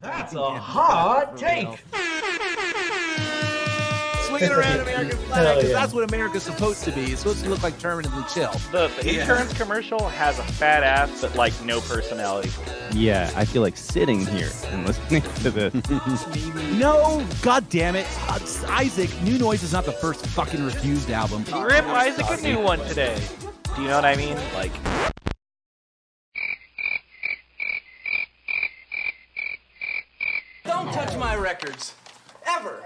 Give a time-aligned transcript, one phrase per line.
[0.00, 1.68] That's a hot take.
[4.26, 7.02] Swinging around American flag, 'cause that's what America's supposed to be.
[7.12, 8.52] It's supposed to look like permanently chill.
[8.72, 12.50] The, the insurance commercial has a fat ass, but like no personality.
[12.92, 15.74] Yeah, I feel like sitting here and listening to this.
[16.80, 18.06] No, god damn it.
[18.28, 18.38] Uh,
[18.68, 21.44] Isaac, New Noise is not the first fucking Refused album.
[21.44, 23.20] Rip Isaac a new one today.
[23.76, 24.36] Do you know what I mean?
[24.54, 24.72] Like,
[30.64, 31.94] Don't touch my records.
[32.46, 32.82] Ever.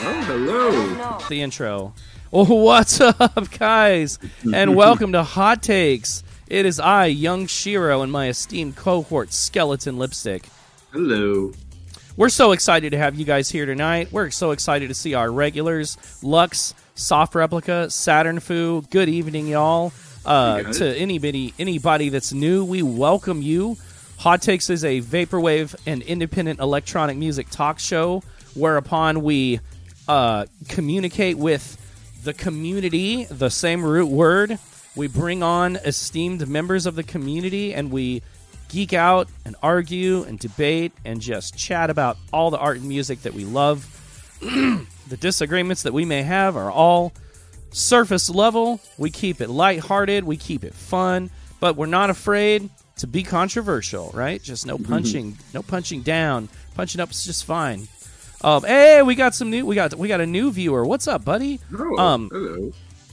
[0.00, 1.18] Oh, hello.
[1.28, 1.94] the intro.
[2.32, 4.18] Oh, what's up, guys?
[4.52, 6.22] And welcome to Hot Takes.
[6.46, 10.48] It is I, Young Shiro, and my esteemed cohort, Skeleton Lipstick.
[10.92, 11.52] Hello.
[12.18, 14.10] We're so excited to have you guys here tonight.
[14.10, 18.82] We're so excited to see our regulars, Lux, Soft Replica, Saturn Foo.
[18.90, 19.92] Good evening, y'all.
[20.26, 23.76] Uh, to anybody, anybody that's new, we welcome you.
[24.16, 28.24] Hot Takes is a vaporwave and independent electronic music talk show
[28.56, 29.60] whereupon we
[30.08, 31.76] uh, communicate with
[32.24, 34.58] the community, the same root word.
[34.96, 38.22] We bring on esteemed members of the community and we
[38.68, 43.22] geek out and argue and debate and just chat about all the art and music
[43.22, 43.94] that we love.
[44.40, 47.12] the disagreements that we may have are all
[47.70, 48.80] surface level.
[48.96, 54.10] We keep it lighthearted, we keep it fun, but we're not afraid to be controversial,
[54.14, 54.42] right?
[54.42, 56.48] Just no punching, no punching down.
[56.74, 57.88] Punching up is just fine.
[58.42, 59.66] Um, hey, we got some new.
[59.66, 60.84] We got we got a new viewer.
[60.84, 61.58] What's up, buddy?
[61.76, 62.72] Oh, Um, hello.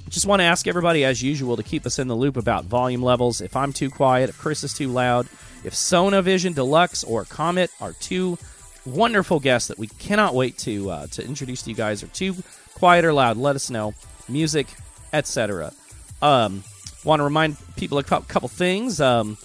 [0.09, 3.01] just want to ask everybody, as usual, to keep us in the loop about volume
[3.01, 3.41] levels.
[3.41, 5.27] If I'm too quiet, if Chris is too loud,
[5.65, 8.37] if Sonavision Deluxe or Comet are two
[8.85, 12.35] wonderful guests that we cannot wait to uh, to introduce to you guys are too
[12.75, 13.93] quiet or loud, let us know.
[14.29, 14.67] Music,
[15.11, 15.73] etc.
[16.21, 16.63] Um,
[17.03, 19.01] want to remind people a cou- couple things.
[19.01, 19.37] Um,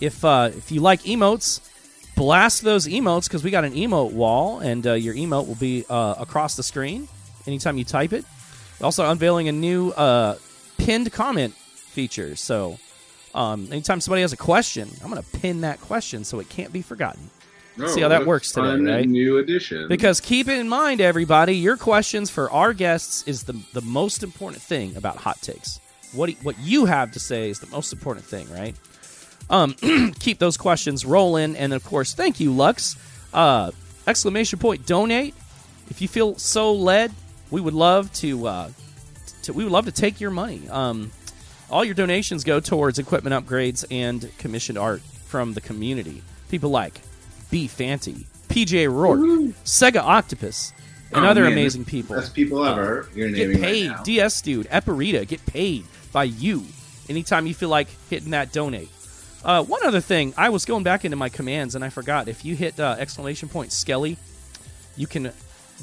[0.00, 1.60] if uh, if you like emotes,
[2.16, 5.84] blast those emotes because we got an emote wall, and uh, your emote will be
[5.88, 7.08] uh, across the screen
[7.46, 8.24] anytime you type it.
[8.80, 10.36] Also unveiling a new uh,
[10.76, 12.36] pinned comment feature.
[12.36, 12.78] So
[13.34, 16.72] um, anytime somebody has a question, I'm going to pin that question so it can't
[16.72, 17.30] be forgotten.
[17.86, 19.08] see how that works today, right?
[19.08, 19.88] New addition.
[19.88, 24.62] Because keep in mind, everybody, your questions for our guests is the the most important
[24.62, 25.80] thing about hot takes.
[26.12, 28.74] What what you have to say is the most important thing, right?
[29.50, 29.74] Um,
[30.18, 32.96] keep those questions rolling, and of course, thank you, Lux.
[33.32, 33.70] Uh,
[34.06, 35.34] exclamation point donate.
[35.90, 37.12] If you feel so led,
[37.50, 38.46] we would love to.
[38.46, 38.70] Uh,
[39.42, 40.68] to we would love to take your money.
[40.68, 41.10] Um,
[41.70, 46.22] all your donations go towards equipment upgrades and commissioned art from the community.
[46.50, 47.00] People like
[47.50, 49.20] B Fanty, PJ Rourke,
[49.64, 50.72] Sega Octopus,
[51.12, 52.16] and Oh, other man, amazing people.
[52.16, 53.08] Best people ever.
[53.14, 53.90] You're Get paid.
[53.90, 54.04] right.
[54.04, 56.64] DS Dude, Eparita, get paid by you
[57.08, 58.90] anytime you feel like hitting that donate.
[59.44, 62.28] Uh, one other thing, I was going back into my commands and I forgot.
[62.28, 64.16] If you hit uh, exclamation point Skelly,
[64.96, 65.32] you can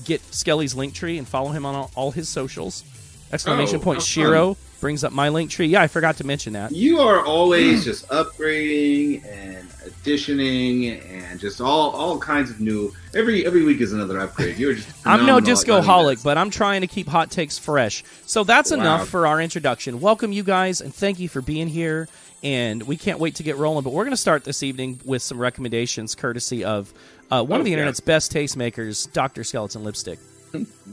[0.04, 2.84] get Skelly's link tree and follow him on all, all his socials.
[3.32, 4.06] Exclamation Oh, point fun.
[4.06, 5.68] Shiro brings up my link tree.
[5.68, 6.72] Yeah, I forgot to mention that.
[6.72, 12.94] You are always just upgrading and additioning and just all all kinds of new.
[13.14, 14.58] Every every week is another upgrade.
[14.58, 14.88] You're just.
[15.06, 18.04] I'm no phenomenal at running disco holic, but I'm trying to keep hot takes fresh.
[18.26, 18.78] So that's Wow.
[18.78, 20.02] enough for our introduction.
[20.02, 22.08] Welcome, you guys, and thank you for being here.
[22.44, 23.84] And we can't wait to get rolling.
[23.84, 26.94] But we're going to start this evening with some recommendations, courtesy of
[27.32, 27.78] uh, one Oh, of the yeah.
[27.78, 29.44] internet's best tastemakers, Dr.
[29.44, 30.20] Skeleton Lipstick.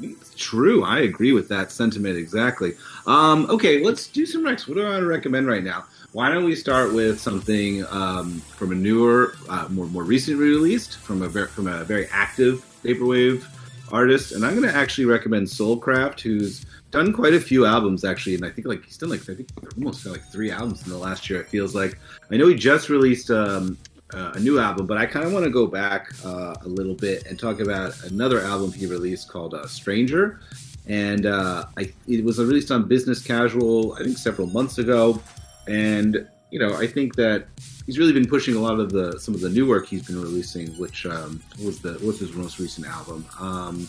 [0.37, 2.75] True, I agree with that sentiment exactly.
[3.07, 4.67] Um, okay, let's do some recs.
[4.67, 5.85] What do I recommend right now?
[6.13, 10.99] Why don't we start with something um, from a newer, uh, more more recently released
[10.99, 13.45] from a ver- from a very active vaporwave
[13.91, 18.35] artist, and I'm going to actually recommend Soulcraft, who's done quite a few albums actually,
[18.35, 20.99] and I think like he's done like I think almost like three albums in the
[20.99, 21.41] last year.
[21.41, 21.99] It feels like
[22.31, 23.79] I know he just released um,
[24.15, 26.95] uh, a new album, but I kind of want to go back uh, a little
[26.95, 30.41] bit and talk about another album he released called uh, Stranger.
[30.87, 35.23] And uh, I, it was released on Business Casual, I think, several months ago.
[35.69, 37.47] And you know, I think that
[37.87, 40.21] he's really been pushing a lot of the some of the new work he's been
[40.21, 40.69] releasing.
[40.73, 43.25] Which um, was the was his most recent album?
[43.41, 43.89] Um,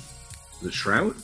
[0.62, 1.16] the Shroud.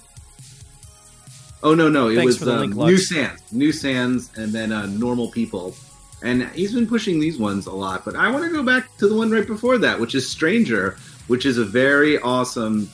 [1.62, 2.72] Oh no, no, it Thanks was um.
[2.72, 5.76] New Sands, New Sands, and then uh, Normal People.
[6.22, 9.08] And he's been pushing these ones a lot, but I want to go back to
[9.08, 12.90] the one right before that, which is Stranger, which is a very awesome,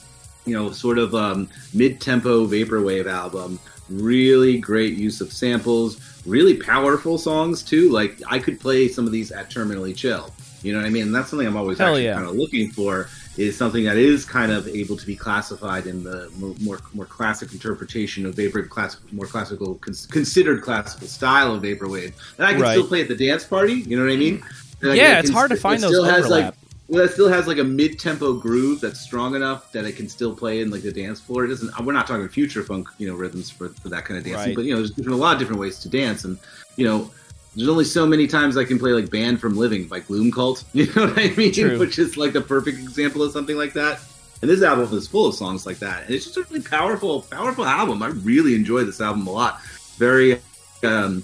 [0.45, 3.59] you know, sort of um, mid-tempo vaporwave album.
[3.89, 7.89] Really great use of samples, really powerful songs too.
[7.91, 10.31] Like I could play some of these at Terminally Chill.
[10.63, 11.03] You know what I mean?
[11.03, 12.15] And that's something I'm always actually yeah.
[12.15, 16.03] kind of looking for is something that is kind of able to be classified in
[16.03, 21.53] the mo- more more classic interpretation of vaporwave, classic, more classical, cons- considered classical style
[21.53, 22.13] of vaporwave.
[22.37, 22.71] And I can Right.
[22.71, 23.73] still play at the dance party.
[23.73, 24.43] You know what I mean?
[24.81, 26.53] Like, Yeah, it it's can hard to find it those still has, like,
[26.87, 30.35] well, it still has like a mid-tempo groove that's strong enough that it can still
[30.35, 31.45] play in like the dance floor.
[31.45, 31.71] It doesn't.
[31.83, 34.49] We're not talking future funk, you know, rhythms for, for that kind of dancing.
[34.49, 34.55] Right.
[34.55, 36.37] But you know, there's a lot of different ways to dance, and
[36.77, 37.09] you know,
[37.55, 40.63] there's only so many times I can play like "Banned from Living" by Gloom Cult.
[40.73, 41.53] You know what I mean?
[41.53, 41.79] True.
[41.79, 43.99] Which is like the perfect example of something like that.
[44.41, 47.21] And this album is full of songs like that, and it's just a really powerful,
[47.23, 48.03] powerful album.
[48.03, 49.61] I really enjoy this album a lot.
[49.97, 50.39] Very.
[50.83, 51.23] um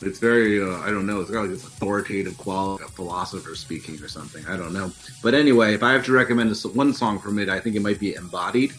[0.00, 1.20] it's very uh, I don't know.
[1.20, 4.46] It's got like this authoritative quality, of a philosopher speaking or something.
[4.46, 4.92] I don't know.
[5.22, 7.82] But anyway, if I have to recommend a one song from it, I think it
[7.82, 8.72] might be "Embodied."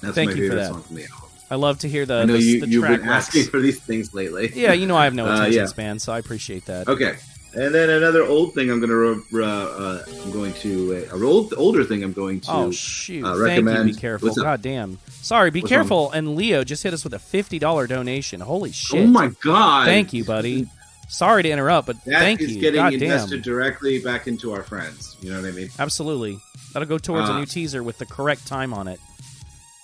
[0.00, 1.25] That's Thank my favorite song from the album.
[1.50, 3.60] I love to hear the I know the, you the you've track been asking for
[3.60, 4.50] these things lately.
[4.54, 5.66] Yeah, you know I have no Uh, attention yeah.
[5.66, 6.88] span, so I appreciate that.
[6.88, 7.16] Okay.
[7.54, 8.90] And then another old thing I'm going
[9.30, 12.70] to uh, uh, I'm going to uh, a old older thing I'm going to Oh
[12.70, 13.24] shoot!
[13.24, 13.84] uh, Thank you.
[13.84, 14.34] Be careful.
[14.34, 14.98] God damn.
[15.08, 15.50] Sorry.
[15.50, 16.10] Be What's careful.
[16.10, 18.40] And Leo just hit us with a fifty dollar donation.
[18.42, 19.04] Holy shit!
[19.04, 19.86] Oh my god!
[19.86, 20.66] Thank you, buddy.
[21.08, 22.60] Sorry to interrupt, but That thank is you.
[22.60, 23.42] getting God invested damn.
[23.42, 25.16] directly back into our friends.
[25.22, 25.68] You know what I mean?
[25.78, 26.38] Absolutely.
[26.74, 28.98] That'll go towards a Uh, new teaser with the correct time on it.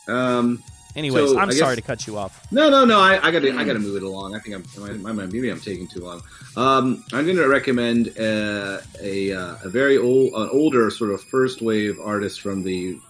[0.08, 0.62] Um,
[0.94, 2.50] Anyways, so, I'm I sorry to cut you off.
[2.52, 3.00] No, no, no.
[3.00, 4.34] I, I got to, I got to move it along.
[4.34, 6.20] I think I'm, I, maybe I'm taking too long.
[6.56, 11.22] Um, I'm going to recommend uh, a uh, a very old, an older sort of
[11.22, 13.00] first wave artist from the, you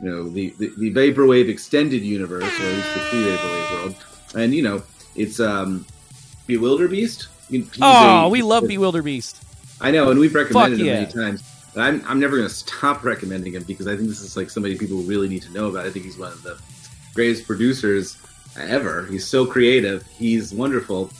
[0.00, 3.94] know, the the, the vaporwave extended universe, or at least the pre-vaporwave world.
[4.34, 4.82] And you know,
[5.14, 5.86] it's um,
[6.48, 7.28] Bewilderbeast.
[7.48, 9.42] He's Oh, a- we love Bewilderbeast.
[9.80, 11.00] I know, and we've recommended Fuck him yeah.
[11.00, 11.42] many times.
[11.74, 14.50] But I'm, I'm never going to stop recommending him because I think this is like
[14.50, 15.86] somebody people really need to know about.
[15.86, 16.58] I think he's one of the
[17.18, 18.16] greatest producers
[18.56, 19.06] ever.
[19.06, 20.06] He's so creative.
[20.06, 21.10] He's wonderful.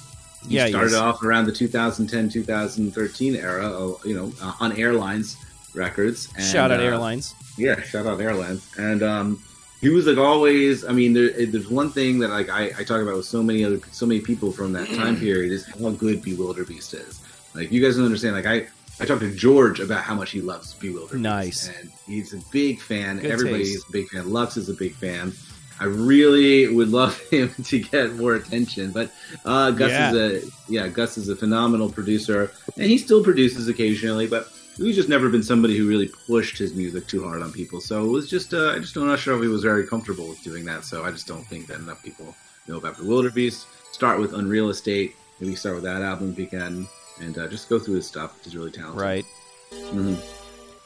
[0.48, 3.64] He Yeah, started off around the 2010 2013 era,
[4.04, 5.36] you know, uh, on Airlines
[5.74, 6.28] Records.
[6.36, 7.34] And, Shout out uh, Airlines.
[7.56, 8.62] yeah, shout out Airlines.
[8.78, 9.42] And um,
[9.80, 10.84] he was like always.
[10.84, 13.64] I mean, there, there's one thing that like I, I talk about with so many
[13.64, 17.20] other so many people from that time period is how good Bewilderbeast is.
[17.54, 18.34] Like you guys don't understand.
[18.36, 18.68] Like I.
[19.00, 21.20] I talked to George about how much he loves Bewilderbeast.
[21.20, 21.68] Nice.
[21.68, 23.20] And he's a big fan.
[23.20, 23.88] Good Everybody taste.
[23.88, 24.28] a big fan.
[24.28, 25.32] Lux is a big fan.
[25.80, 29.10] I really would love him to get more attention, but
[29.44, 30.12] uh, Gus Yeah.
[30.12, 30.88] is a yeah.
[30.88, 35.42] Gus is a phenomenal producer, and he still produces occasionally, but he's just never been
[35.42, 37.80] somebody who really pushed his music too hard on people.
[37.80, 40.28] So it was just uh, I just don't not sure if he was very comfortable
[40.28, 40.84] with doing that.
[40.84, 42.34] So I just don't think that enough people
[42.66, 43.66] know about Bewilderbeast.
[43.92, 45.14] Start with Unreal Estate.
[45.40, 46.88] Maybe start with that album if you can,
[47.20, 48.42] and uh, just go through his stuff.
[48.44, 49.00] He's really talented.
[49.00, 49.24] Right.
[49.72, 50.14] Mm-hmm.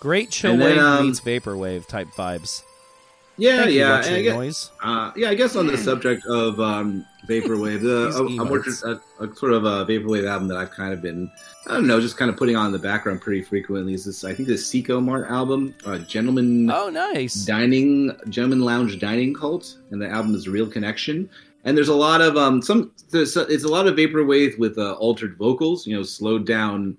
[0.00, 2.64] Great chill wave um, meets vaporwave type vibes.
[3.42, 3.90] Yeah, Thank yeah.
[3.90, 4.70] Luxury and I guess, Noise.
[4.84, 8.58] Uh, yeah, I guess on the subject of um, vaporwave, the, These a, a, more,
[8.58, 11.28] a, a sort of a vaporwave album that I've kind of been,
[11.66, 14.22] I don't know, just kind of putting on in the background pretty frequently is this.
[14.22, 17.44] I think this Seco Mart album, uh, Gentleman Oh, nice.
[17.44, 21.28] Dining, Gentleman Lounge Dining Cult, and the album is Real Connection.
[21.64, 22.92] And there's a lot of um, some.
[23.10, 26.96] There's, it's a lot of vaporwave with uh, altered vocals, you know, slowed down.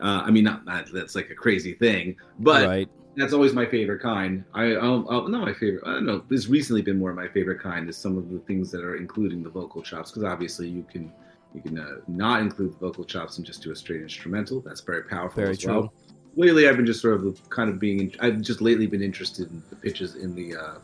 [0.00, 2.88] Uh, I mean, not, not that's like a crazy thing, but right.
[3.18, 4.44] That's always my favorite kind.
[4.54, 5.82] I, I'll, I'll, not my favorite.
[5.86, 6.22] I don't know.
[6.28, 8.96] This recently been more of my favorite kind is some of the things that are
[8.96, 11.12] including the vocal chops because obviously you can
[11.54, 14.60] you can uh, not include the vocal chops and just do a straight instrumental.
[14.60, 15.72] That's very powerful Very as true.
[15.72, 15.92] well.
[16.36, 18.14] Lately, I've been just sort of kind of being.
[18.20, 20.78] I've just lately been interested in the pitches in the uh,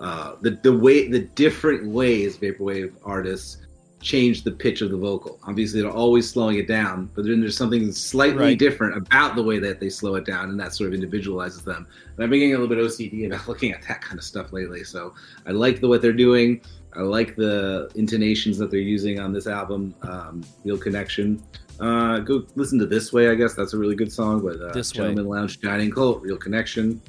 [0.00, 3.58] uh, the the way the different ways vaporwave artists
[4.02, 5.38] change the pitch of the vocal.
[5.46, 8.58] Obviously, they're always slowing it down, but then there's something slightly Right.
[8.58, 11.86] different about the way that they slow it down, and that sort of individualizes them.
[12.16, 14.52] And I've been getting a little bit OCD about looking at that kind of stuff
[14.52, 14.84] lately.
[14.84, 15.14] So
[15.46, 16.60] I like the what they're doing.
[16.94, 21.42] I like the intonations that they're using on this album, um, Real Connection.
[21.80, 23.54] Uh, go listen to This Way, I guess.
[23.54, 24.42] That's a really good song.
[24.42, 24.98] with uh, This Way.
[25.06, 27.00] Gentleman Lounge Dining Cult, Real Connection.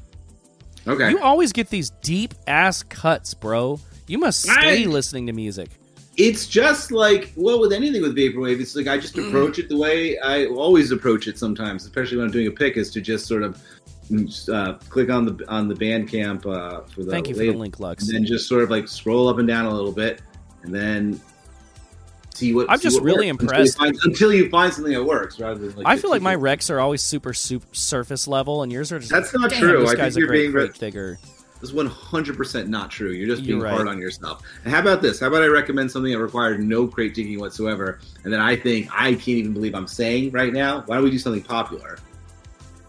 [0.88, 1.10] Okay.
[1.12, 3.80] You always get these deep ass cuts, bro.
[4.08, 5.70] You must stay I- listening to music.
[6.18, 9.30] It's just like well with anything with vaporwave it's like i just Mm.
[9.30, 12.78] approach it the way i always approach it sometimes especially when i'm doing a pick
[12.78, 13.60] is to just sort of
[14.12, 17.52] mm, uh, click on the on the bandcamp uh, for the Thank you for the
[17.54, 18.06] link, Lux.
[18.08, 20.22] and then just sort of like scroll up and down a little bit
[20.62, 21.20] and then
[22.36, 23.78] see what I'm see just what really works until you impressed.
[23.78, 26.46] find- until you find something that works rather than like I feel like my people-
[26.46, 29.12] recs are always super, super surface level, and yours are just.
[29.12, 29.80] That's not Damn, true.
[29.82, 31.20] This I think guy's a you're great being crate re- digger.
[31.72, 33.12] Hundred percent not true.
[33.12, 33.74] You're just You're being right.
[33.74, 34.42] hard on yourself.
[34.66, 35.20] And how about this?
[35.20, 38.90] How about I recommend something that required no crate digging whatsoever, and then I think
[38.92, 40.82] I can't even believe I'm saying right now.
[40.86, 41.98] Why don't we do something popular?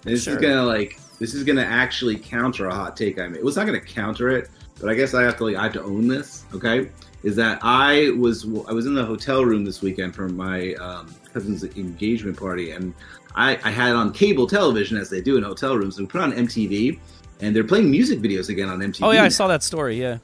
[0.04, 0.34] And this Sure.
[0.34, 3.38] is gonna like this is going to actually counter a hot take I made.
[3.38, 4.50] It was not going to counter it,
[4.80, 6.44] but I guess I have to like I have to own this.
[6.52, 6.90] Okay,
[7.22, 11.14] is that I was I was in the hotel room this weekend for my um,
[11.32, 12.92] cousin's engagement party, and
[13.36, 16.20] I, I had on cable television as they do in hotel rooms, and we put
[16.20, 16.98] on MTV,
[17.40, 19.00] and they're playing music videos again on MTV.
[19.02, 20.00] Oh yeah, I saw that story.
[20.00, 20.18] Yeah.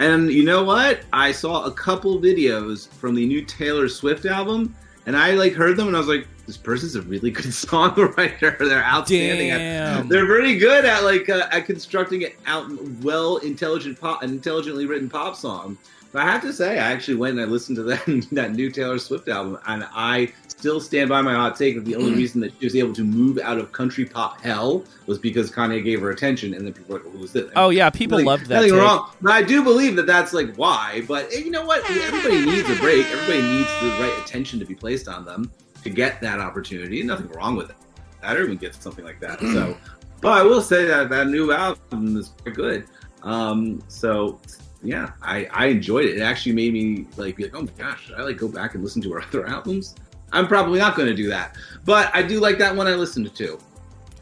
[0.00, 1.00] And you know what?
[1.12, 4.74] I saw a couple videos from the new Taylor Swift album,
[5.06, 8.58] and I like heard them, and I was like, "This person's a really good songwriter.
[8.58, 9.50] They're outstanding.
[9.50, 12.70] At, they're pretty good at like uh, at constructing it out
[13.02, 15.78] well intelligent pop, an intelligently written pop song."
[16.14, 18.70] But I have to say, I actually went and I listened to that that new
[18.70, 22.40] Taylor Swift album, and I still stand by my hot take that the only reason
[22.40, 26.00] that she was able to move out of country pop hell was because Kanye gave
[26.00, 28.54] her attention, and then people were like, "Who's this?" Oh yeah, people Nothing- loved that.
[28.56, 28.80] Nothing take.
[28.80, 29.10] wrong.
[29.20, 31.02] But I do believe that that's like why.
[31.06, 31.88] But eh, you know what?
[31.90, 33.06] Everybody needs a break.
[33.06, 35.50] Everybody needs the right attention to be placed on them
[35.82, 37.02] to get that opportunity.
[37.02, 37.76] Nothing wrong with it.
[38.22, 39.38] That everyone gets something like that.
[39.40, 39.76] So,
[40.22, 42.86] but I will say that that new album is quite good.
[43.22, 44.40] Um, so
[44.82, 46.16] yeah, I, I enjoyed it.
[46.18, 48.74] It actually made me like be like, oh my gosh, should I like go back
[48.74, 49.94] and listen to her other albums?
[50.34, 53.34] I'm probably not going to do that, but I do like that one I listened
[53.34, 53.58] to.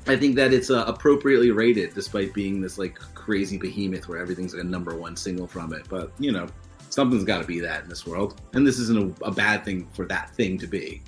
[0.07, 4.55] I think that it's uh, appropriately rated, despite being this like crazy behemoth where everything's
[4.55, 5.89] like a number one single from it.
[5.89, 6.49] But you know,
[6.91, 9.89] something's got to be that in this world, and this isn't a, a bad thing
[9.93, 11.03] for that thing to be.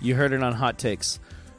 [0.00, 1.18] You heard it on hot takes.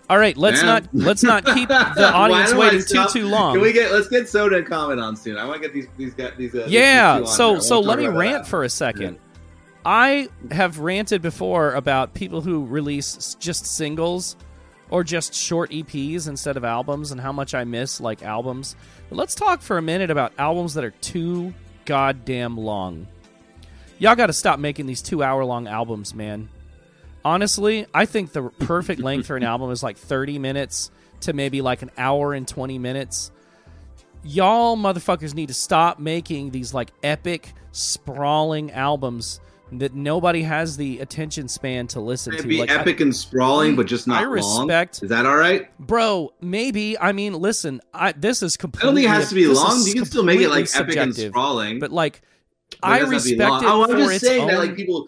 [0.10, 0.84] All right, let's Man.
[0.84, 3.56] not let's not keep the audience waiting too too long.
[3.56, 5.38] Can we get let's get Sona and Comet on soon.
[5.38, 6.54] I want to get these these guys these.
[6.54, 8.48] Uh, these yeah, on so so let me rant that.
[8.48, 9.20] for a second.
[9.86, 14.36] I have ranted before about people who release just singles
[14.90, 18.76] or just short EPs instead of albums and how much I miss like albums.
[19.10, 21.54] But let's talk for a minute about albums that are too
[21.86, 23.08] goddamn long.
[24.00, 26.50] Y'all got to stop making these 2-hour long albums, man.
[27.24, 30.90] Honestly, I think the perfect length for an album is like 30 minutes
[31.22, 33.32] to maybe like an hour and 20 minutes
[34.26, 39.40] y'all motherfuckers need to stop making these like epic sprawling albums
[39.72, 43.16] that nobody has the attention span to listen It'd to be like I- epic and
[43.16, 44.70] sprawling, but just not I respect- long.
[44.72, 45.70] Is that all right?
[45.80, 49.82] bro maybe i mean listen i this is I completely it has to be long.
[49.86, 51.80] You can still make it like epic and sprawling.
[51.80, 52.22] but like
[52.82, 54.42] but i doesn't have to be respect oh, it Oh, I'm for just its saying
[54.44, 55.08] own that like people.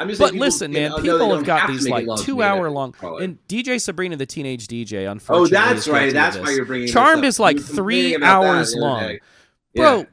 [0.00, 2.70] I'm just but people, listen, man, know, people have got to these like two hour
[2.70, 2.92] long.
[3.02, 3.20] and.
[3.20, 6.12] And DJ Sabrina, the teenage DJ, on Oh, that's right.
[6.12, 6.46] That's this.
[6.46, 9.00] why you're bringing Charmed is like three complaining about that hours long.
[9.02, 9.20] day.
[9.74, 10.06] Bro,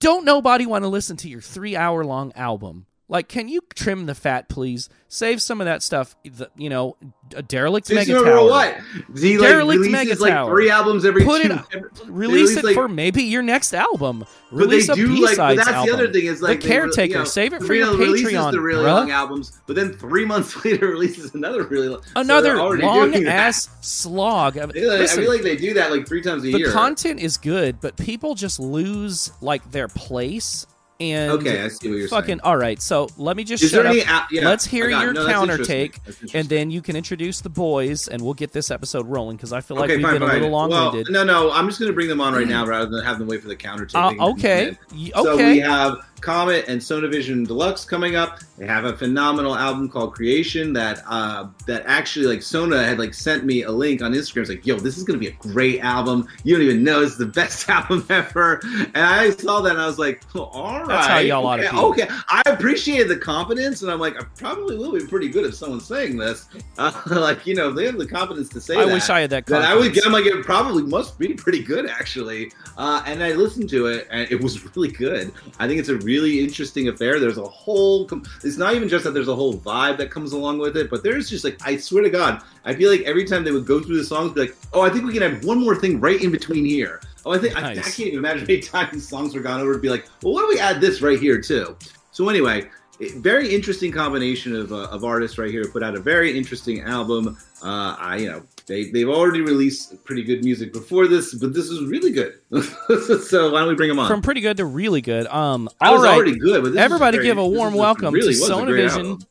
[0.00, 2.86] don't nobody want to listen to your three hour long album.
[3.10, 4.90] Like, can you trim the fat, please?
[5.08, 6.14] Save some of that stuff.
[6.24, 6.96] The, you know,
[7.34, 8.42] a derelict mega tower.
[8.44, 8.76] what?
[9.08, 10.50] Like Derelict releases Mega like Tower.
[10.54, 11.52] three albums every Put two.
[11.52, 14.26] it, every- release release, it like- for maybe your next album.
[14.50, 15.36] But they Release a do B like.
[15.38, 15.86] But that's album.
[15.86, 17.12] the other thing is like the caretaker.
[17.12, 18.94] you know, Save it for your Patreon, the really bruh.
[18.94, 22.02] long albums, but then three months later releases another really long.
[22.14, 24.58] Another they're long ass slog.
[24.58, 26.50] I mean, feel like- listen, I feel like they do that like three times a
[26.52, 26.66] the year.
[26.68, 30.66] The content is good, but people just lose like their place.
[31.00, 32.40] And Okay, I see what you're fucking saying.
[32.42, 32.82] all right.
[32.82, 33.94] So let me just Is shut up.
[34.32, 35.04] yeah, Let's hear I got it.
[35.04, 36.00] your No, counter take,
[36.34, 39.60] and then you can introduce the boys, and we'll get this episode rolling because I
[39.60, 41.12] feel like okay, we've fine, been a little long well, winded.
[41.12, 43.28] no, no, I'm just going to bring them on right now rather than have them
[43.28, 43.94] wait for the counter take.
[43.96, 44.76] Uh, okay,
[45.14, 45.52] So okay.
[45.52, 48.40] we have Comet and Sonavision Deluxe coming up.
[48.56, 53.14] They have a phenomenal album called Creation that uh, that actually like Sona had like
[53.14, 54.42] sent me a link on Instagram.
[54.42, 56.28] It's like, yo, this is gonna be a great album.
[56.44, 58.60] You don't even know it's the best album ever.
[58.94, 61.68] And I saw that and I was like, all right, That's how y'all ought to
[61.68, 62.14] okay, okay.
[62.28, 65.86] I appreciate the confidence, and I'm like, I probably will be pretty good if someone's
[65.86, 66.48] saying this.
[66.78, 68.78] Uh, like, you know, if they have the confidence to say it.
[68.78, 68.92] I that.
[68.92, 69.46] wish I had that.
[69.46, 69.68] Confidence.
[69.68, 70.06] I would.
[70.06, 72.52] I'm like, it probably must be pretty good, actually.
[72.76, 75.32] Uh, and I listened to it, and it was really good.
[75.58, 77.20] I think it's a really interesting affair.
[77.20, 78.08] There's a whole.
[78.42, 81.02] It's not even just that there's a whole vibe that comes along with it, but
[81.02, 83.80] there's just like, I swear to God, I feel like every time they would go
[83.80, 86.20] through the songs, be like, oh, I think we can have one more thing right
[86.22, 87.00] in between here.
[87.26, 89.60] Oh, I think I, I can't even imagine how many times these songs were gone
[89.60, 91.76] over to be like, well, why don't we add this right here too?
[92.12, 92.68] So anyway,
[93.00, 96.80] it- very interesting combination of, uh, of artists right here put out a very interesting
[96.82, 97.36] album.
[97.62, 101.68] Uh, I you know they they've already released pretty good music before this, but this
[101.70, 102.34] is really good.
[103.24, 104.06] so why don't we bring them on?
[104.08, 105.26] from pretty good to really good.
[105.26, 106.14] Um, I all was right.
[106.14, 108.52] already good, but this Everybody very- give a warm is welcome really to was a
[108.52, 109.24] Sonavision.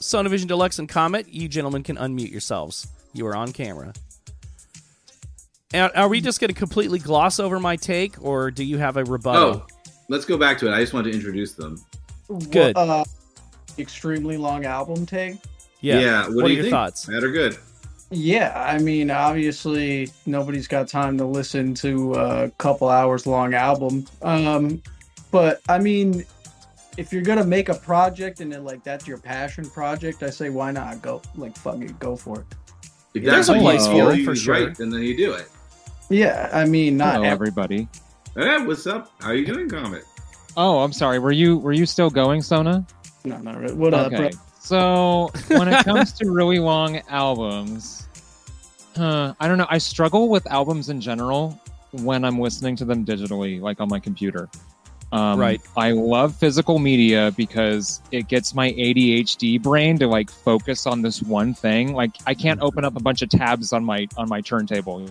[0.00, 1.28] Sonavision Deluxe and Comet.
[1.28, 2.86] You gentlemen can unmute yourselves.
[3.12, 3.92] You are on camera.
[5.72, 9.04] Are we just going to completely gloss over my take, or do you have a
[9.04, 9.42] rebuttal?
[9.42, 9.66] Oh,
[10.08, 10.72] let's go back to it.
[10.72, 11.78] I just wanted to introduce them.
[12.50, 12.76] Good.
[12.76, 13.02] Uh,
[13.78, 15.36] extremely long album take.
[15.80, 16.26] yeah.
[16.26, 16.72] What, What do are you your think?
[16.72, 17.06] thoughts?
[17.06, 17.56] That are good?
[18.14, 24.06] Yeah, I mean, obviously nobody's got time to listen to a couple hours long album.
[24.22, 24.80] Um,
[25.32, 26.24] but I mean,
[26.96, 30.48] if you're gonna make a project and then like that's your passion project, I say
[30.50, 32.46] why not go like fuck it, go for it.
[33.14, 34.66] If There's a place for it, for sure.
[34.66, 35.48] Right, then then you do it.
[36.08, 37.88] Yeah, I mean, not Hello, everybody.
[38.36, 39.10] Hey, what's up?
[39.20, 40.04] How you doing, Comet?
[40.56, 41.18] Oh, I'm sorry.
[41.18, 42.86] Were you were you still going, Sona?
[43.24, 43.74] no, not really.
[43.74, 44.30] What up, bro?
[44.64, 48.08] So when it comes to really long albums,
[48.96, 49.66] huh, I don't know.
[49.68, 51.60] I struggle with albums in general
[51.92, 54.48] when I'm listening to them digitally, like on my computer.
[55.12, 55.60] Um, Right.
[55.76, 61.20] I love physical media because it gets my ADHD brain to like focus on this
[61.20, 61.92] one thing.
[61.92, 65.06] Like I can't open up a bunch of tabs on my on my turntable.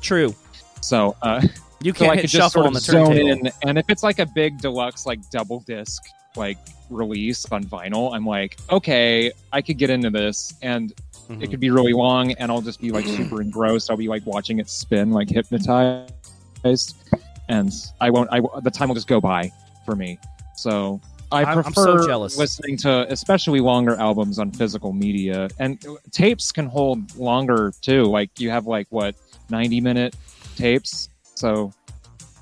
[0.00, 0.34] True.
[0.80, 1.40] So uh,
[1.82, 3.46] You can't I hit could just shuffle sort on the zone turntable.
[3.46, 3.52] in.
[3.66, 6.02] And if it's like a big deluxe, like double disc,
[6.36, 6.58] like
[6.90, 10.92] release on vinyl, I'm like, okay, I could get into this, and
[11.28, 11.42] Mhm.
[11.42, 13.90] it could be really long, and I'll just be like super engrossed.
[13.90, 16.96] I'll be like watching it spin, like hypnotized,
[17.48, 18.28] and I won't.
[18.32, 19.50] I the time will just go by
[19.84, 20.18] for me.
[20.56, 21.00] So.
[21.32, 22.36] I prefer so jealous.
[22.36, 25.78] listening to especially longer albums on physical media, and
[26.10, 28.02] tapes can hold longer too.
[28.06, 29.14] Like you have like what
[29.48, 30.16] ninety minute
[30.56, 31.08] tapes,
[31.40, 31.72] so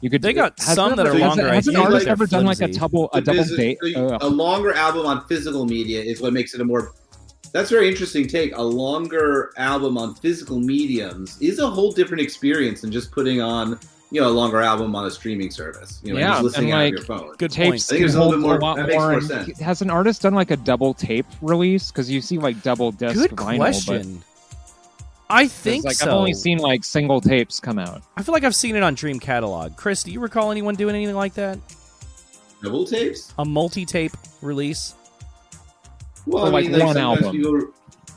[0.00, 0.22] you could.
[0.22, 2.44] They got has some that are has- longer, I Has an artist like, ever done
[2.46, 3.78] like a double a double physi- date?
[3.80, 6.92] the- uh, a longer album on physical media is what makes it a more.
[7.52, 8.54] That's a very interesting take.
[8.56, 13.78] A longer album on physical mediums is a whole different experience than just putting on,
[14.10, 15.98] you know, a longer album on a streaming service.
[16.04, 17.34] You know, Yeah, just listening and, out like, of your phone.
[17.38, 19.10] Good tapes I think can it's a little hold bit more- that makes more.
[19.12, 19.58] more sense.
[19.60, 21.90] Has an artist done like a double tape release?
[21.90, 24.22] Because you see like double disc Good vinyl, question.
[25.30, 26.06] I think like so.
[26.06, 28.02] I've only seen like single tapes come out.
[28.16, 29.76] I feel like I've seen it on Dream Catalogue.
[29.76, 31.58] Chris, do you recall anyone doing anything like that?
[32.62, 33.32] Double tapes?
[33.38, 34.94] A multi-tape release?
[36.26, 37.30] Well, For, I like, mean, like one album.
[37.32, 37.60] people-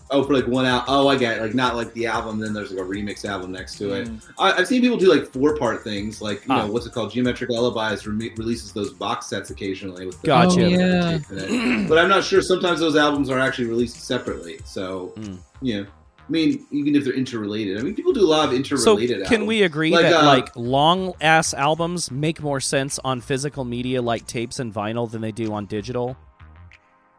[0.10, 0.86] oh, for like one album.
[0.90, 1.42] Oh, I get it.
[1.42, 2.40] Like not like the album.
[2.40, 4.10] Then there's like a remix album next to it.
[4.40, 6.22] I, I've seen people do like four part things.
[6.22, 6.66] Like you Ah.
[6.66, 7.12] know what's it called?
[7.12, 10.66] Geometric Lullabies re- releases those box sets occasionally with the Gotcha.
[10.66, 11.18] Oh, yeah.
[11.18, 11.38] tape in
[11.84, 11.90] it.
[11.90, 12.42] But I'm not sure.
[12.42, 14.60] Sometimes those albums are actually released separately.
[14.66, 15.38] So Mm.
[15.62, 15.84] yeah.
[16.32, 17.78] I mean, even if they're interrelated.
[17.78, 18.86] I mean, people do a lot of interrelated.
[18.86, 19.28] So interrelated.
[19.28, 23.66] can we agree Like, that uh, like long ass albums make more sense on physical
[23.66, 26.16] media like tapes and vinyl than they do on digital?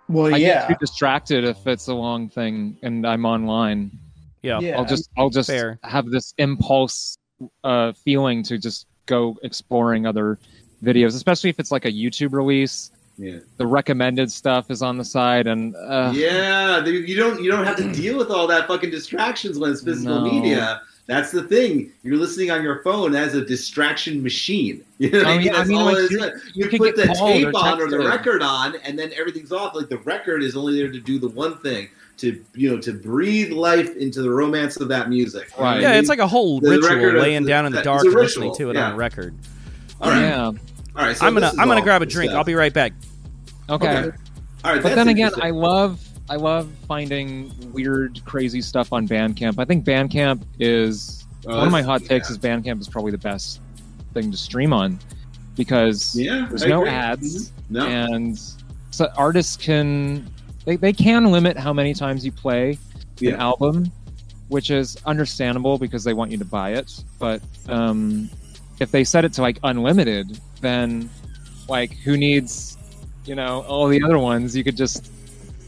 [0.08, 3.98] Well, I yeah, get too distracted if it's a long thing and I'm online.
[4.40, 4.60] Yeah.
[4.60, 4.78] yeah.
[4.78, 5.78] I'll just I'll just Fair.
[5.82, 7.18] have this impulse
[7.64, 10.38] uh, feeling to just go exploring other
[10.82, 12.90] videos, especially if it's like a YouTube release.
[13.22, 13.38] Yeah.
[13.56, 17.76] The recommended stuff is on the side, and uh, yeah, you don't you don't have
[17.76, 20.30] to deal with all that fucking distractions when it's physical No.
[20.30, 20.82] media.
[21.06, 21.92] That's the thing.
[22.02, 24.84] You're listening on your phone as a distraction machine.
[24.98, 25.54] You know what I I mean- mean?
[25.56, 26.20] I mean, all like, you-
[26.54, 29.74] You, you put the tape or on or the record on, and then everything's off.
[29.74, 32.92] Like the record is only there to do the one thing to you know to
[32.92, 35.48] breathe life into the romance of that music.
[35.52, 35.58] Right.
[35.58, 35.98] what I Yeah, mean?
[36.00, 38.70] it's like a whole The ritual record of- laying down in the dark listening to
[38.70, 38.86] it yeah.
[38.88, 39.32] on a record.
[40.00, 40.54] all right, yeah, all
[40.94, 41.16] right.
[41.16, 42.30] So I'm gonna I'm gonna grab a drink.
[42.30, 42.38] stuff.
[42.38, 42.92] I'll be right back.
[43.68, 43.88] Okay.
[43.98, 44.16] Okay.
[44.64, 45.32] All right, But then again.
[45.42, 49.56] I love I love finding weird, crazy stuff on Bandcamp.
[49.58, 52.30] I think Bandcamp is Oh, one of my that's- hot takes.
[52.30, 53.60] Is Bandcamp is probably the best
[54.14, 54.98] thing to stream on
[55.56, 56.90] because Yeah, there's I no agree.
[56.90, 57.48] ads.
[57.48, 57.52] Mhm.
[57.70, 57.86] No.
[57.86, 58.40] and
[58.90, 60.26] so artists can
[60.64, 62.78] they, they can limit how many times you play
[63.22, 63.90] an album
[64.48, 68.28] which is understandable because they want you to buy it but um,
[68.80, 71.08] if they set it to like unlimited then
[71.68, 72.71] like who needs
[73.24, 75.10] you know all the other ones you could just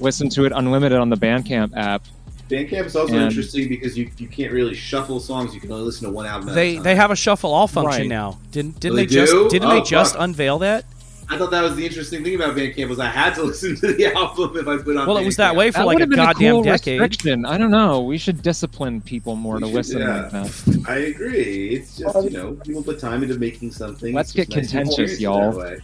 [0.00, 2.02] listen to it unlimited on the bandcamp app
[2.50, 5.54] Bandcamp is also And- interesting because you, you can't really shuffle songs.
[5.54, 6.50] You can only listen to one album.
[6.50, 6.82] At They a time.
[6.82, 8.08] they have a shuffle all function Right.
[8.08, 8.38] now.
[8.52, 10.22] Didn't didn't Oh, they, they just didn't Oh, they just fuck.
[10.22, 10.84] unveil that?
[11.30, 13.94] I thought that was the interesting thing about Bandcamp was I had to listen to
[13.94, 15.06] the album if I put on.
[15.06, 17.00] Well, it was that way for that like a have been a goddamn cool decade.
[17.00, 20.20] restriction i don't know we should discipline people more We to should, listen yeah.
[20.24, 21.70] like that I agree.
[21.70, 24.12] It's just you know people put time into making something.
[24.14, 25.52] Let's It's get nice contentious, experience y'all.
[25.52, 25.80] that way.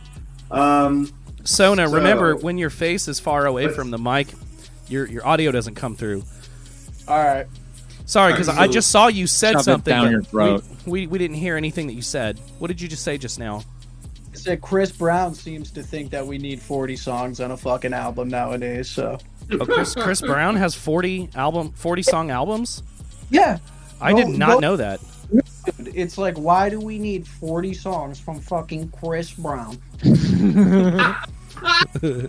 [0.50, 1.10] Um,
[1.44, 4.28] Sona, So- remember when your face is far away from the mic,
[4.88, 6.24] your your audio doesn't come through.
[7.08, 7.46] all right.
[8.06, 9.90] Sorry, because I just saw you said Shove it something.
[9.92, 10.64] down but your throat.
[10.84, 12.40] We, we we didn't hear anything that you said.
[12.58, 13.62] What did you just say just now?
[14.32, 17.92] I said Chris Brown seems to think that we need 40 songs on a fucking
[17.92, 18.88] album nowadays.
[18.90, 19.18] So
[19.52, 22.82] Oh, Chris Chris Brown has forty album forty song albums.
[23.30, 23.58] yeah,
[24.00, 25.00] I Go- did not go- know that.
[25.32, 29.76] Dude, it's like why do we need 40 songs from fucking Chris Brown?
[31.60, 32.28] Fucking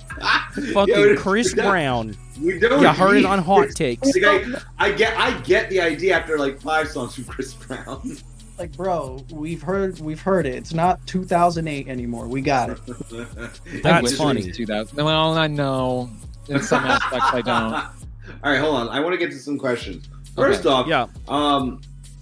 [0.88, 2.18] Yeah, Chris we- Brown.
[2.42, 2.82] We don't.
[2.82, 4.14] You heard it on Hot Takes.
[4.16, 8.18] Like, I, I get, I get the idea after like five songs from Chris Brown.
[8.60, 10.54] Like, bro, we've heard we've heard it.
[10.54, 12.28] It's not 2008 anymore.
[12.28, 12.78] We got it.
[13.12, 14.52] I That's funny.
[14.52, 15.04] 2000.
[15.04, 16.12] Well, I know.
[16.48, 17.74] In some aspects, I don't.
[17.74, 18.90] All right, hold on.
[18.90, 20.08] I want to get to some questions.
[20.36, 21.08] First off, Yeah.
[21.28, 21.82] Um,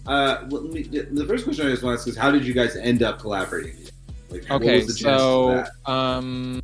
[0.10, 2.54] uh, let me, the first question I just want to ask is, how did you
[2.54, 3.76] guys end up collaborating?
[4.30, 6.62] Like, what Okay, was the so um,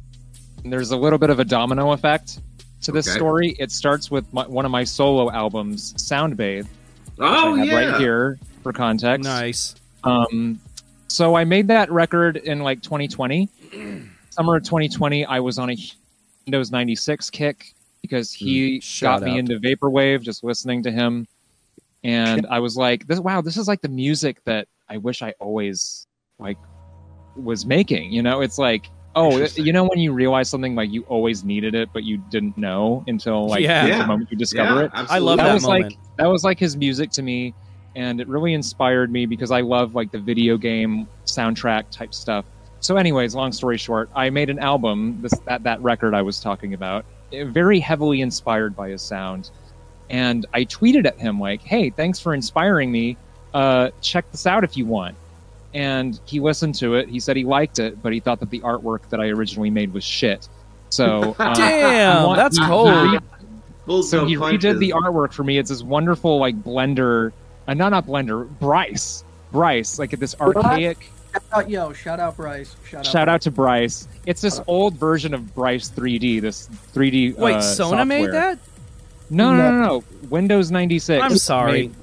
[0.64, 2.40] there's a little bit of a domino effect
[2.82, 3.16] to this Okay.
[3.18, 3.56] story.
[3.60, 7.76] It starts with my, one of my solo albums, Soundbathe, which oh I have yeah,
[7.76, 9.24] right here for context.
[9.24, 9.76] Nice.
[10.04, 10.60] Um,
[11.08, 13.48] so I made that record in like 2020.
[14.32, 15.78] Summer of 2020, I was on a
[16.46, 19.38] Windows 96 kick because he Shut got me up.
[19.40, 21.26] into vaporwave just listening to him,
[22.06, 25.34] and I was like, "This wow, this is like the music that I wish I
[25.40, 26.08] always
[26.40, 26.58] like
[27.36, 28.90] was making." You know, it's like.
[29.18, 32.58] Oh, you know when you realize something like you always needed it, but you didn't
[32.58, 34.00] know until like Yeah.
[34.00, 35.44] the moment you discover Yeah, it I love absolutely.
[35.46, 35.84] that was moment.
[35.94, 37.54] like that was like his music to me
[37.96, 42.44] and it really inspired me because i love like the video game soundtrack type stuff
[42.82, 46.42] so anyways long story short i made an album this that, that record i was
[46.42, 49.50] talking about eh, very heavily inspired by his sound
[50.10, 53.18] and i tweeted at him like hey thanks for inspiring me
[53.54, 55.16] uh, check this out if you want
[55.74, 58.60] and he listened to it he said he liked it but he thought that the
[58.60, 60.48] artwork that i originally made was shit
[60.90, 62.90] so uh, Damn, want- that's he- he cold.
[63.12, 63.20] re-
[64.04, 64.76] so no he punches.
[64.76, 65.58] redid the artwork for me.
[65.60, 67.32] It's this wonderful like Blender,
[67.68, 71.12] uh, not not Blender, Bryce, Bryce, like this archaic.
[71.34, 72.76] Shout out, yo, shout out Bryce.
[72.88, 73.06] Shout out.
[73.06, 74.08] Shout out to Bryce.
[74.26, 76.42] It's this old version of Bryce 3D.
[76.42, 77.38] This 3D.
[77.38, 78.58] Wait, uh, Sona made that?
[79.30, 80.04] No, no, no, no.
[80.30, 81.22] Windows 96.
[81.24, 81.72] I'm sorry.
[81.88, 81.96] Made,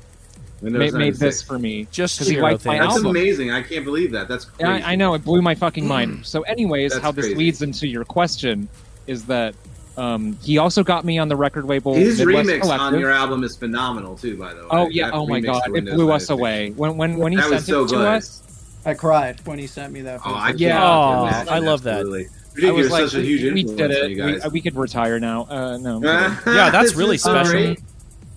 [0.63, 1.21] Windows made, made 96.
[1.21, 1.87] this for me.
[1.91, 2.85] Just 'Cause he zero liked my things.
[2.85, 3.11] That's album.
[3.11, 3.51] amazing.
[3.51, 4.29] I can't believe that.
[4.29, 4.85] That's Yeah, crazy.
[4.85, 6.25] I, I know it blew my fucking mind.
[6.27, 7.39] So, anyways, That's how this crazy.
[7.39, 8.69] leads into your question
[9.07, 9.55] is that
[9.97, 11.95] um, he also got me on the record label.
[11.95, 14.37] His Midwest remix on your album is phenomenal too.
[14.37, 14.69] By the way.
[14.71, 15.07] Oh yeah!
[15.07, 15.63] That Oh my god!
[15.77, 18.39] It blew us away when when when he That sent was so it to us.
[18.87, 20.21] I cried when he sent me that.
[20.25, 20.61] Oh, I first.
[20.61, 20.83] Yeah.
[20.83, 21.25] Oh.
[21.51, 22.07] I love that.
[22.53, 22.69] Absolutely.
[22.69, 24.43] I was like, such a huge we, we did it.
[24.45, 25.47] We, we could retire now.
[25.49, 26.01] Uh, no.
[26.47, 27.53] Yeah, that's really is so special.
[27.53, 27.81] great.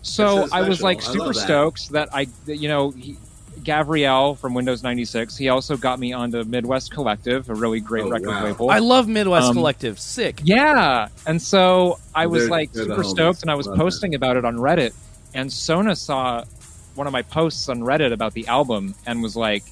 [0.02, 1.42] so That's so I was like super love that.
[1.42, 3.18] stoked that I, that, you know, he,
[3.64, 5.36] Gabriel from Windows 96.
[5.38, 8.44] He also got me onto Midwest Collective, a really great Oh, record wow.
[8.44, 8.70] label.
[8.70, 10.00] I love Midwest Um, Collective.
[10.00, 10.40] Sick.
[10.44, 14.14] Yeah, and so I was They're- like they're super stoked, and I was Love posting
[14.16, 14.94] about it on Reddit,
[15.34, 16.44] and Sona saw
[16.94, 19.64] one of my posts on Reddit about the album and was like,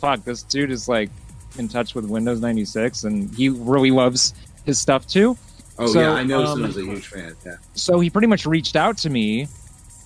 [0.00, 1.10] "Fuck, this dude is like
[1.58, 4.34] in touch with Windows 96, and he really loves
[4.64, 5.36] his stuff too."
[5.78, 6.44] Oh So, yeah, I know.
[6.44, 7.34] um, a huge fan.
[7.46, 7.56] Yeah.
[7.74, 9.48] so he pretty much reached out to me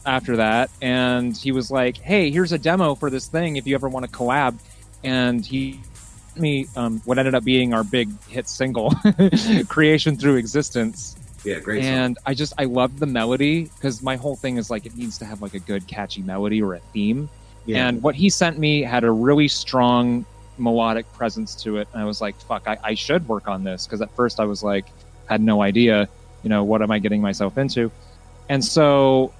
[0.07, 3.75] after that and he was like hey here's a demo for this thing if you
[3.75, 4.57] ever want to collab
[5.03, 5.81] and he
[6.29, 8.95] sent me um, what ended up being our big hit single
[9.69, 11.93] creation through existence Yeah, great song.
[11.93, 15.19] and i just i loved the melody because my whole thing is like it needs
[15.19, 17.29] to have like a good catchy melody or a theme
[17.67, 17.89] Yeah.
[17.89, 20.25] and what he sent me had a really strong
[20.59, 23.87] melodic presence to it and i was like fuck i, I should work on this
[23.87, 24.87] because at first i was like
[25.29, 26.09] had no idea
[26.42, 27.90] you know what am i getting myself into
[28.49, 29.33] and so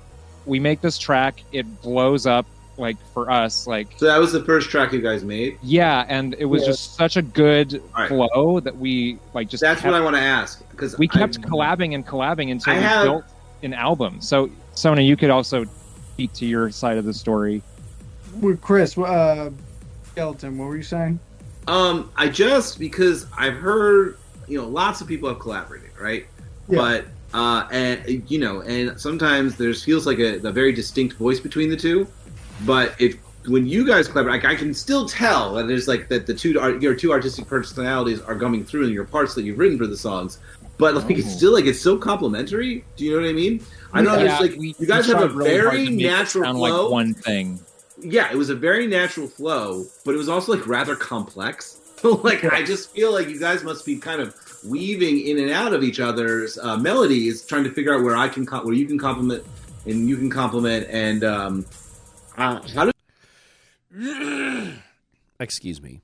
[0.45, 2.47] we make this track it blows up
[2.79, 5.57] like for us like so that was the first track you guys made.
[5.63, 6.69] yeah and it was Yeah.
[6.69, 8.09] just such a good All right.
[8.09, 11.39] flow that we like just That's kept, what I want to ask because we kept
[11.39, 13.25] I, collabing and collabing until I we have- built
[13.63, 15.65] an album so sona you could also
[16.13, 17.63] speak to your side of the story
[18.43, 19.51] With Chris, uh,
[20.17, 21.21] Skeleton, what were you saying?
[21.69, 24.17] Um, I just because I've heard
[24.49, 26.27] you know lots of people have collaborated, right?
[26.71, 26.79] Yeah.
[26.79, 31.39] But uh, and you know, and sometimes there's feels like a, a very distinct voice
[31.39, 32.07] between the two.
[32.65, 36.27] But if when you guys collaborate, like, I can still tell that there's like that
[36.27, 39.59] the two art, your two artistic personalities are coming through in your parts that you've
[39.59, 40.39] written for the songs.
[40.79, 41.37] But like it's Oh.
[41.37, 42.87] still like it's so complimentary.
[42.97, 43.63] Do you know what I mean?
[43.93, 46.07] I know Yeah, there's like we- you guys have a really very to make it
[46.07, 47.61] natural sound flow like one thing
[48.13, 51.79] yeah, it was a very natural flow, but it was also like rather complex.
[51.99, 54.35] So like I just feel like you guys must be kind of
[54.67, 58.29] weaving in and out of each other's uh, melodies, trying to figure out where I
[58.29, 59.45] can com- where you can compliment
[59.87, 61.67] and you can compliment and um,
[62.37, 62.93] uh, how do
[65.41, 66.01] Excuse me.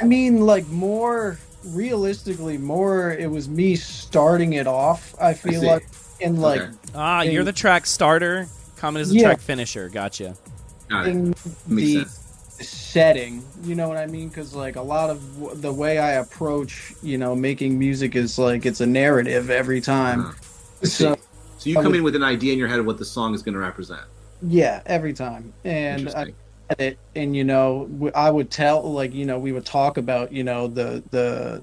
[0.00, 5.14] I mean, like more realistically, more it was me starting it off.
[5.20, 5.66] I feel see.
[5.66, 5.86] like,
[6.22, 6.72] and like Okay.
[6.94, 8.46] Ah, And- you're the track starter.
[8.76, 9.22] Comet is the Yeah.
[9.24, 9.88] track finisher.
[9.90, 10.36] Gotcha.
[10.90, 11.32] Got in
[11.68, 12.18] the sense.
[12.60, 13.44] setting.
[13.62, 14.28] You know what I mean?
[14.28, 18.38] Because like a lot of w- the way I approach, you know, making music is
[18.38, 20.26] like it's a narrative every time.
[20.26, 20.32] Uh,
[20.82, 20.88] see.
[20.88, 21.16] So
[21.58, 23.42] So you come in with an idea in your head of what the song is
[23.42, 24.02] going to represent.
[24.42, 26.26] yeah, every time, and I
[26.78, 30.42] it, and you know, I would tell like you know we would talk about you
[30.44, 31.62] know the the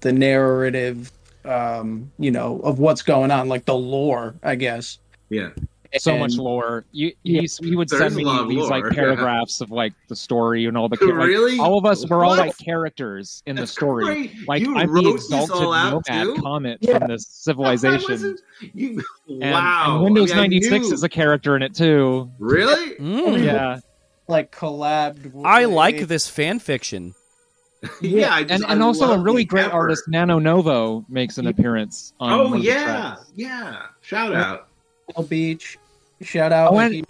[0.00, 1.10] the narrative,
[1.44, 4.98] um, you know, of what's going on, like the lore, I guess.
[5.30, 5.50] Yeah.
[5.98, 6.84] So And- much lore.
[6.92, 7.40] You, Yeah.
[7.42, 8.90] he's, he would send me these lore, like yeah.
[8.94, 11.58] paragraphs of like the story and all the char- like, Really?
[11.58, 14.04] all of us were all like characters in That's the story.
[14.04, 14.48] great.
[14.48, 16.42] Like you I'm the wrote this exalted all out nomad too?
[16.42, 16.98] comet Yeah.
[16.98, 18.36] from this civilization.
[18.74, 19.94] You, And, wow.
[19.96, 22.30] and Windows I mean, 96 is a character in it too.
[22.38, 22.94] really.
[22.96, 23.44] Mm.
[23.44, 23.80] Yeah,
[24.28, 25.32] like collabed.
[25.44, 27.14] I like with- this fan fiction.
[28.00, 29.74] Yeah, I just, and I and also a really great effort.
[29.74, 32.14] artist, Nano Novo, makes an appearance.
[32.18, 33.82] on Oh one of the yeah, yeah.
[34.00, 34.65] Shout out.
[35.14, 35.78] Bell Beach.
[36.22, 36.72] Shout out.
[36.72, 37.04] Oh, and- he-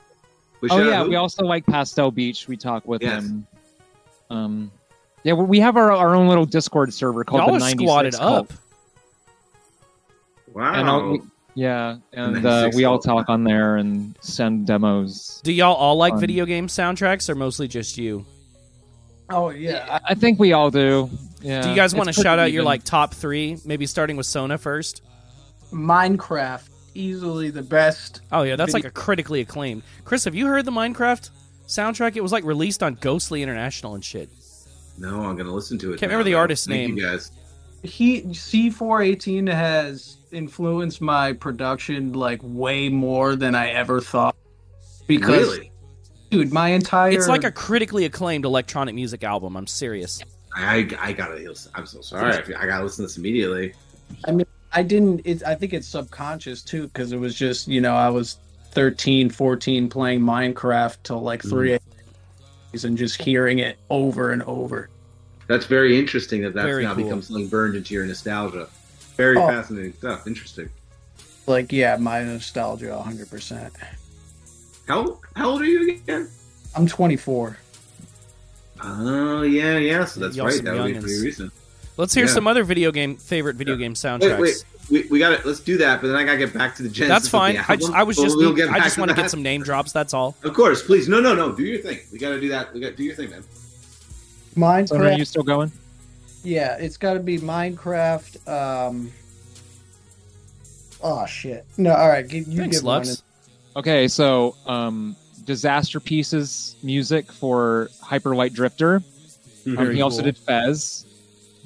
[0.71, 2.49] oh yeah, who- we also like Pastel Beach.
[2.49, 3.25] We talk with Yes.
[3.25, 3.47] him.
[4.31, 4.71] Um,
[5.23, 7.83] yeah, we we have our, our own little Discord server called Y'all the are 96
[7.83, 8.51] squatted Cult.
[8.51, 8.53] up.
[10.53, 10.73] wow.
[10.75, 11.21] And all, we-
[11.55, 15.41] yeah, and uh, we all talk on there and send demos.
[15.43, 16.21] Do y'all all like Fun.
[16.21, 18.27] video game soundtracks, or mostly just you?
[19.31, 21.09] Oh yeah, I think we all do.
[21.41, 21.63] Yeah.
[21.63, 23.57] Do you guys want to shout out your like top three?
[23.65, 25.03] Maybe starting with Sona first.
[25.73, 28.23] Minecraft easily the best.
[28.33, 29.83] Oh yeah, that's like a critically acclaimed.
[30.05, 31.31] Chris, have you heard the Minecraft
[31.67, 32.17] soundtrack?
[32.17, 34.31] It was like released on Ghostly International and shit.
[34.99, 35.99] No, I'm gonna listen to it.
[36.01, 36.39] Can't now, remember the though.
[36.39, 36.97] artist's Thank name.
[36.97, 37.31] You guys.
[37.83, 44.35] He C418 has influenced my production like way more than I ever thought.
[45.07, 45.71] Because really,
[46.31, 49.57] dude, my entire It's like a critically acclaimed electronic music album.
[49.57, 50.21] I'm serious.
[50.55, 51.55] I I gotta.
[51.75, 52.55] I'm so sorry.
[52.55, 53.75] I gotta listen to this immediately.
[54.27, 54.33] I
[54.83, 58.39] didn't it, I think it's subconscious too because it was just, you know, I was
[58.73, 61.81] 13, 14 playing Minecraft till like 3 a.m.
[62.85, 64.89] and just hearing it over and over.
[65.49, 66.43] That's very interesting.
[66.43, 67.05] That that's Very now cool.
[67.05, 68.69] become something burned into your nostalgia.
[69.17, 69.47] Very Oh.
[69.47, 70.27] fascinating stuff.
[70.27, 70.69] Interesting.
[71.47, 73.71] Like yeah, my nostalgia 100%.
[74.89, 76.29] How how old are you again?
[76.75, 77.57] I'm 24.
[78.83, 80.05] Oh yeah, yeah.
[80.05, 80.63] So that's Y'all right.
[80.63, 81.53] That would be pretty recent.
[81.97, 82.33] Let's hear Yeah.
[82.33, 84.39] some other video game favorite video game soundtracks.
[84.39, 84.65] Wait, wait.
[84.89, 85.45] We, we got it.
[85.45, 86.01] Let's do that.
[86.01, 87.09] But then I gotta get back to the Genesis.
[87.09, 87.65] That's of the fine.
[87.69, 89.23] I, just, I was just we'll need- I just want to that.
[89.23, 89.91] get some name drops.
[89.93, 90.37] That's all.
[90.45, 91.09] Of course, please.
[91.09, 91.53] No, no, no.
[91.53, 91.99] Do your thing.
[92.13, 92.73] We gotta do that.
[92.73, 93.43] We gotta do your thing, man.
[94.87, 95.73] So are you still going?
[96.45, 98.47] Yeah, it's got to be Minecraft.
[98.49, 99.11] Um.
[101.03, 101.65] Oh shit!
[101.77, 102.31] No, all right.
[102.33, 103.23] You Thanks, give mine Lux.
[103.75, 109.03] Okay, so um, Disasterpeace's music for Hyper Light Drifter.
[109.67, 110.27] Um, Very he also cool.
[110.27, 111.06] did Fez.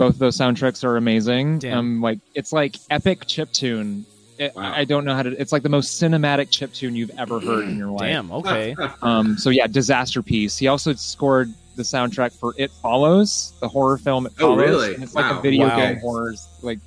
[0.01, 1.59] Both of those soundtracks are amazing.
[1.59, 1.79] Damn.
[1.79, 4.07] Um, like it's like epic chip tune.
[4.39, 4.73] It, Wow.
[4.75, 5.39] I don't know how to.
[5.39, 8.09] It's like the most cinematic chip tune you've ever heard in your life.
[8.09, 8.33] Damn.
[8.33, 8.75] Okay.
[9.03, 10.59] Um, so yeah, Disasterpeace.
[10.59, 14.95] He also scored the soundtrack for It Follows, the horror film It Oh, really?
[14.95, 15.77] And it's like a video Wow.
[15.77, 16.79] game horrors, like,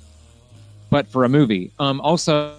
[0.90, 1.70] but for a movie.
[1.78, 2.56] Um, also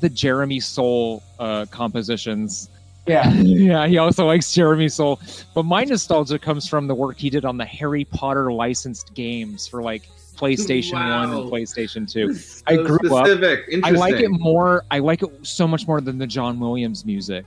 [0.00, 2.70] the Jeremy Soule uh, compositions.
[3.06, 3.32] Yeah.
[3.32, 5.20] yeah, he also likes Jeremy Soule.
[5.54, 9.66] But my nostalgia comes from the work he did on the Harry Potter licensed games
[9.66, 12.34] for like PlayStation One and PlayStation Two.
[12.34, 13.64] So I grew up- specific.
[13.84, 14.84] I like it more.
[14.90, 17.44] I like it so much more than the John Williams music.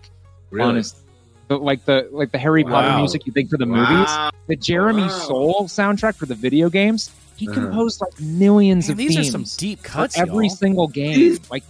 [0.52, 0.68] Really?
[0.70, 0.98] Honest,
[1.48, 4.10] but like the like the Harry Potter music you think for the movies,
[4.48, 5.08] the Jeremy Wow.
[5.10, 7.12] Soule soundtrack for the video games.
[7.38, 7.60] He Uh-huh.
[7.62, 10.18] composed like millions Man, of these are some deep for cuts.
[10.18, 10.56] every y'all.
[10.56, 11.16] single game.
[11.16, 11.64] These- Like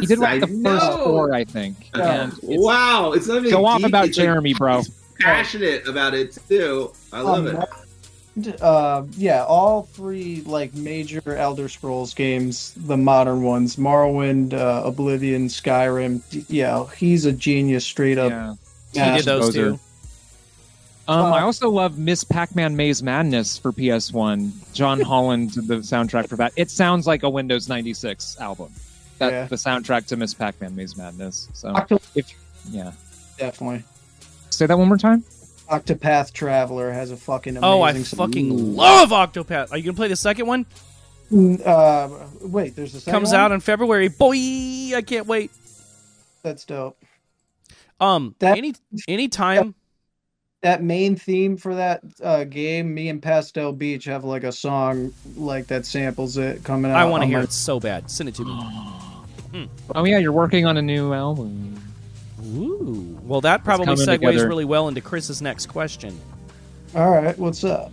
[0.00, 1.04] he did like the I first know.
[1.04, 1.76] four, I think.
[1.94, 4.82] And it's- Wow, it's not even go off about it's like Jeremy, bro.
[5.20, 6.90] passionate about it too.
[7.12, 7.56] I love it.
[8.46, 8.60] it.
[8.62, 15.48] Uh, yeah, all three like major Elder Scrolls games, the modern ones, Morrowind, uh, Oblivion,
[15.48, 16.20] Skyrim.
[16.30, 18.30] d- Yeah, he's a genius, straight up.
[18.30, 18.54] Yeah.
[18.92, 19.16] He Yeah.
[19.18, 19.78] did those two.
[21.08, 24.52] Um, Uh, I also love Miss Pac-Man Maze Madness for PS1.
[24.72, 26.52] John Holland did the soundtrack for that.
[26.56, 28.72] It sounds like a Windows 96 album.
[29.18, 29.44] That Yeah.
[29.46, 31.48] the soundtrack to Miss Pac-Man Maze Madness.
[31.54, 32.32] So Octo- if
[32.70, 32.92] yeah,
[33.38, 33.82] definitely.
[34.50, 35.24] say that one more time.
[35.68, 37.64] Octopath Traveler has a fucking amazing.
[37.64, 38.28] Oh, I song.
[38.28, 39.72] fucking love Octopath.
[39.72, 40.66] Are you gonna play the second one?
[41.64, 42.08] Uh,
[42.42, 43.40] wait, there's a second Comes one?
[43.40, 44.08] out in February.
[44.08, 44.34] Boy,
[44.94, 45.50] I can't wait.
[46.42, 47.02] That's dope.
[48.00, 48.74] Um, That- any
[49.08, 49.74] anytime.
[50.62, 55.12] That main theme for that uh, game, me and Pastel Beach have like a song
[55.36, 56.96] like that samples it coming out.
[56.96, 58.10] I want to hear my- it so bad.
[58.10, 59.68] Send it to me.
[59.94, 61.78] Oh yeah, you're working on a new album.
[62.46, 63.20] Ooh.
[63.22, 64.48] Well, that probably segues together.
[64.48, 66.18] really well into Chris's next question.
[66.94, 67.92] All right, what's up?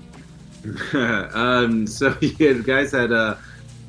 [0.94, 3.36] um, so you guys had uh,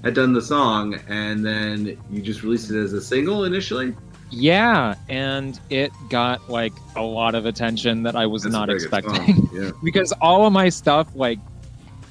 [0.03, 3.95] had done the song, and then you just released it as a single initially.
[4.31, 9.49] Yeah, and it got like a lot of attention that I was That's not expecting.
[9.53, 9.71] Yeah.
[9.83, 11.39] because all of my stuff like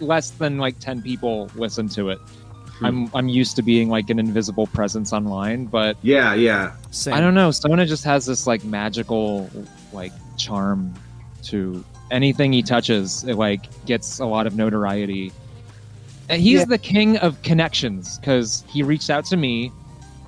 [0.01, 2.19] less than like 10 people listen to it.
[2.79, 2.85] Hmm.
[2.85, 6.75] I'm I'm used to being like an invisible presence online, but Yeah, yeah.
[6.91, 7.13] Same.
[7.13, 7.51] I don't know.
[7.51, 9.49] Sona just has this like magical
[9.93, 10.93] like charm
[11.43, 13.23] to anything he touches.
[13.23, 15.31] It like gets a lot of notoriety.
[16.27, 16.65] And he's Yeah.
[16.65, 19.71] the king of connections because he reached out to me,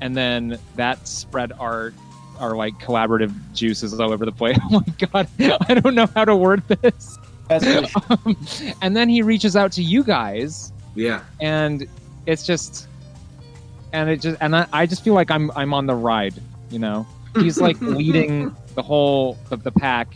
[0.02, 1.94] and then that spread our
[2.40, 4.58] our like collaborative juices all over the place.
[4.72, 5.28] Oh my god,
[5.70, 7.18] I don't know how to word this.
[7.52, 8.38] Um,
[8.82, 11.20] and then he reaches out to you guys, Yeah.
[11.42, 11.86] and
[12.26, 12.88] it's just
[13.92, 16.36] and it just and I, I just feel like I'm I'm on the ride,
[16.70, 17.06] you know.
[17.36, 20.16] He's like leading the whole of the pack,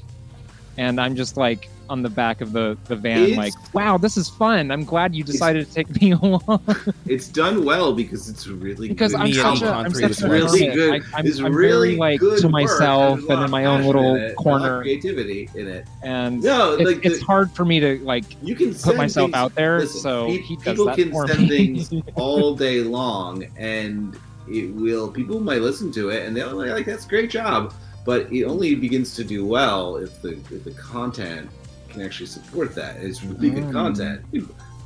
[0.78, 4.18] and I'm just like on the back of the the van, It's- like, "Wow, this
[4.18, 4.72] is fun!
[4.72, 6.62] I'm glad you decided to take me along."
[7.06, 10.28] It's done well because it's really because good I'm such a, Econ I'm such a
[10.30, 10.76] really hermit.
[10.76, 10.94] good.
[11.14, 14.16] I, I'm, it's I'm really very like good to myself and in my own little
[14.16, 15.86] in it, of corner, creativity in it.
[16.04, 19.28] and No, it- like it's the- hard for me to like You can put myself
[19.32, 19.80] things- out there.
[19.80, 21.48] listen, so pe- he does people that can for send me.
[21.84, 24.16] things all day long, and
[24.48, 25.08] it will.
[25.10, 27.74] People might listen to it, and they'll be like, "That's a great job,"
[28.06, 31.50] but it only begins to do well if the if the content
[31.96, 32.98] can actually support that.
[32.98, 33.72] It's really good Mm.
[33.72, 34.22] content.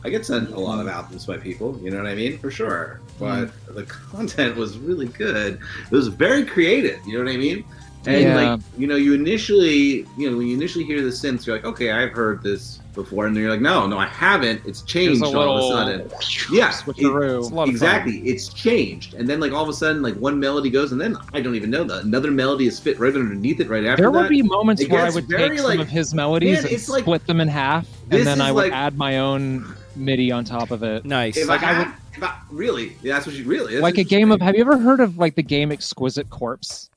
[0.06, 2.50] I get sent a lot of albums by people, you know what I mean, for
[2.50, 3.02] sure.
[3.20, 3.76] But Mm.
[3.76, 5.60] the content was really good.
[5.92, 7.66] It was very creative, you know what I mean?
[8.06, 8.36] And Yeah.
[8.36, 11.66] like you know, you initially, you know, when you initially hear the synths, you're like,
[11.66, 14.62] okay, I've heard this before, and then you're like, no, no, I haven't.
[14.66, 16.12] It's changed There's a all little of a sudden.
[16.52, 17.40] Yeah, switcheroo.
[17.46, 18.18] It's a exactly.
[18.20, 21.16] It's changed, and then like all of a sudden, like one melody goes, and then
[21.34, 24.12] I don't even know that another melody is fit right underneath it right after There
[24.12, 24.20] that.
[24.20, 26.66] would be moments It where I would very, take some like- of his melodies Man,
[26.66, 29.66] and it's like- split them in half, and then I would like- add my own
[29.96, 31.06] MIDI on top of it.
[31.06, 31.38] Nice.
[31.38, 33.98] if like, I, I had, if I really, yeah, that's what you really that's like
[33.98, 34.42] a game of.
[34.42, 36.90] Have you ever heard of like the game Exquisite Corpse?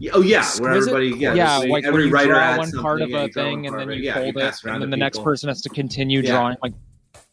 [0.00, 2.72] Yeah, oh yeah, where everybody, yeah, yeah, there's like every when you writer draw adds
[2.72, 4.70] one part of a you draw one thing and then you yeah, fold pass it,
[4.70, 6.32] and then the next person has to continue Yeah.
[6.32, 6.72] drawing like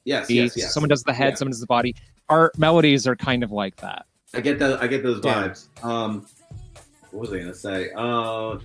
[0.03, 0.73] Yes, yes, yes.
[0.73, 1.35] Someone does the head, Yeah.
[1.35, 1.95] someone does the body.
[2.29, 4.05] Our melodies are kind of like that.
[4.33, 4.81] I get that.
[4.81, 5.49] I get those Damn.
[5.51, 5.83] vibes.
[5.83, 6.25] Um,
[7.11, 7.89] what was I gonna say?
[7.95, 8.57] Uh,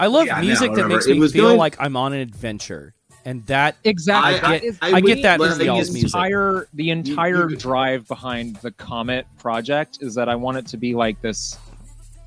[0.00, 2.12] I love Yeah, music now, that makes It me was feel going- like I'm on
[2.14, 2.94] an adventure,
[3.26, 4.40] and that Exactly.
[4.40, 6.14] I get- I get that from the y'all's music.
[6.14, 10.76] entire the entire you- drive behind the Comet project is that I want it to
[10.78, 11.58] be like this,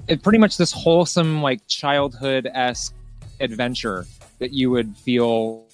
[0.09, 2.93] it pretty much this wholesome like childhood esque
[3.39, 4.05] adventure
[4.39, 5.65] that you would feel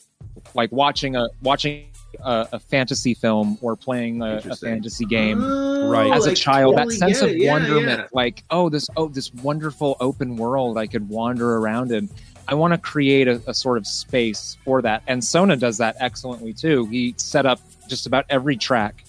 [0.53, 1.85] like watching a watching
[2.23, 6.11] a, a fantasy film or playing a, a fantasy game Oh, Right.
[6.13, 6.75] as a child.
[6.77, 7.35] totally that sense of.
[7.35, 8.07] Yeah, wonderment, yeah.
[8.13, 12.09] like oh this oh this wonderful open world I could wander around in.
[12.47, 15.95] I want to create a, a sort of space for that, and Sona does that
[15.99, 16.85] excellently too.
[16.87, 19.03] He set up just about every track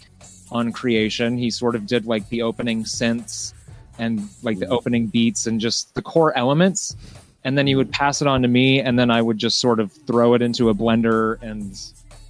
[0.51, 1.37] on creation.
[1.37, 3.53] He sort of did like the opening synths
[3.99, 6.97] and like the opening beats and just the core elements,
[7.45, 9.81] and then he would pass it on to me, and then I would just sort
[9.81, 11.79] of throw it into a blender and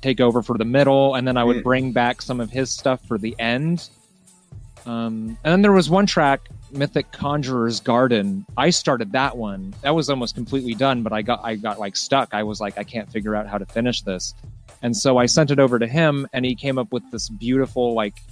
[0.02, 3.00] take over for the middle, and then I would bring back some of his stuff
[3.06, 3.88] for the end.
[4.84, 8.46] Um, and then there was one track, Mythic Conjurer's Garden.
[8.56, 9.74] I started that one.
[9.82, 12.34] That was almost completely done, but I got I got like stuck.
[12.34, 14.34] I was like, I can't figure out how to finish this.
[14.82, 17.94] And so I sent it over to him, and he came up with this beautiful
[17.94, 18.22] like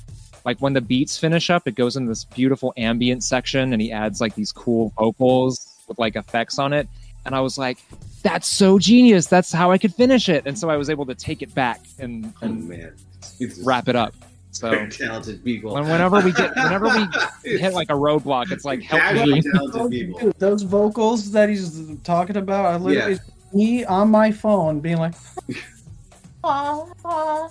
[0.44, 3.90] like when the beats finish up, it goes in this beautiful ambient section, and he
[3.92, 6.88] adds like these cool vocals with like effects on it.
[7.26, 7.78] And I was like,
[8.22, 9.26] that's so genius.
[9.26, 10.46] That's how I could finish it.
[10.46, 12.94] And so I was able to take it back and, Oh and man,
[13.62, 14.14] wrap it up.
[14.50, 15.74] So Very talented people.
[15.74, 17.06] when, whenever we get whenever we
[17.58, 19.42] hit like a roadblock, it's like help me.
[19.42, 20.32] talented people.
[20.38, 23.18] Those vocals that he's talking about, I literally
[23.52, 25.14] me on my phone being like,
[26.44, 27.48] "Ah, ah,"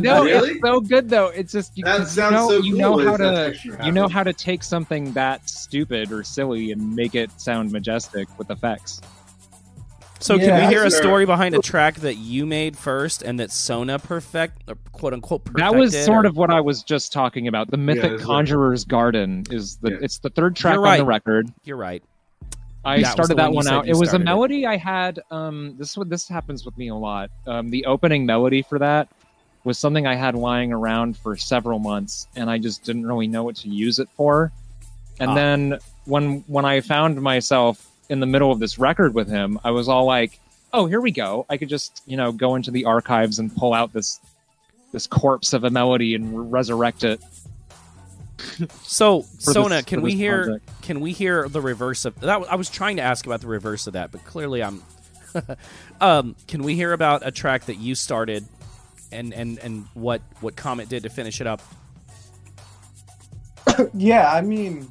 [0.00, 0.50] No, Really?
[0.52, 1.28] it's so good though.
[1.28, 2.98] It's just you, That you know so you cool.
[2.98, 3.54] know how to
[3.84, 8.28] you know how to take something that stupid or silly and make it sound majestic
[8.38, 9.00] with effects.
[10.20, 13.50] So can we hear a story behind a track that you made first and that
[13.50, 15.64] Sona perfect, or quote unquote perfected?
[15.74, 17.70] That was sort or- of what I was just talking about.
[17.70, 18.26] The Mythic that's right.
[18.46, 19.98] Conjurer's Garden is the Yeah.
[20.00, 21.48] it's the third track You're on the record.
[21.64, 22.02] You're right.
[22.84, 23.86] I That started that one out.
[23.86, 24.24] It was a started it.
[24.24, 25.20] melody I had.
[25.30, 27.30] Um, this would this happens with me a lot.
[27.46, 29.08] Um, the opening melody for that
[29.64, 33.42] was something I had lying around for several months, and I just didn't really know
[33.44, 34.52] what to use it for.
[35.18, 35.34] And Ah.
[35.34, 39.70] then when when I found myself in the middle of this record with him, I
[39.70, 40.38] was all like,
[40.72, 41.46] "Oh, here we go!
[41.48, 44.20] I could just you know go into the archives and pull out this
[44.92, 47.20] this corpse of a melody and re- resurrect it."
[48.82, 50.82] So Sona, this- can we hear project.
[50.82, 52.42] can we hear the reverse of that?
[52.50, 54.82] I was trying to ask about the reverse of that, but clearly I'm.
[56.00, 58.44] um, can we hear about a track that you started,
[59.12, 61.62] and and and what what Comet did to finish it up?
[63.94, 64.90] yeah, I mean,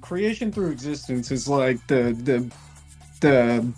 [0.00, 2.50] creation through existence is like the the
[3.20, 3.72] the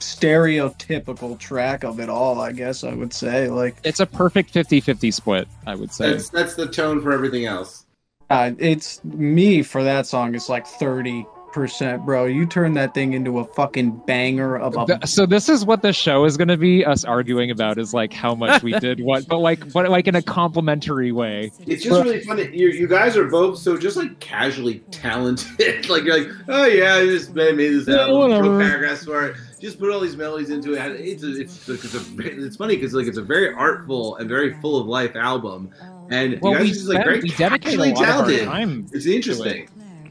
[0.00, 2.40] stereotypical track of it all.
[2.40, 6.10] I guess I would say like It's a perfect 50-50 split, I would say.
[6.10, 7.86] That's that's the tone for everything else.
[8.30, 10.34] Uh, it's me for that song.
[10.34, 12.26] It's like thirty percent, bro.
[12.26, 15.06] You turn that thing into a fucking banger of a.
[15.06, 18.12] So this is what the show is going to be us arguing about is like
[18.12, 22.02] how much we did what but like but like in a complimentary way It's just
[22.02, 22.48] really funny.
[22.56, 25.88] You, you guys are both so just like casually talented.
[25.88, 29.36] like you're like, oh yeah, I just made made this Yeah, album, paragraphs for it.
[29.60, 31.00] Just put all these melodies into it.
[31.00, 34.28] It's a, it's it's, it's, a, it's funny because like it's a very artful and
[34.28, 35.70] very full of life album,
[36.10, 38.40] and well you guys we, are just like spend- very we dedicate a lot talented.
[38.42, 39.68] of our time It's interesting.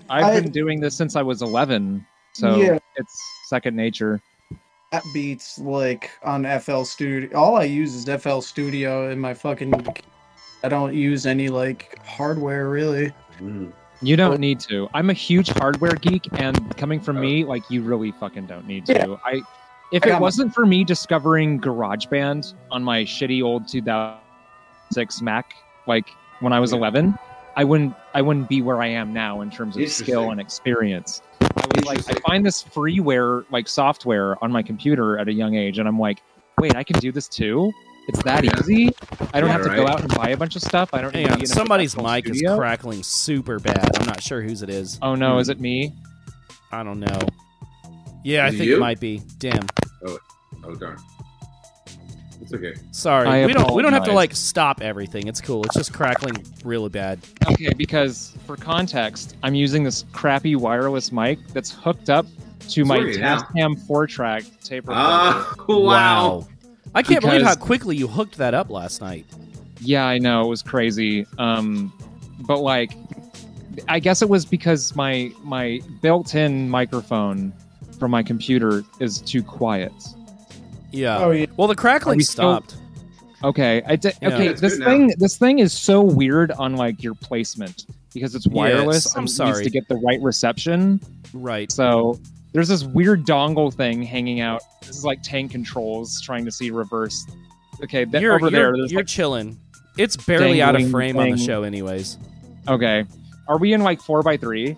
[0.09, 2.79] i've I- been doing this since i was 11 so Yeah.
[2.95, 3.15] it's
[3.47, 4.21] second nature
[4.91, 7.37] That beats like on FL Studio.
[7.37, 9.71] All I use is FL Studio in my fucking.
[10.63, 13.11] I don't use any like hardware really.
[13.39, 13.71] Mhm.
[14.01, 14.87] You don't need to.
[14.95, 18.87] I'm a huge hardware geek, and coming from me, like you really fucking don't need
[18.87, 18.93] to.
[18.93, 19.15] Yeah.
[19.23, 19.41] I,
[19.91, 25.53] if I it wasn't for me discovering GarageBand on my shitty old 2006 Mac,
[25.89, 26.07] like
[26.39, 26.77] when I was Yeah.
[26.77, 27.19] 11,
[27.57, 31.21] I wouldn't, I wouldn't be where I am now in terms of skill and experience.
[31.41, 35.55] I was like, I find this freeware like software on my computer at a young
[35.55, 36.21] age, and I'm like,
[36.59, 37.71] wait, I can do this too.
[38.07, 38.51] It's that Yeah.
[38.59, 38.91] easy.
[39.33, 40.89] I don't Yeah, have to go out and buy a bunch of stuff.
[40.93, 43.59] I don't need Hang to on, be in a somebody's professional mic is crackling super
[43.59, 43.97] bad.
[43.99, 44.97] I'm not sure whose it is.
[45.01, 45.93] Oh no, is it me?
[46.71, 47.19] I don't know.
[48.23, 48.75] Yeah, I Is it think you?
[48.77, 49.21] it might be.
[49.37, 49.65] Damn.
[50.07, 50.17] Oh,
[50.63, 50.97] Oh darn.
[52.51, 52.73] It's okay.
[52.91, 53.27] Sorry.
[53.27, 55.27] I we don't we don't have to like stop everything.
[55.27, 55.63] It's cool.
[55.65, 57.19] It's just crackling really bad.
[57.47, 62.25] Okay, because for context, I'm using this crappy wireless mic that's hooked up
[62.69, 63.37] to my Sorry, yeah.
[63.37, 64.99] Tascam four track tape recorder.
[64.99, 66.47] Ah, wow.
[66.95, 69.27] I can't believe how quickly you hooked that up last night.
[69.81, 71.27] Yeah, I know it was crazy.
[71.37, 71.93] Um,
[72.39, 72.93] but like,
[73.87, 77.53] I guess it was because my my built-in microphone
[77.99, 79.93] from my computer is too quiet.
[80.91, 81.17] Yeah.
[81.19, 81.45] Oh yeah.
[81.57, 82.75] Well, the crackling we still- stopped.
[83.41, 84.29] Okay, I di- Yeah.
[84.29, 84.47] okay.
[84.47, 84.85] It's this good now.
[84.87, 89.15] thing this thing is so weird on like your placement because it's wireless.
[89.15, 89.51] I'm and it sorry.
[89.51, 90.99] Needs to get the right reception.
[91.33, 91.71] Right.
[91.71, 92.19] So
[92.51, 94.61] there's this weird dongle thing hanging out.
[94.81, 97.25] This is like tank controls trying to see reverse.
[97.81, 98.75] Okay, that, you're over you're, there.
[98.75, 99.57] You're like, chilling.
[99.97, 102.17] It's barely out of dangling frame on the show, anyways.
[102.67, 103.05] okay,
[103.47, 104.75] are we in like four by three?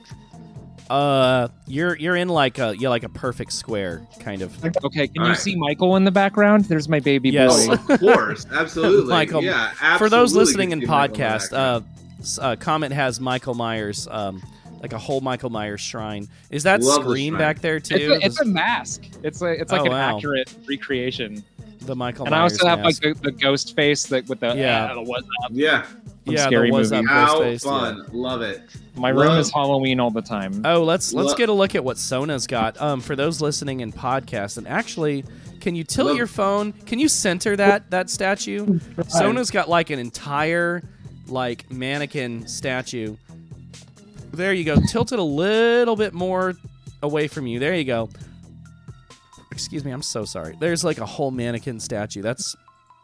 [0.92, 4.54] Uh, you're you're in like a yeah like a perfect square kind of.
[4.84, 5.38] Okay, can you Alright.
[5.38, 6.66] see Michael in the background?
[6.66, 7.66] There's my baby Yes.
[7.68, 7.76] boy.
[7.90, 9.10] Oh, of course, absolutely.
[9.10, 11.84] Michael, yeah, absolutely For those listening in podcast, back.
[12.40, 14.42] uh, uh, Comet has Michael Myers, um,
[14.82, 16.28] like a whole Michael Myers shrine.
[16.50, 17.40] Is that Love the screen shrine.
[17.40, 17.96] back there too?
[17.96, 19.04] It's a, it's a mask.
[19.24, 20.18] It's a it's like Oh, an wow.
[20.18, 21.42] accurate recreation.
[21.82, 23.04] the Michael and I Myers also have mask.
[23.06, 24.94] like the, the ghost face that with the Yeah.
[24.96, 25.86] "Ah, what's yeah,
[26.32, 27.10] from yeah, scary the was up movies.
[27.10, 28.04] ghost how face, yeah.
[28.12, 28.62] love it.
[28.96, 30.62] My room is Halloween all the time.
[30.66, 32.80] Oh, let's let's Lo- get a look at what Sona's got.
[32.82, 35.24] Um, for those listening in podcast, and actually,
[35.60, 36.74] can you tilt Love- your phone?
[36.74, 38.80] Can you center that that statue?
[39.08, 40.84] Sona's got like an entire
[41.28, 43.16] like mannequin statue.
[44.34, 44.76] There you go.
[44.88, 46.56] Tilt it a little bit more
[47.04, 47.60] away from you.
[47.60, 48.10] There you go.
[49.52, 49.92] Excuse me.
[49.92, 50.56] I'm so sorry.
[50.60, 52.22] There's like a whole mannequin statue.
[52.22, 52.56] That's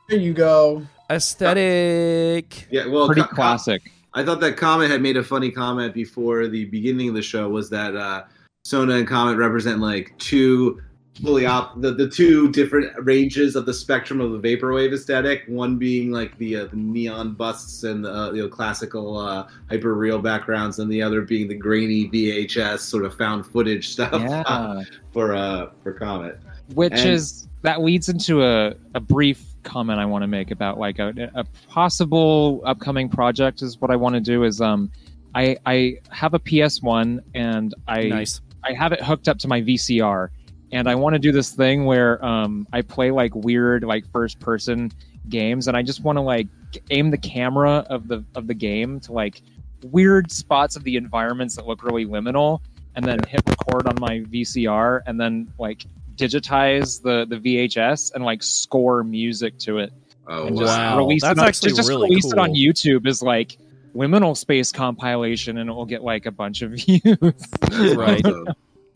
[0.09, 0.85] There you go.
[1.09, 2.67] Aesthetic.
[2.71, 3.91] Yeah, well, Pretty co- co- classic.
[4.13, 7.49] I thought that Comet had made a funny comment before the beginning of the show.
[7.49, 8.23] Was that uh,
[8.65, 10.81] Sona and Comet represent like two
[11.21, 15.43] fully op the, the two different ranges of the spectrum of the vaporwave aesthetic.
[15.47, 19.47] One being like the, uh, the neon busts and the uh, you know, classical uh,
[19.69, 24.13] hyper real backgrounds, and the other being the grainy VHS sort of found footage stuff
[24.13, 24.81] Yeah.
[25.11, 26.39] for uh, for Comet.
[26.73, 30.79] which And- is that leads into a, a brief comment I want to make about
[30.79, 34.89] like a, a possible upcoming project is what I want to do is um
[35.35, 38.41] I I have a PS1 and I Nice.
[38.63, 40.29] I have it hooked up to my VCR
[40.71, 44.39] and I want to do this thing where um I play like weird like first
[44.39, 44.91] person
[45.29, 46.47] games and I just want to like
[46.89, 49.41] aim the camera of the of the game to like
[49.83, 52.61] weird spots of the environments that look really liminal
[52.95, 55.85] and then hit record on my VCR and then like
[56.17, 59.91] digitize the the VHS and like score music to it
[60.27, 60.97] Oh and just Wow.
[60.97, 62.53] release That's it on, actually just really release it on.
[62.53, 63.57] YouTube is like
[63.95, 67.05] liminal space compilation and it will get like a bunch of views.
[67.95, 68.25] Right.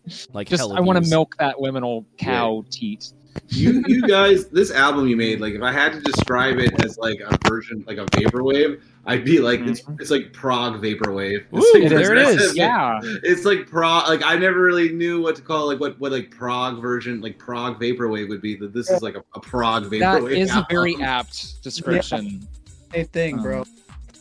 [0.08, 0.32] Awesome.
[0.34, 3.14] Like just hella I want to milk that liminal cow teat.
[3.48, 6.98] you you guys this album you made like if i had to describe it as
[6.98, 11.66] like a version like a vaporwave i'd be like it's it's like prog vaporwave it's
[11.66, 12.28] Ooh, like there it is.
[12.36, 12.56] progressive.
[12.58, 13.00] Yeah.
[13.24, 16.30] it's like prog like i never really knew what to call like what what like
[16.30, 20.22] prog version like prog vaporwave would be that this is like a, a prog That
[20.22, 22.46] vaporwave is a very apt description.
[22.94, 23.64] Same thing, Um, bro.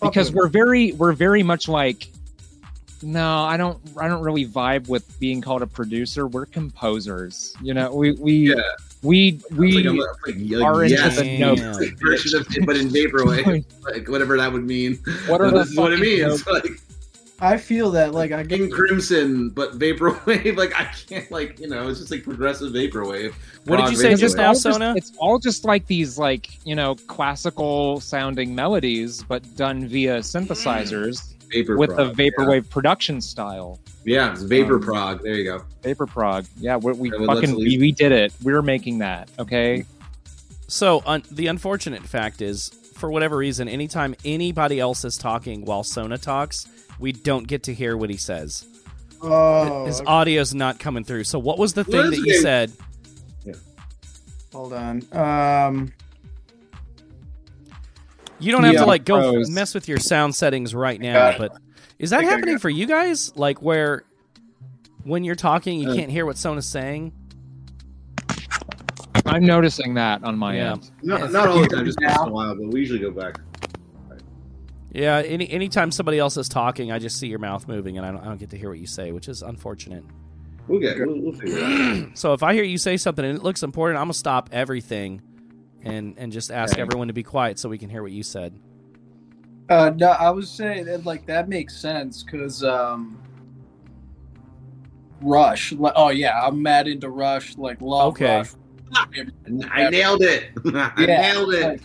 [0.02, 2.12] because we're very we're very much like
[3.02, 7.72] no i don't i don't really vibe with being called a producer we're composers you
[7.74, 8.54] know we we Yeah.
[9.02, 11.96] we we like like, like, are into yes, the Damn.
[11.96, 15.70] version of but in vaporwave like whatever that would mean what are But the this
[15.70, 16.80] is what it means like
[17.42, 20.56] I feel that like I King get Crimson, but vaporwave.
[20.58, 23.32] Like I can't, like you know, it's just like progressive vaporwave.
[23.64, 24.92] What did you say just now, It's all Sona?
[24.94, 31.32] it's all just like these like you know classical sounding melodies but done via synthesizers
[31.50, 35.22] Vapor with the prog, vaporwave production style Yeah, yeah it's vapor Um, prog.
[35.22, 35.64] There you go.
[35.82, 39.28] vapor prog yeah we, we Yeah, well, fucking we, we did it we're making that
[39.38, 39.84] okay
[40.68, 45.82] So un- the unfortunate fact is, for whatever reason, anytime anybody else is talking while
[45.82, 46.66] Sona talks,
[47.00, 48.64] we don't get to hear what he says.
[49.22, 50.06] oh His okay.
[50.10, 51.24] audio's not coming through.
[51.24, 52.70] So what was the thing Well, that you said?
[53.44, 53.54] Yeah.
[54.52, 55.02] Hold on.
[55.12, 55.92] Um,
[58.40, 59.50] You don't have Yeah, to like go pros.
[59.50, 61.56] mess with your sound settings right now, but
[61.98, 63.32] is that happening for you guys?
[63.36, 64.04] Like where
[65.04, 65.94] when you're talking you Uh.
[65.94, 67.12] can't hear what someone is saying?
[69.26, 70.72] I'm noticing that on my Yeah.
[70.72, 70.90] end.
[71.02, 72.22] Not, not all the time, just once Now.
[72.24, 73.38] in a while, but we usually go back.
[74.92, 78.10] Yeah, any anytime somebody else is talking, I just see your mouth moving and I
[78.10, 80.02] don't, I don't get to hear what you say, which is unfortunate.
[80.66, 80.98] We'll get.
[80.98, 82.08] We'll, we'll figure it out.
[82.16, 85.20] So if I hear you say something and it looks important, I'm gonna stop everything
[85.82, 86.82] and and just ask Okay.
[86.82, 88.58] everyone to be quiet so we can hear what you said.
[89.68, 93.20] uh, no, I was saying that like that makes sense because um,
[95.20, 95.72] Rush.
[95.72, 97.56] li- Oh yeah, I'm mad into Rush.
[97.56, 98.38] Like love Okay.
[98.38, 98.54] Rush.
[99.72, 100.50] I nailed it.
[100.74, 101.80] I Yeah, nailed it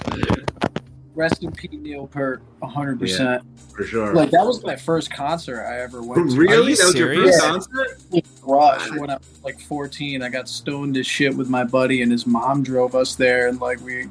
[1.16, 2.41] Rest in peace, Neil Peart.
[2.59, 2.99] 100.
[2.99, 3.43] percent
[3.76, 4.13] for sure.
[4.13, 6.38] Like that was my first concert I ever went to.
[6.38, 6.72] really?
[6.72, 7.41] you That was your serious?
[7.41, 8.26] first concert?
[8.43, 10.22] Rush when I was like 14.
[10.22, 13.59] I got stoned to shit with my buddy, and his mom drove us there, and
[13.59, 14.07] like we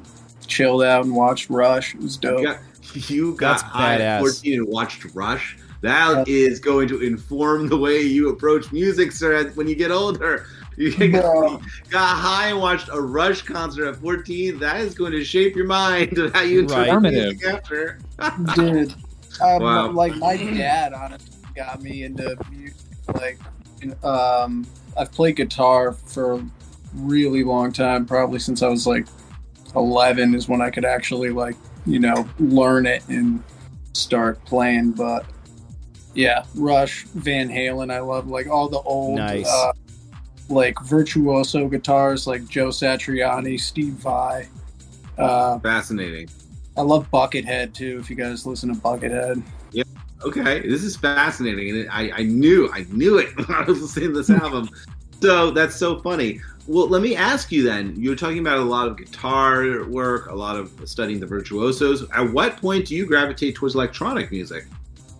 [0.47, 1.95] chilled out and watched Rush.
[1.95, 2.41] It was dope.
[2.41, 5.57] You got, you got high at 14 and watched Rush.
[5.81, 10.47] That is going to inform the way you approach music, sir, when you get older.
[10.77, 14.59] You got, got high and watched a Rush concert at 14.
[14.59, 17.13] That is going to shape your mind of how you interpret Right.
[17.13, 17.99] music after.
[18.55, 18.93] Dude,
[19.41, 19.91] um, Wow.
[19.91, 22.77] like my dad honestly got me into music.
[23.13, 23.39] Like,
[24.03, 24.65] um,
[24.97, 26.45] I've played guitar for a
[26.93, 29.05] really long time, probably since I was like
[29.75, 31.55] 11 is when I could actually like
[31.85, 33.43] you know learn it and
[33.93, 34.91] start playing.
[34.91, 35.25] But
[36.13, 39.45] yeah, Rush, Van Halen, I love like all the old Nice.
[39.47, 39.73] uh,
[40.49, 44.47] like virtuoso guitars like Joe Satriani, Steve Vai.
[45.17, 46.29] Uh, Fascinating.
[46.77, 47.97] I love Buckethead too.
[47.99, 49.41] If you guys listen to Buckethead,
[49.71, 49.83] Yeah.
[50.23, 54.09] Okay, this is fascinating, and I, I knew, I knew it when I was listening
[54.09, 54.69] to this album.
[55.21, 56.41] So that's so funny.
[56.67, 57.93] Well, let me ask you then.
[57.95, 62.09] You were talking about a lot of guitar work, a lot of studying the virtuosos.
[62.11, 64.65] At what point do you gravitate towards electronic music?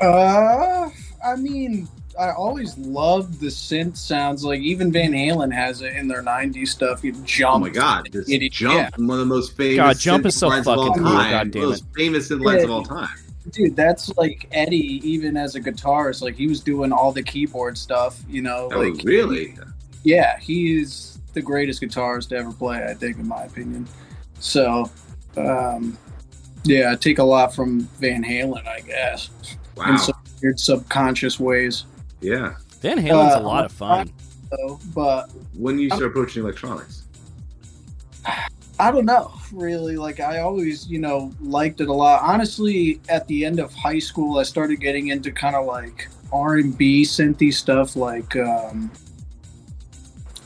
[0.01, 0.89] uh,
[1.23, 1.87] I mean,
[2.19, 4.43] I always loved the synth sounds.
[4.43, 7.03] Like even Van Halen has it in their '90s stuff.
[7.03, 7.55] You jump.
[7.55, 8.73] Oh my god, this It- jump!
[8.75, 8.89] yeah.
[8.97, 9.75] One of the most famous.
[9.77, 11.31] God, Jump is so of all fucking cool, time.
[11.31, 13.09] God damn Most famous synth lines of all time.
[13.51, 13.75] dude.
[13.75, 16.21] That's like Eddie, even as a guitarist.
[16.21, 18.19] Like he was doing all the keyboard stuff.
[18.29, 19.55] You know, Oh, like really?
[20.03, 22.85] yeah, he's the greatest guitarist to ever play.
[22.85, 23.87] I think, in my opinion.
[24.39, 24.89] So,
[25.37, 25.97] um,
[26.63, 29.29] yeah, I take a lot from Van Halen, I guess,
[29.75, 29.91] Wow.
[29.91, 31.83] in some weird subconscious ways.
[32.25, 32.55] Yeah.
[32.81, 34.11] Van Halen's a Uh, lot of fun.
[34.49, 37.03] So, but When you start approaching electronics.
[38.79, 39.95] I don't know, really.
[39.95, 42.21] Like I always, you know, liked it a lot.
[42.23, 46.55] Honestly, at the end of high school, I started getting into kind of like R
[46.55, 48.91] and B synthy stuff, like um,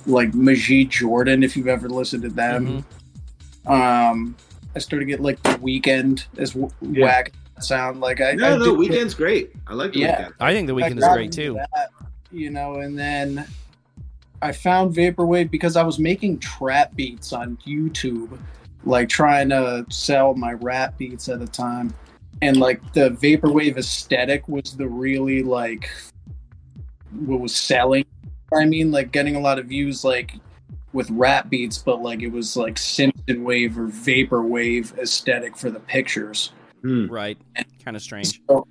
[0.05, 1.41] like Majid Jordan.
[1.43, 2.83] If you've ever listened to them,
[3.65, 3.71] Mhm.
[4.11, 4.35] um,
[4.75, 7.05] I started to get like the Weeknd as w- Yeah.
[7.05, 7.99] whack as it sound.
[8.01, 9.51] Like I, No, I no, do- Weeknd's great.
[9.67, 10.25] I like the Yeah.
[10.29, 10.33] Weeknd.
[10.39, 11.53] I think the I Weeknd is great too.
[11.75, 11.89] that,
[12.31, 13.45] you know, and then
[14.41, 18.37] I found vaporwave because I was making trap beats on YouTube,
[18.85, 21.93] like trying to sell my rap beats at the time,
[22.41, 25.89] and like the vaporwave aesthetic was the really like
[27.25, 28.05] what was selling.
[28.53, 30.35] I mean, like getting a lot of views, like
[30.93, 35.79] with rap beats, but like it was like Simpson wave or vaporwave aesthetic for the
[35.81, 36.51] pictures.
[36.81, 37.07] Hmm.
[37.07, 37.37] Right.
[37.83, 38.41] Kind of strange.
[38.47, 38.67] So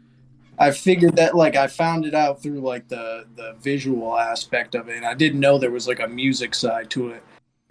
[0.58, 4.88] I figured that like I found it out through like the the visual aspect of
[4.88, 4.96] it.
[4.96, 7.22] And I didn't know there was like a music side to it.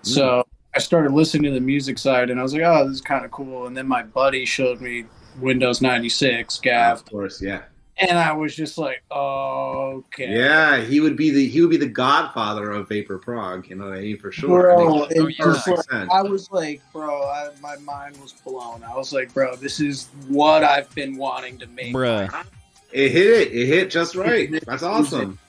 [0.03, 3.01] So I started listening to the music side and I was like, oh, this is
[3.01, 3.67] kind of cool.
[3.67, 5.05] And then my buddy showed me
[5.39, 7.63] Windows 96 Gav, Of course, yeah.
[7.99, 10.29] And I was just like, oh, okay.
[10.29, 13.85] Yeah, he would be the he would be the godfather of Vapor Prog, you know
[13.85, 14.63] what I mean for sure.
[14.63, 16.09] Bro, It makes it just like.
[16.11, 18.83] I was like, bro, I, my mind was blown.
[18.83, 21.93] I was like, bro, this is what I've been wanting to make.
[21.93, 22.45] Bruh.
[22.91, 23.51] It hit it.
[23.51, 24.49] It hit just right.
[24.65, 25.39] That's awesome.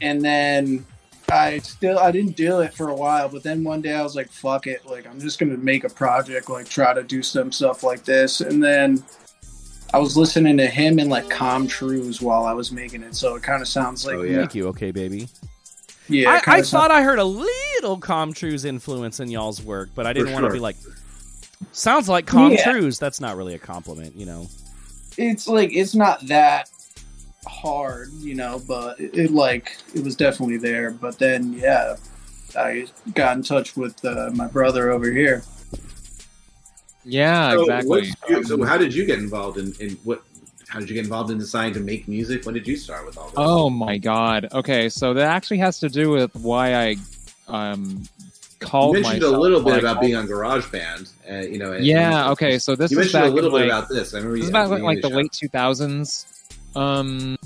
[0.00, 0.86] and then
[1.30, 4.14] I still I didn't do it for a while, but then one day I was
[4.14, 7.50] like, "Fuck it!" Like I'm just gonna make a project, like try to do some
[7.50, 8.40] stuff like this.
[8.42, 9.02] And then
[9.94, 13.34] I was listening to him and like Com Truise while I was making it, so
[13.34, 14.38] it kind of sounds like Oh, yeah.
[14.38, 15.28] Thank you, okay, baby.
[16.08, 16.30] yeah.
[16.30, 20.06] I, I sounds- thought I heard a little Com Truise influence in y'all's work, but
[20.06, 20.54] I didn't For want to sure.
[20.54, 20.76] be like,
[21.72, 22.30] sounds like Yeah.
[22.30, 22.98] Com Truise.
[22.98, 24.48] That's not really a compliment, you know.
[25.18, 26.70] it's like it's not that
[27.46, 30.90] hard, you know, but it, it like it was definitely there.
[30.90, 31.96] But then yeah,
[32.56, 35.42] I got in touch with uh, my brother over here.
[37.04, 38.12] Yeah, So, exactly.
[38.28, 40.22] you- so how did you get involved in, in what?
[40.68, 42.46] How did you get involved in deciding to make music?
[42.46, 43.34] When did you start with all this?
[43.36, 44.48] Oh my god.
[44.52, 46.96] Okay, so that actually has to do with why I
[47.48, 48.04] um
[48.60, 51.10] You called mentioned a little bit about being on GarageBand.
[51.30, 51.72] Uh, you know.
[51.72, 52.30] and- Yeah.
[52.30, 52.58] Okay.
[52.58, 54.14] So this you is mentioned a little bit like, about this.
[54.14, 56.26] I remember This you about the like the of late 2000s.
[56.74, 57.36] Um,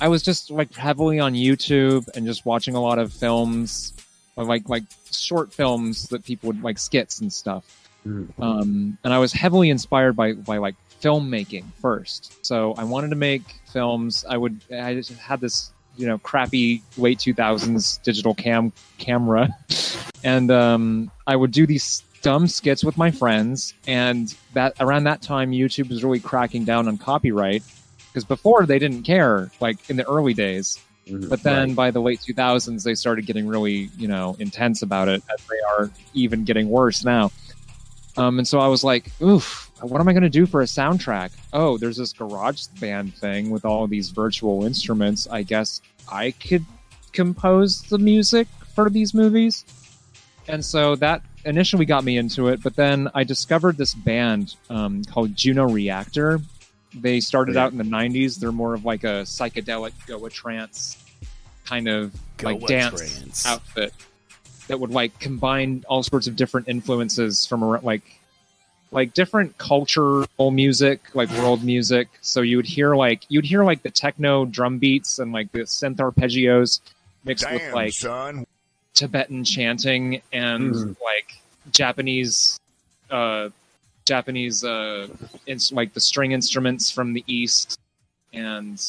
[0.00, 3.92] I was just like heavily on YouTube and just watching a lot of films,
[4.34, 4.82] or, like like
[5.12, 7.64] short films that people would like skits and stuff.
[8.06, 8.28] Mhm.
[8.42, 12.32] Um, and I was heavily inspired by by like filmmaking first.
[12.44, 13.42] So I wanted to make
[13.72, 14.24] films.
[14.28, 19.48] I would I just had this you know crappy late 2000s digital cam camera,
[20.24, 23.74] and um, I would do these dumb skits with my friends.
[23.86, 27.62] And that around that time, YouTube was really cracking down on copyright
[28.08, 30.78] because before they didn't care, like in the early days.
[31.08, 31.28] Mhm.
[31.28, 31.76] But then Right.
[31.76, 35.60] by the late 2000s, they started getting really, you know, intense about it, as they
[35.78, 37.30] are even getting worse now.
[38.16, 40.64] Um, and so I was like, oof, what am I going to do for a
[40.64, 41.32] soundtrack?
[41.52, 45.26] Oh, there's this garage band thing with all these virtual instruments.
[45.30, 46.64] I guess I could
[47.12, 49.64] compose the music for these movies.
[50.48, 52.62] And so that initially got me into it.
[52.62, 56.40] But then I discovered this band um, called Juno Reactor.
[56.94, 58.38] They started out in the 90s.
[58.38, 61.02] They're more of like a psychedelic Goa trance
[61.66, 63.46] kind of like dance trance.
[63.46, 63.92] outfit
[64.68, 68.02] that would like combine all sorts of different influences from ar- like
[68.92, 72.08] like different cultural music, like world music.
[72.20, 75.60] So you would hear like you'd hear like the techno drum beats and like the
[75.60, 76.80] synth arpeggios
[77.24, 78.46] mixed with like son.
[78.94, 80.96] Tibetan chanting and Mhm.
[81.04, 81.38] like
[81.72, 82.58] Japanese,
[83.10, 83.50] uh,
[84.04, 85.08] Japanese, uh,
[85.46, 87.76] it's like the string instruments from the east,
[88.32, 88.80] and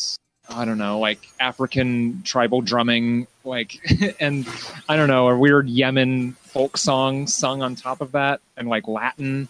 [0.48, 3.80] I don't know, like African tribal drumming, like,
[4.20, 4.48] and
[4.88, 8.88] I don't know, a weird Yemen folk song sung on top of that, and like
[8.88, 9.48] Latin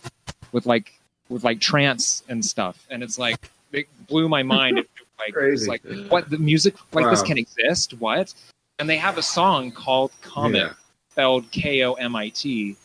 [0.52, 0.94] with like
[1.30, 4.78] with like trance and stuff, and it's like it blew my mind.
[4.80, 4.90] It,
[5.20, 5.68] like, it's Crazy.
[5.70, 7.94] like what the music like this can exist?
[8.00, 8.34] What?
[8.80, 10.74] And they have a song called Comet, Yeah.
[11.12, 12.76] spelled K O M I T.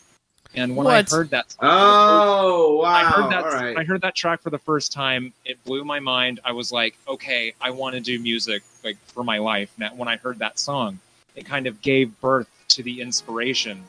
[0.55, 2.83] And when I heard that, Oh wow!
[2.85, 3.77] I heard that All right.
[3.77, 5.33] I heard that track for the first time.
[5.45, 6.39] It blew my mind.
[6.45, 9.71] I was like, okay, I want to do music like for my life.
[9.77, 10.99] Now, when I heard that song,
[11.35, 13.83] it kind of gave birth to the inspiration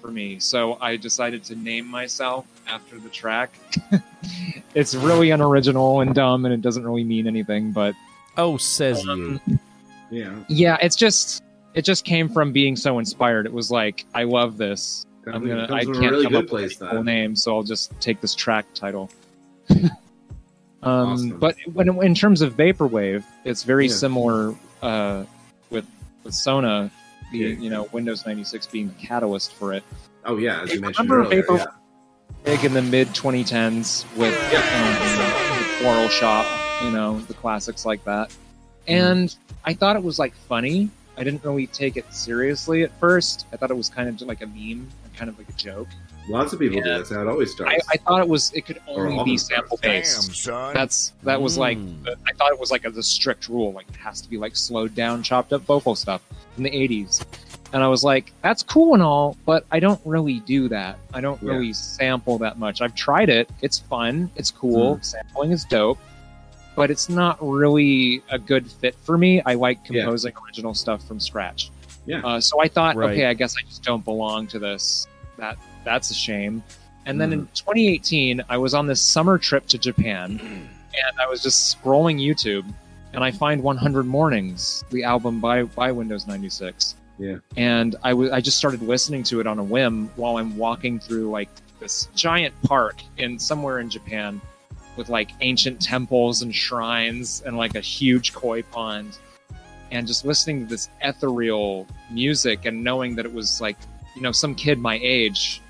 [0.00, 0.38] for me.
[0.38, 3.52] So I decided to name myself after the track.
[4.74, 7.72] it's really unoriginal and dumb, and it doesn't really mean anything.
[7.72, 7.94] But
[8.36, 9.10] Oh, says you.
[9.10, 9.40] um,
[10.10, 10.34] yeah.
[10.48, 11.42] yeah, it's just
[11.74, 13.46] it just came from being so inspired.
[13.46, 15.04] It was like, I love this.
[15.26, 15.64] I'm gonna.
[15.72, 16.80] I can't a really come up with place.
[16.80, 19.10] a cool name, so I'll just take this track title.
[19.70, 19.90] um,
[20.82, 21.38] Awesome.
[21.38, 23.94] But when in terms of vaporwave, it's very Yeah.
[23.94, 25.24] similar uh,
[25.70, 25.86] with
[26.24, 26.90] with Sona,
[27.32, 27.46] the Yeah.
[27.48, 29.82] you know Windows 96 being the catalyst for it.
[30.24, 31.42] Oh yeah, as you mentioned earlier.
[31.42, 31.66] Vapor- yeah.
[32.44, 36.46] Big in the mid 2010s with um, Floral Shoppe,
[36.84, 38.34] you know, the classics like that.
[38.86, 40.88] And I thought it was like funny.
[41.16, 43.46] I didn't really take it seriously at first.
[43.52, 44.88] I thought it was kind of like a meme,
[45.18, 45.88] kind of like a joke.
[46.28, 46.88] Lots of people do.
[46.88, 46.98] Yeah.
[46.98, 47.86] That's how it always starts.
[47.88, 50.34] I, I thought it was it could only be almost sample Damn, based.
[50.34, 50.74] son.
[50.74, 52.06] That's that was like Mm.
[52.26, 54.54] I thought it was like a, the strict rule, like it has to be like
[54.54, 56.22] slowed down, chopped up vocal stuff
[56.56, 57.24] in the '80s.
[57.72, 60.98] And I was like, that's cool and all, but I don't really do that.
[61.12, 61.50] I don't Yeah.
[61.52, 62.80] really sample that much.
[62.82, 64.96] I've tried it; it's fun, it's cool.
[64.96, 65.04] Mm.
[65.04, 65.98] Sampling is dope,
[66.76, 69.40] but it's not really a good fit for me.
[69.46, 70.02] I like Yeah.
[70.02, 71.70] composing original stuff from scratch.
[72.08, 72.20] Yeah.
[72.24, 73.12] Uh, so I thought, Right.
[73.12, 75.06] okay, I guess I just don't belong to this.
[75.36, 76.62] That that's a shame.
[77.06, 77.54] And then in Mm.
[77.54, 82.64] 2018, I was on this summer trip to Japan, and I was just scrolling YouTube,
[83.12, 86.94] and I find 100 Mornings, the album by by Windows 96.
[87.18, 87.36] Yeah.
[87.56, 90.98] And I was I just started listening to it on a whim while I'm walking
[91.00, 91.48] through like
[91.80, 94.40] this giant park in somewhere in Japan
[94.96, 99.16] with like ancient temples and shrines and like a huge koi pond
[99.90, 103.76] and just listening to this ethereal music and knowing that it was like
[104.14, 105.60] you know some kid my age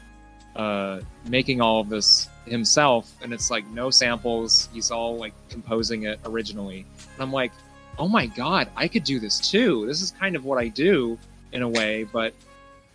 [0.57, 4.69] uh, making all of this himself and it's like no samples.
[4.73, 6.85] He's all like composing it originally.
[7.14, 7.53] And i'm like
[7.99, 9.87] oh my god i could do this too.
[9.87, 11.19] This is kind of what i do
[11.53, 12.35] in a way but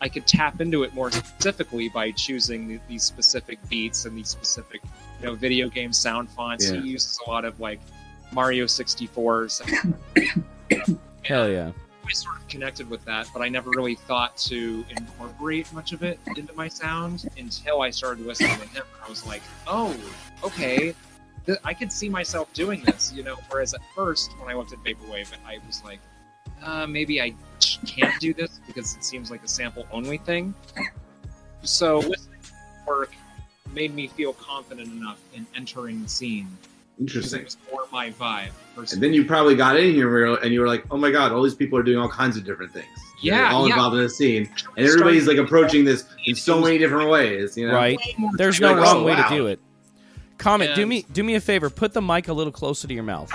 [0.02, 4.30] i could tap into it more specifically by choosing th- these specific beats and these
[4.30, 4.82] specific
[5.20, 6.70] you know video game sound fonts.
[6.70, 6.82] Yeah.
[6.82, 7.80] he uses a lot of like
[8.32, 9.96] mario 64 sound
[11.24, 11.72] Hell yeah.
[12.06, 16.04] I sort of connected with that, but I never really thought to incorporate much of
[16.04, 18.84] it into my sound until I started listening to him.
[19.06, 19.96] I was like, oh,
[20.44, 20.94] okay,
[21.46, 23.38] th- I could see myself doing this, you know.
[23.50, 26.00] Whereas at first, when I looked at Vaporwave, I was like,
[26.62, 27.34] uh, maybe I
[27.86, 30.54] can't do this because it seems like a sample only thing.
[31.62, 32.52] So listening to
[32.86, 33.16] work
[33.74, 36.50] made me feel confident enough in entering the scene
[37.00, 37.42] Interesting.
[37.42, 38.50] It's more my vibe.
[38.78, 41.44] And then you probably got in here and you were like, oh my god, all
[41.44, 42.86] these people are doing all kinds of different things.
[43.24, 43.74] They're Yeah, all yeah.
[43.76, 47.58] involved in the scene, and everybody's like approaching this in so many different ways.
[47.58, 48.00] You know, Right.
[48.34, 49.28] There's no like, wrong oh, way wow.
[49.30, 49.60] to do it.
[50.38, 50.76] Comet.
[50.76, 51.70] Do me do me a favor.
[51.70, 53.32] Put the mic a little closer to your mouth.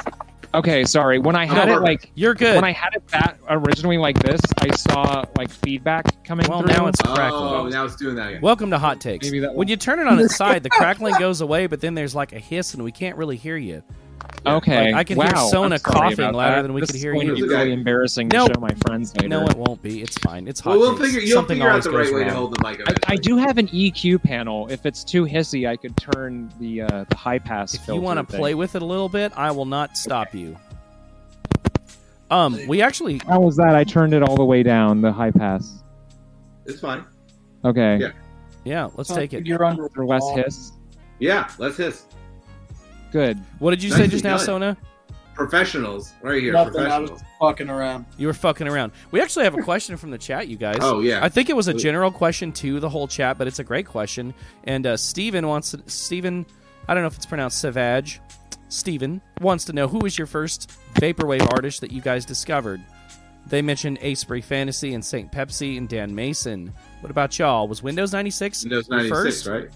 [0.55, 1.19] Okay, sorry.
[1.19, 2.55] When I had No, it like You're good.
[2.55, 6.73] when I had it that originally like this, I saw like feedback coming well, through.
[6.73, 7.31] now it's crackling.
[7.33, 7.73] Oh, crackling.
[7.73, 8.41] now it's doing that again.
[8.41, 9.27] Welcome to Hot Takes.
[9.27, 11.95] Maybe that When you turn it on its side, the crackling goes away, but then
[11.95, 13.83] there's like a hiss, and we can't really hear you.
[14.47, 14.87] Okay.
[14.87, 15.27] Like, I can wow.
[15.27, 16.63] hear Sona coughing louder that.
[16.63, 17.21] than we this could hear you.
[17.21, 17.55] to be It's okay.
[17.63, 18.47] really embarrassing No.
[18.49, 19.29] to show my friends later.
[19.29, 20.01] No, it won't be.
[20.03, 20.49] It's fine.
[20.49, 21.07] It's Hot well, we'll Takes.
[21.13, 21.21] figure.
[21.21, 22.81] You'll Something figure out the right way to hold the mic.
[22.89, 24.69] I, I do have an EQ panel.
[24.69, 27.75] If it's too hissy, I could turn the uh, the high pass.
[27.75, 30.57] If you want to play with it a little bit, I will not stop you.
[32.31, 33.75] Um, we actually How was that?
[33.75, 35.01] I turned it all the way down.
[35.01, 35.83] The high pass.
[36.67, 37.05] It's fine.
[37.65, 37.97] Okay.
[37.99, 38.11] Yeah.
[38.65, 39.47] yeah, let's take it.
[39.47, 40.73] You're under For less hiss.
[41.19, 42.05] Yeah, let's hiss.
[43.13, 43.39] Good.
[43.59, 44.47] What did you say just now, done.
[44.47, 44.77] Sona?
[45.35, 46.53] Professionals, right here.
[46.53, 46.81] Nothing.
[46.81, 47.23] I was professionals.
[47.39, 48.07] fucking around.
[48.17, 48.93] You were fucking around.
[49.13, 50.79] We actually have a question from the chat, you guys.
[50.81, 51.25] Oh yeah.
[51.25, 53.87] I think it was a general question to the whole chat, but it's a great
[53.87, 54.35] question.
[54.65, 56.45] And uh, Steven wants to, Steven,
[56.89, 58.21] I don't know if it's pronounced Savage.
[58.69, 62.83] Steven wants to know who was your first vaporwave artist that you guys discovered.
[63.47, 65.33] They mentioned Acebury Fantasy and St.
[65.33, 66.73] Pepsi and Dan Mason.
[67.01, 67.67] What about y'all?
[67.67, 69.47] Was Windows 96 Windows 96, first?
[69.47, 69.69] right?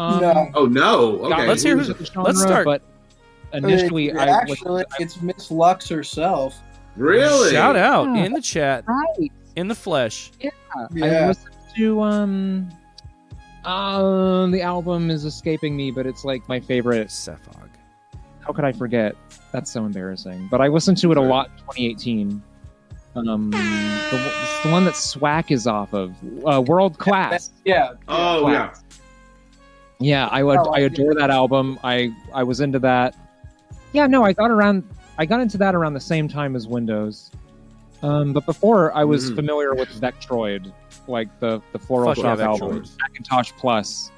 [0.00, 0.50] Um, No.
[0.54, 1.16] Oh no.
[1.28, 1.48] got Okay.
[1.48, 2.64] let's hear into who- genre, let's start.
[2.64, 2.82] But
[3.52, 6.58] initially, I actually, was, it's Miss Lux herself.
[6.96, 7.50] Really?
[7.52, 8.24] Shout out Yeah.
[8.24, 9.30] in the chat, right.
[9.56, 10.30] in the flesh.
[10.42, 10.48] I
[10.94, 11.26] Yeah.
[11.28, 12.68] listened to um,
[13.64, 17.08] um, the album is escaping me, but it's like my favorite.
[17.08, 17.68] Cephog.
[18.40, 19.14] How could I forget?
[19.52, 20.48] That's so embarrassing.
[20.50, 22.42] But I listened to it a lot in 2018.
[23.16, 26.14] Um, the, the one that Swack is off of,
[26.46, 27.50] uh, World Class.
[27.64, 27.92] Yeah.
[28.08, 28.72] Oh yeah.
[30.00, 30.58] Yeah, I would.
[30.58, 31.78] Oh, I I adore that album.
[31.84, 33.14] I I was into that.
[33.92, 34.82] Yeah, no, I got around.
[35.18, 37.30] I got into that around the same time as Windows.
[38.02, 39.34] Um, but before I was Mhm.
[39.36, 40.72] familiar with Vektroid,
[41.06, 42.98] like the the Floral Fuck yeah, Shoppe album, Vektroid.
[43.10, 44.10] Macintosh Plus.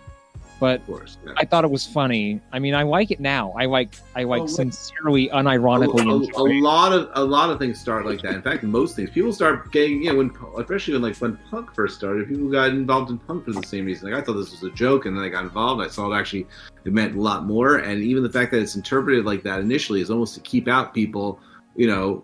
[0.63, 1.19] But Of course.
[1.27, 1.33] Yeah.
[1.39, 2.41] I thought it was funny.
[2.53, 3.53] I mean, I like it now.
[3.59, 6.41] I like I like Oh, sincerely, unironically a, enjoy.
[6.41, 8.37] a lot of a lot of things start like that.
[8.37, 11.75] In fact, most things people start getting you know when especially when like when punk
[11.75, 14.09] first started, people got involved in punk for the same reason.
[14.09, 15.83] Like I thought this was a joke, and then I got involved.
[15.83, 16.47] I saw it actually
[16.85, 20.01] it meant a lot more, and even the fact that it's interpreted like that initially
[20.01, 21.41] is almost to keep out people,
[21.75, 22.23] you know,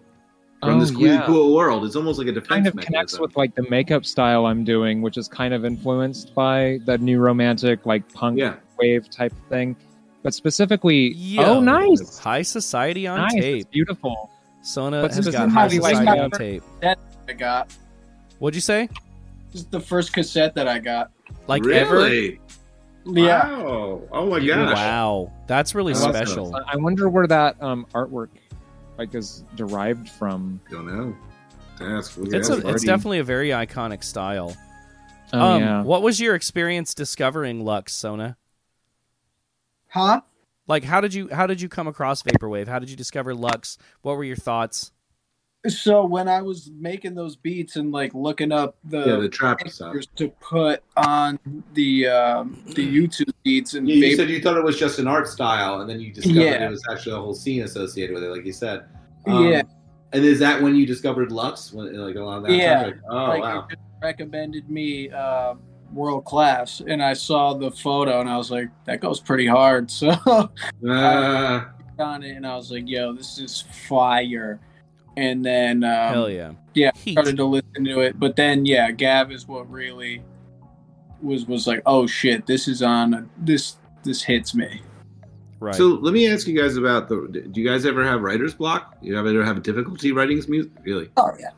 [0.60, 1.26] from Oh, this really yeah.
[1.26, 1.84] cool world.
[1.84, 2.92] It's almost like a defense kind of mechanism.
[2.94, 6.98] connects with like the makeup style I'm doing, which is kind of influenced by the
[6.98, 8.56] new romantic like punk yeah.
[8.78, 9.76] wave type thing.
[10.22, 11.42] But specifically, Yo.
[11.44, 13.60] oh, nice, High Society on nice, tape.
[13.62, 14.30] it's beautiful.
[14.62, 16.62] Sona But has got High Society that- on tape.
[16.80, 16.98] That
[17.28, 17.72] I got.
[18.40, 18.88] What'd you say?
[19.52, 21.10] This is the first cassette that I got.
[21.46, 21.96] Like ever?
[21.96, 22.40] really?
[23.06, 23.48] Yeah.
[23.62, 24.02] Wow.
[24.12, 24.56] Oh my Yeah.
[24.56, 24.74] gosh.
[24.76, 26.12] Wow, that's really Awesome.
[26.12, 26.54] special.
[26.56, 28.28] I I wonder where that um, artwork
[28.98, 30.60] like is derived from.
[30.70, 31.16] Don't know.
[31.78, 34.56] That's It's a, it's definitely a very iconic style.
[35.32, 38.36] Oh um, yeah, What was your experience discovering Lux, Sona?
[39.88, 40.22] Huh?
[40.66, 42.68] Like, how did you how did you come across vaporwave?
[42.68, 43.78] How did you discover Lux?
[44.02, 44.92] What were your thoughts?
[45.68, 49.66] So when I was making those beats and like looking up the, yeah the trap
[49.68, 49.94] stuff.
[50.16, 51.38] to put on
[51.74, 54.98] the um, the YouTube beats and Yeah, you vape- said you thought it was just
[54.98, 56.66] an art style, and then you discovered Yeah.
[56.66, 58.84] it was actually a whole scene associated with it, like you said.
[59.26, 59.62] Um, yeah,
[60.12, 61.72] And is that when you discovered Lux?
[61.72, 62.52] When like a lot of that?
[62.52, 62.82] Yeah.
[62.82, 63.66] Like, oh like wow.
[63.70, 65.54] it recommended me uh,
[65.92, 69.90] world class, and I saw the photo and I was like, that goes pretty hard.
[69.98, 70.08] So
[70.88, 71.64] Uh,
[71.98, 74.60] on it, and I was like, yo, this is fire.
[75.18, 77.14] And then um, Hell yeah, yeah, Heat.
[77.14, 78.20] started to listen to it.
[78.20, 80.22] But then yeah, Gav is what really
[81.20, 84.80] was was like, oh shit, this is on this this hits me.
[85.58, 85.74] right.
[85.74, 87.48] So let me ask you guys about the.
[87.50, 88.96] Do you guys ever have writer's block?
[89.02, 90.70] You ever have a difficulty writing music?
[90.84, 91.10] Really?
[91.16, 91.50] Oh yeah,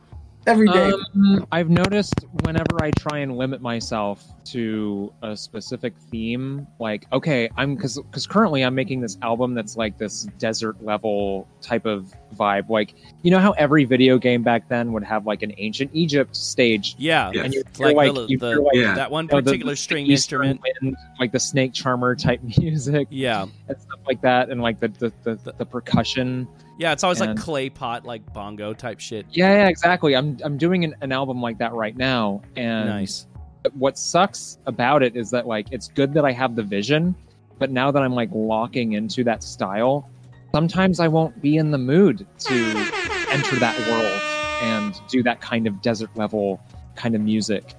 [0.47, 0.91] every day.
[1.15, 2.13] Um, I've noticed
[2.43, 8.25] whenever I try and limit myself to a specific theme, like okay, I'm because because
[8.27, 12.69] currently I'm making this album that's like this desert level type of vibe.
[12.69, 16.35] Like you know how every video game back then would have like an ancient Egypt
[16.35, 17.43] stage, yeah, Yeah.
[17.43, 18.95] and you It's hear, like, like, the, you the- like, Yeah.
[18.95, 20.61] that one you know, the- particular the string instrument.
[20.81, 24.87] wind, like the snake charmer type music Yeah, and stuff like that, and like the
[24.87, 26.47] the, the, the, the percussion.
[26.81, 26.91] Yeah.
[26.91, 29.25] It's always like clay pot, like bongo type shit.
[29.29, 30.15] Yeah, yeah, exactly.
[30.15, 33.27] I'm I'm doing an, an album like that right now, and Nice.
[33.73, 37.15] what sucks about it is that like it's good that I have the vision,
[37.59, 40.09] but now that I'm like locking into that style,
[40.51, 42.53] sometimes I won't be in the mood to
[43.29, 44.21] enter that world
[44.63, 46.59] and do that kind of desert level
[46.95, 47.75] kind of music.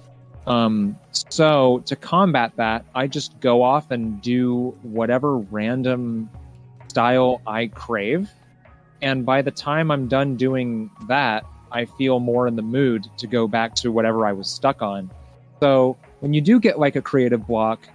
[0.47, 6.29] Um, so to combat that, I just go off and do whatever random
[6.87, 8.29] style I crave.
[9.03, 13.27] And by the time I'm done doing that, I feel more in the mood to
[13.27, 15.11] go back to whatever I was stuck on.
[15.59, 17.85] So when you do get like a creative block,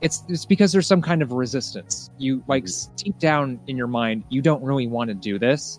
[0.00, 2.10] it's it's because there's some kind of resistance.
[2.16, 2.66] You like
[2.96, 5.78] deep down in your mind, you don't really want to do this.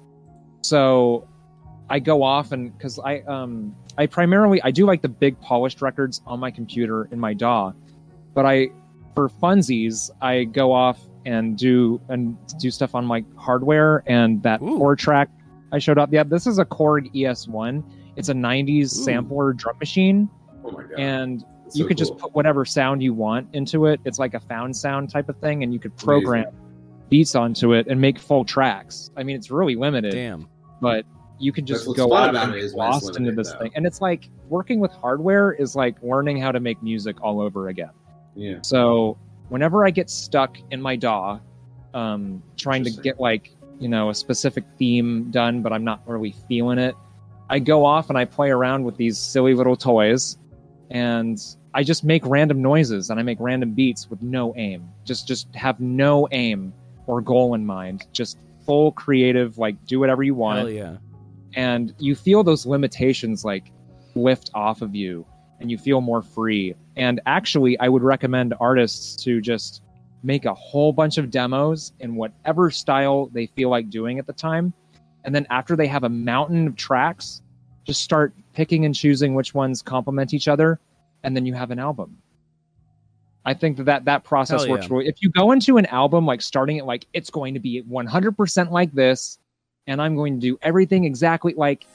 [0.61, 1.27] So
[1.89, 5.81] I go off and because I um I primarily I do like the big polished
[5.81, 7.73] records on my computer in my DAW,
[8.35, 8.69] but I
[9.15, 14.61] for funsies I go off and do and do stuff on my hardware and that
[14.61, 14.77] Ooh.
[14.77, 15.29] four track
[15.71, 16.11] I showed up.
[16.13, 17.83] Yeah, this is a Korg ES1.
[18.15, 18.87] It's a 90s Ooh.
[18.87, 20.29] sampler drum machine
[20.63, 20.99] Oh my god!
[20.99, 23.99] and That's you so could just put whatever sound you want into it.
[24.05, 26.45] It's like a found sound type of thing, and you could program
[27.09, 29.11] beats onto it and make full tracks.
[29.15, 30.47] I mean, it's really limited, Damn.
[30.81, 31.05] but
[31.37, 33.51] you can just That's go fun out and it get is it's lost into this
[33.51, 33.59] though.
[33.59, 33.71] thing.
[33.75, 37.67] And it's like working with hardware is like learning how to make music all over
[37.67, 37.91] again.
[38.35, 38.59] yeah.
[38.63, 39.17] So
[39.49, 41.39] whenever I get stuck in my DAW,
[41.93, 46.35] um, trying to get like you know a specific theme done, but I'm not really
[46.47, 46.95] feeling it,
[47.49, 50.37] I go off and I play around with these silly little toys,
[50.89, 51.39] and
[51.73, 54.89] I just make random noises and I make random beats with no aim.
[55.03, 56.73] Just just have no aim
[57.05, 58.07] or goal in mind.
[58.13, 60.97] Just full creative, like do whatever you want Hell yeah.
[61.53, 63.71] and you feel those limitations like
[64.15, 65.25] lift off of you
[65.59, 69.81] and you feel more free and actually i would recommend artists to just
[70.25, 74.33] make a whole bunch of demos in whatever style they feel like doing at the
[74.33, 74.73] time.
[75.23, 77.41] And then after they have a mountain of tracks
[77.83, 80.79] just start picking and choosing which ones complement each other
[81.23, 82.17] and then you have an album.
[83.45, 84.93] I think that that, that process Hell works yeah.
[84.93, 87.83] really if you go into an album like starting it like it's going to be
[87.83, 89.37] 100% like this
[89.85, 91.85] and I'm going to do everything exactly like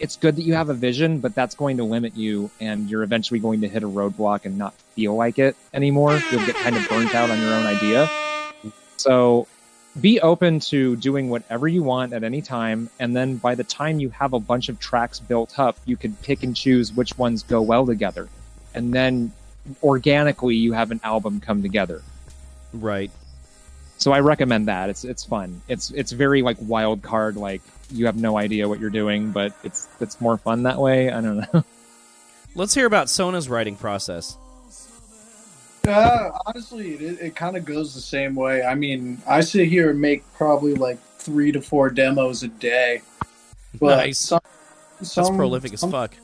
[0.00, 3.02] it's good that you have a vision, but that's going to limit you and you're
[3.02, 6.20] eventually going to hit a roadblock and not feel like it anymore.
[6.30, 8.08] You'll get kind of burnt out on your own idea.
[8.96, 9.46] So
[10.00, 12.90] be open to doing whatever you want at any time.
[12.98, 16.14] And then by the time you have a bunch of tracks built up, you can
[16.16, 18.28] pick and choose which ones go well together.
[18.74, 19.32] And then
[19.82, 22.02] organically you have an album come together.
[22.72, 23.10] Right.
[23.96, 24.90] So I recommend that.
[24.90, 25.60] It's it's fun.
[25.66, 27.36] It's it's very like wild card.
[27.36, 31.10] Like you have no idea what you're doing, but it's it's more fun that way.
[31.10, 31.64] I don't know.
[32.54, 34.36] Let's hear about Sona's writing process.
[35.86, 38.62] Uh, honestly, it, it kind of goes the same way.
[38.62, 43.02] I mean, I sit here and make probably like three to four demos a day.
[43.80, 44.18] But Nice.
[44.18, 44.40] Some,
[44.98, 46.14] That's some, prolific as fuck.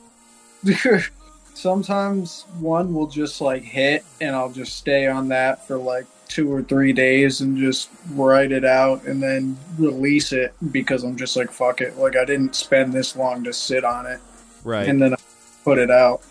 [1.53, 6.51] sometimes one will just like hit, and I'll just stay on that for like two
[6.51, 11.35] or three days and just write it out and then release it because I'm just
[11.35, 11.97] like fuck it.
[11.97, 14.19] Like I didn't spend this long to sit on it.
[14.63, 14.89] Right.
[14.89, 15.17] and then I
[15.63, 16.23] put it out.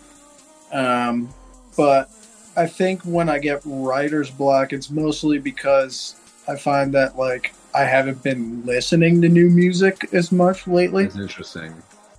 [0.71, 1.33] Um,
[1.77, 2.09] but
[2.57, 6.15] I think when I get writer's block, it's mostly because
[6.47, 11.05] I find that like I haven't been listening to new music as much lately.
[11.05, 11.73] That's interesting.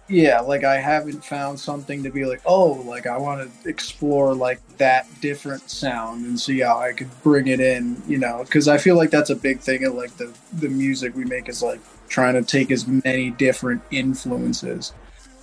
[0.09, 4.35] Yeah, like I haven't found something to be like, oh, like I want to explore
[4.35, 8.69] like that different sound and see how I could bring it in, you know, because
[8.69, 11.61] I feel like that's a big thing of like the the music we make is
[11.63, 14.93] like trying to take as many different influences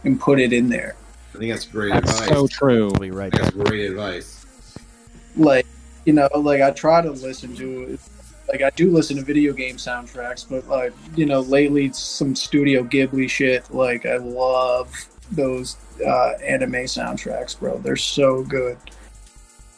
[0.05, 0.95] and put it in there.
[1.35, 2.29] I think that's great That's advice.
[2.29, 2.85] so true.
[2.91, 4.45] We'll be right That's great advice.
[5.35, 5.65] like
[6.05, 7.97] you know like i try to listen to
[8.49, 12.83] like i do listen to video game soundtracks but like you know lately some studio
[12.83, 14.91] ghibli shit like i love
[15.31, 18.77] those uh anime soundtracks bro they're so good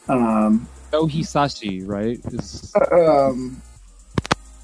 [0.08, 2.18] um Oh Hisaishi, right?
[2.26, 3.60] Is um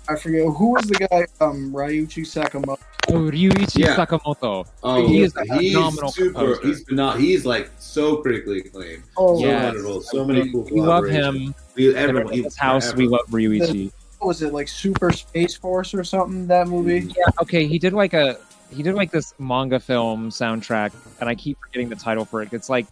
[0.09, 2.79] i forget who was the guy um ryuichi sakamoto
[3.09, 3.97] oh Ryuichi Yeah.
[3.97, 4.65] Sakamoto.
[4.85, 6.33] Oh, He is a he's phenomenal super.
[6.33, 6.67] composer.
[6.67, 9.03] He's pheno- He's like so critically acclaimed.
[9.17, 9.65] oh So Yes.
[9.65, 10.01] wonderful.
[10.03, 10.63] So many cool.
[10.71, 11.53] We love him.
[11.75, 12.35] We Everyone everyone.
[12.35, 13.91] in this house, we love Ryuichi.
[14.19, 17.15] what was it like super space force or something that movie mm.
[17.17, 18.39] Yeah, okay, he did like a
[18.71, 22.53] he did like this manga film soundtrack, and I keep forgetting the title for it.
[22.53, 22.87] It's like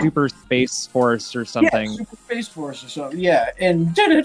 [0.00, 1.90] Super Space Force or something.
[1.90, 4.22] yeah super space force or something yeah and I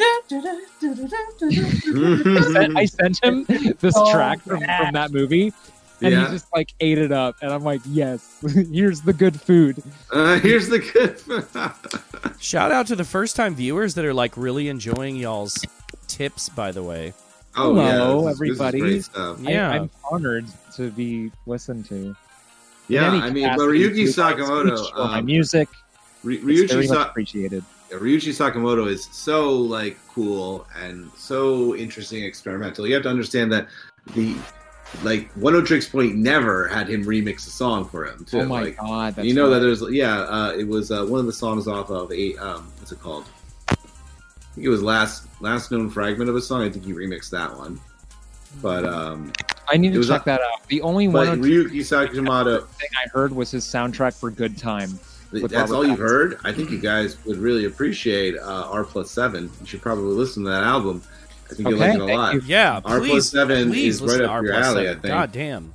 [2.51, 3.45] sent, I sent him
[3.79, 4.85] this Oh, track from, yeah.
[4.85, 5.53] from that movie,
[6.01, 6.25] and Yeah.
[6.27, 7.35] he just like ate it up.
[7.41, 9.81] And I'm like, yes, here's the good food.
[10.11, 12.33] Uh, here's the good.
[12.41, 15.57] Shout out to the first time viewers that are like really enjoying y'all's
[16.07, 17.13] tips, by the way.
[17.55, 17.83] oh Hello,
[18.23, 18.79] yeah, this is- this is everybody.
[18.79, 19.39] great stuff.
[19.41, 19.71] Yeah.
[19.71, 20.45] I, am honored
[20.75, 22.15] to be listened to.
[22.87, 25.69] Yeah, I mean, but Ryuki Sakamoto, speech or my um, music,
[26.23, 27.63] Ry- it's Ryuichi, very much Sa- appreciated.
[27.91, 32.87] yeah, Ryuichi Sakamoto is so like cool and so interesting, experimental.
[32.87, 33.67] You have to understand that
[34.15, 34.35] the
[35.03, 38.41] like Oneohtrix Point Never had him remix a song for him too.
[38.41, 41.19] oh my like, god, that's you know that there's yeah, uh, it was uh, one
[41.19, 43.25] of the songs off of a um, what's it called?
[43.69, 43.75] I
[44.55, 46.63] think it was last last known fragment of a song.
[46.63, 47.79] I think he remixed that one.
[48.61, 49.31] But um,
[49.69, 50.67] I need to check a- that out.
[50.67, 54.99] The only one Ryuki Sakamoto, thing I heard was his soundtrack for Good Time.
[55.31, 56.39] That's Robert all you've heard.
[56.43, 59.51] I think you guys would really appreciate uh, R plus seven.
[59.59, 61.03] You should probably listen to that album.
[61.49, 62.43] I think you'll Okay, like it a lot.
[62.43, 65.03] Yeah, R plus seven is right to up R your plus alley, I think.
[65.05, 65.73] God damn.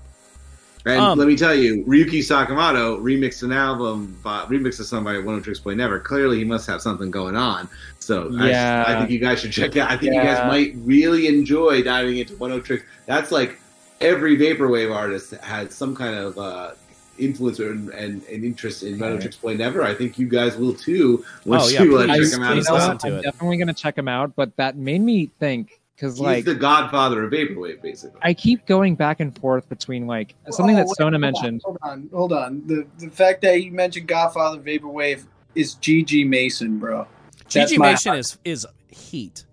[0.86, 5.02] And Um, let me tell you, Ryuki Sakamoto remixed an album, by, remixed a song
[5.02, 5.98] by Oneohtrix Point Never.
[5.98, 7.68] Clearly, he must have something going on.
[8.00, 8.84] So I- Yeah.
[8.86, 9.90] I, think you guys should check it out.
[9.90, 12.82] I think you guys might really enjoy diving into Oneohtrix.
[13.06, 13.58] That's like
[14.02, 16.72] every vaporwave artist has some kind of uh,
[17.18, 19.20] influence or, and, and interest in Metal Right.
[19.22, 19.82] Tricks Play Never.
[19.84, 21.24] I think you guys will too.
[21.44, 22.56] Once Oh, yeah, you uh, check him out.
[22.56, 22.74] you know well.
[22.74, 23.00] listen what?
[23.00, 23.22] to I'm it.
[23.22, 27.22] definitely gonna check him out, but that made me think because He's like the godfather
[27.24, 28.18] of vaporwave, basically.
[28.22, 31.20] I keep going back and forth between like something Oh, that wait, Sona hold on,
[31.20, 31.60] mentioned.
[31.64, 32.62] Hold on, hold on.
[32.66, 37.06] The the fact that you mentioned Godfather Vaporwave is GG Mason, bro.
[37.48, 39.44] GG Mason is is heat.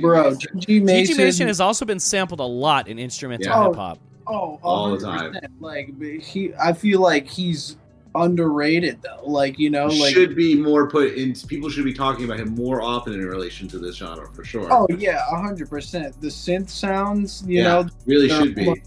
[0.00, 1.16] Bro, GG Mason.
[1.18, 3.66] Mason has also been sampled a lot in instrumental Yeah.
[3.66, 3.98] hip hop.
[4.26, 5.36] Oh, all the time.
[5.60, 7.76] Like he, I feel like he's
[8.16, 9.22] underrated though.
[9.24, 11.34] Like you know, like should be more put in.
[11.48, 14.68] People should be talking about him more often in relation to this genre for sure.
[14.72, 16.20] oh yeah, hundred percent.
[16.20, 17.64] The synth sounds, you Yeah.
[17.82, 18.62] know, really they're should be.
[18.68, 18.80] almost-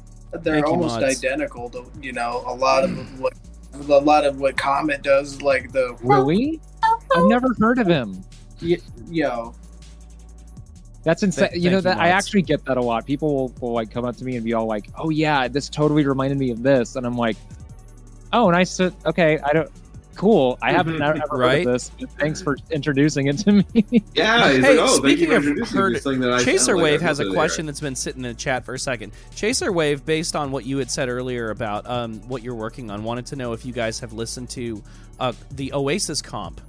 [0.43, 1.23] they're Thank almost mods.
[1.23, 3.33] identical to you know a lot of what
[3.73, 5.41] a lot of what Comet does.
[5.41, 6.59] Like the Really?
[6.83, 8.23] I've never heard of him.
[9.09, 9.53] yo,
[11.07, 11.49] That's insane.
[11.51, 13.05] Th- you know thank you, that I actually get that a lot.
[13.05, 15.69] People will, will like come up to me and be all like, "Oh yeah, this
[15.69, 17.37] totally reminded me of this," and I'm like,
[18.33, 18.75] "Oh, nice.
[18.77, 19.71] To, okay, I don't.
[20.15, 20.57] Cool.
[20.61, 21.65] I haven't ever heard Right?
[21.65, 21.91] of this.
[22.19, 23.65] Thanks for introducing it to me."
[24.15, 26.83] Yeah, he's Hey, like, oh, speaking of heard- this thing that I Chaser sound like
[26.83, 28.79] Wave I has a listened to question that's been sitting in the chat for a
[28.79, 29.13] second.
[29.33, 33.05] Chaser Wave, based on what you had said earlier about um, what you're working on,
[33.05, 34.83] wanted to know if you guys have listened to
[35.21, 36.59] uh, the Oasis comp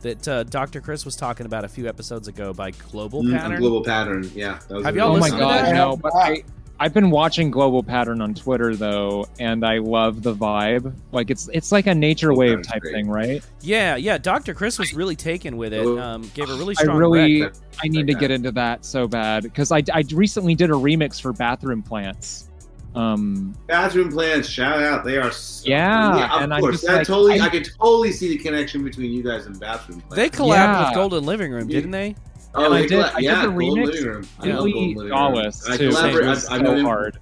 [0.00, 0.80] that uh, Dr.
[0.80, 3.60] Chris was talking about a few episodes ago by Global Mm, Pattern.
[3.60, 4.58] Global pattern, yeah.
[4.68, 5.74] That was Have y'all oh really my listened good to god, that?
[5.74, 5.96] no!
[5.96, 6.42] But I,
[6.80, 10.94] I've been watching Global Pattern on Twitter though, and I love the vibe.
[11.10, 12.92] Like it's it's like a nature Global wave type great.
[12.94, 13.42] thing, right?
[13.62, 14.16] Yeah, yeah.
[14.18, 14.54] Dr.
[14.54, 15.84] Chris was really taken with it.
[15.84, 15.98] Oh.
[15.98, 16.96] Um, gave a really strong.
[16.96, 17.54] I really, rec.
[17.82, 21.20] I need to get into that so bad because I, I recently did a remix
[21.20, 22.47] for Bathroom Plants.
[22.94, 25.04] Um, Bathroom plans, shout out.
[25.04, 26.80] They are so Yeah, of and I'm course.
[26.82, 30.00] that like, totally, I- I, can totally see the connection between you guys and bathroom
[30.00, 30.16] plants.
[30.16, 30.86] They collabed Yeah.
[30.86, 32.16] with Golden Living Room, didn't they?
[32.54, 34.28] oh, and I they did- colla- I did yeah, the Golden remix Living Room.
[34.40, 35.08] I love Golden Living Room.
[35.10, 35.88] Dawes And I too.
[35.90, 37.18] collaborate- I've, I've so him, hard.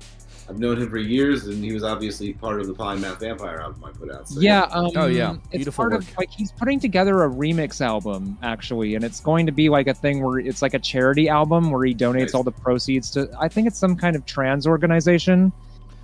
[0.49, 3.84] I've known him for years, and he was obviously part of the Polymath Vampire album
[3.84, 4.28] I put out.
[4.28, 4.62] So Yeah.
[4.70, 5.34] Um, Oh, yeah.
[5.51, 6.03] It's Beautiful part work.
[6.03, 9.88] of like he's putting together a remix album actually, and it's going to be like
[9.88, 12.34] a thing where it's like a charity album where he donates Nice.
[12.34, 13.28] all the proceeds to.
[13.40, 15.53] I think it's some kind of trans organization,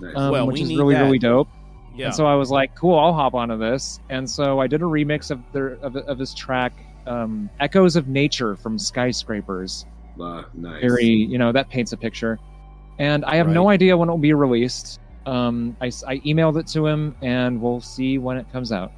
[0.01, 0.17] nice.
[0.17, 1.03] um, Well, which we is really that.
[1.05, 1.49] really dope.
[1.95, 2.07] Yeah.
[2.07, 4.01] And so I was like, cool, I'll hop onto this.
[4.09, 6.73] And so I did a remix of their of, of his track,
[7.07, 9.85] um, "Echoes of Nature" from Skyscrapers.
[10.21, 10.81] Uh, nice.
[10.81, 12.39] Very, you know, that paints a picture.
[12.99, 15.01] And I have no idea when it will be released.
[15.27, 18.93] Um, I, s- I emailed it to him, and we'll see when it comes out.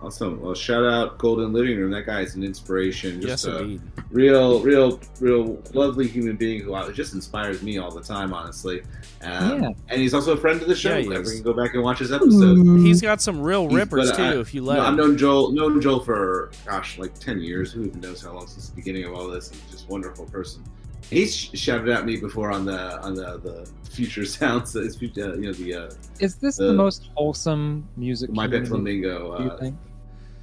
[0.00, 0.40] Awesome.
[0.40, 1.90] Well, shout out Golden Living Room.
[1.90, 3.20] That guy is an inspiration.
[3.20, 3.80] yes, Just a indeed.
[4.10, 8.82] real, real, real lovely human being who uh, just inspires me all the time, honestly.
[9.22, 9.70] Um, Yeah.
[9.88, 10.90] And he's also a friend of the show.
[10.90, 11.36] Yeah, he Whenever is.
[11.38, 12.64] you can go back and watch his episode.
[12.78, 14.22] He's got some real He's- rippers but too.
[14.22, 17.72] I- if you let No, I've known Joel, known Joel for gosh, like ten years.
[17.72, 19.50] Who even knows how long since the beginning of all this?
[19.50, 20.62] He's just a wonderful person.
[21.10, 24.76] He's shouted at me before on the on the the future sounds.
[24.76, 25.90] It's uh, you know the uh,
[26.20, 28.30] Is this the Uh, most wholesome music?
[28.30, 29.38] my pet community, flamingo.
[29.38, 29.76] do you Uh, think?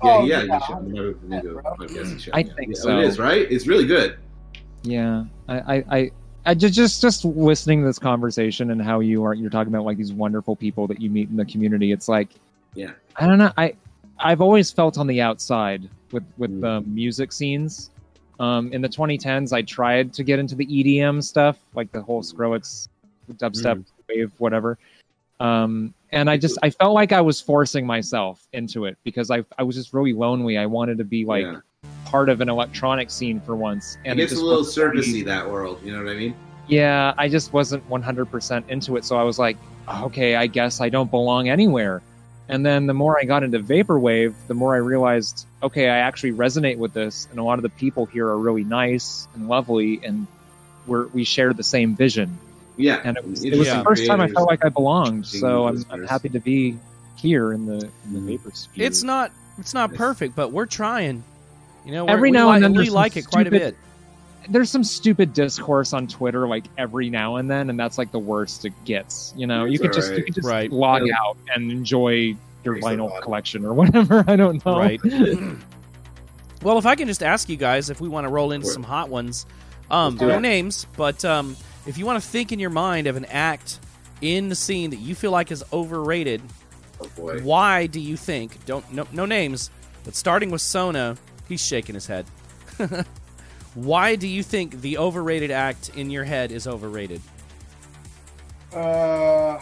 [0.03, 2.49] yeah, Oh, yeah, yeah, you should- my pet flamingo podcast I me.
[2.57, 2.99] think Yeah, so.
[2.99, 3.51] It is right.
[3.51, 4.18] It's really good.
[4.84, 6.11] Yeah, I, I, I,
[6.47, 9.86] I ju- just just listening to this conversation and how you are you're talking about
[9.86, 11.91] like these wonderful people that you meet in the community.
[11.91, 12.30] It's like,
[12.76, 12.91] Yeah.
[13.18, 13.51] I don't know.
[13.57, 13.76] I
[14.20, 16.61] I've always felt on the outside with with Mm.
[16.61, 17.89] the music scenes.
[18.40, 22.22] Um, in the 2010s, I tried to get into the EDM stuff, like the whole
[22.22, 22.88] Skrillex,
[23.34, 23.86] dubstep Mm.
[24.10, 24.78] wave, whatever.
[25.40, 29.44] Um, and I just I felt like I was forcing myself into it because I
[29.58, 30.58] I was just really lonely.
[30.58, 31.60] I wanted to be like yeah.
[32.06, 35.50] part of an electronic scene for once, It and it gets a little surfacey that
[35.50, 35.80] world.
[35.84, 36.36] You know what I mean?
[36.68, 39.06] yeah, I just wasn't 100% into it.
[39.06, 39.56] So I was like,
[40.02, 42.02] okay, I guess I don't belong anywhere.
[42.48, 46.34] And then the more I got into Vaporwave, the more I realized, okay, I actually
[46.34, 47.28] resonate with this.
[47.32, 50.00] And a lot of the people here are really nice and lovely.
[50.04, 50.28] And
[50.86, 52.38] we're, we share the same vision.
[52.78, 53.02] Yeah.
[53.04, 55.26] And it was, it was Interesting the first time I felt like I belonged.
[55.26, 56.78] So I'm, I'm happy to be
[57.16, 58.26] here in the, in the Mhm.
[58.28, 58.86] Vapor sphere.
[58.86, 59.32] It's not.
[59.58, 61.24] It's not perfect, but we're trying.
[61.86, 63.78] You know, we're- Every now like, and then we like it quite a bit.
[64.50, 68.20] There's some stupid discourse on Twitter like every now and then, and that's like the
[68.20, 69.34] worst it gets.
[69.36, 70.26] You know, you That's could just you alright.
[70.26, 70.72] could just Right.
[70.72, 71.14] log Yeah.
[71.20, 74.24] out and enjoy your Makes vinyl collection or whatever.
[74.28, 74.78] I don't know.
[74.78, 75.00] Right.
[76.62, 78.82] Well, if I can just ask you guys if we want to roll into some
[78.82, 79.46] hot ones,
[79.91, 80.39] um, no it.
[80.39, 83.78] names, but um, if you want to think in your mind of an act
[84.22, 86.41] in the scene that you feel like is overrated,
[87.00, 87.06] Oh
[87.43, 88.66] why do you think?
[88.66, 89.70] Don't no, no names,
[90.06, 91.18] but starting with Sona,
[91.48, 92.26] he's shaking his head.
[93.76, 97.21] why do you think the overrated act in your head is overrated?
[98.73, 99.59] Uh,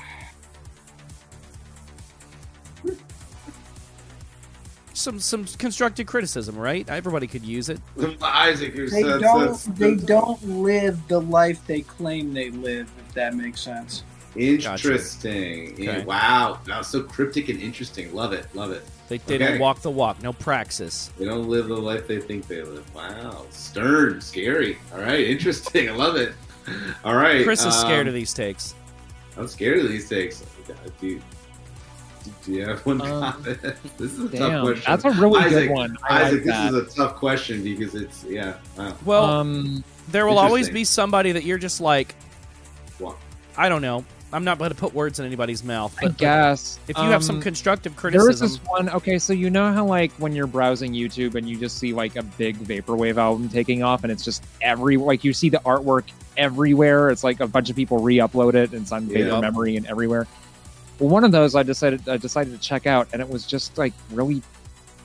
[4.95, 6.87] Some some constructive criticism, right?
[6.87, 7.79] Everybody could use it.
[8.21, 9.55] Isaac, you're they so- don't.
[9.55, 12.89] so- They don't live the life they claim they live.
[13.07, 14.03] If that makes sense.
[14.35, 15.75] Interesting.
[15.81, 16.05] Yeah, Okay.
[16.05, 16.59] wow.
[16.67, 18.13] Wow, so cryptic and interesting.
[18.13, 18.45] Love it.
[18.53, 18.83] Love it.
[19.09, 19.47] They, they Okay.
[19.49, 20.21] don't walk the walk.
[20.23, 21.11] No praxis.
[21.17, 22.85] They don't live the life they think they live.
[22.95, 23.45] Wow.
[23.51, 24.21] Stern.
[24.21, 24.77] Scary.
[24.93, 25.19] All right.
[25.19, 25.89] Interesting.
[25.91, 26.33] I love it.
[27.03, 27.43] All right.
[27.43, 28.75] Chris is scared um, of these takes.
[29.37, 30.43] I'm scared of these takes.
[31.01, 31.21] Do you,
[32.45, 33.59] do you have one Um, comment?
[33.97, 34.83] this is a tough question.
[34.87, 35.97] that's a really Isaac, good one.
[36.09, 38.53] I Isaac, like this is a tough question because it's yeah.
[38.77, 38.95] Wow.
[39.03, 42.15] Well, um, there will always be somebody that you're just like,
[42.99, 43.17] What?
[43.57, 44.05] I don't know.
[44.33, 45.95] I'm not going to put words in anybody's mouth.
[45.99, 48.89] I But, but guess if you have some um, constructive There was criticism, this one.
[48.89, 52.15] Okay, so you know how like when you're browsing YouTube and you just see like
[52.15, 56.03] a big vaporwave album taking off, and it's just every like you see the artwork
[56.35, 57.09] everywhere.
[57.11, 59.39] It's like a bunch of people re-upload it, and it's on Vapor Yeah.
[59.39, 60.27] Memory and everywhere.
[60.99, 63.77] Well, one of those I decided I decided to check out, and it was just
[63.77, 64.41] like really,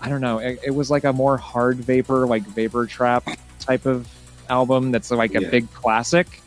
[0.01, 0.39] I don't know.
[0.39, 3.29] It, it was like a more hard vapor, like vapor trap
[3.61, 4.09] type of
[4.49, 4.91] album.
[4.91, 5.51] That's like a Yeah.
[5.51, 6.41] big classic.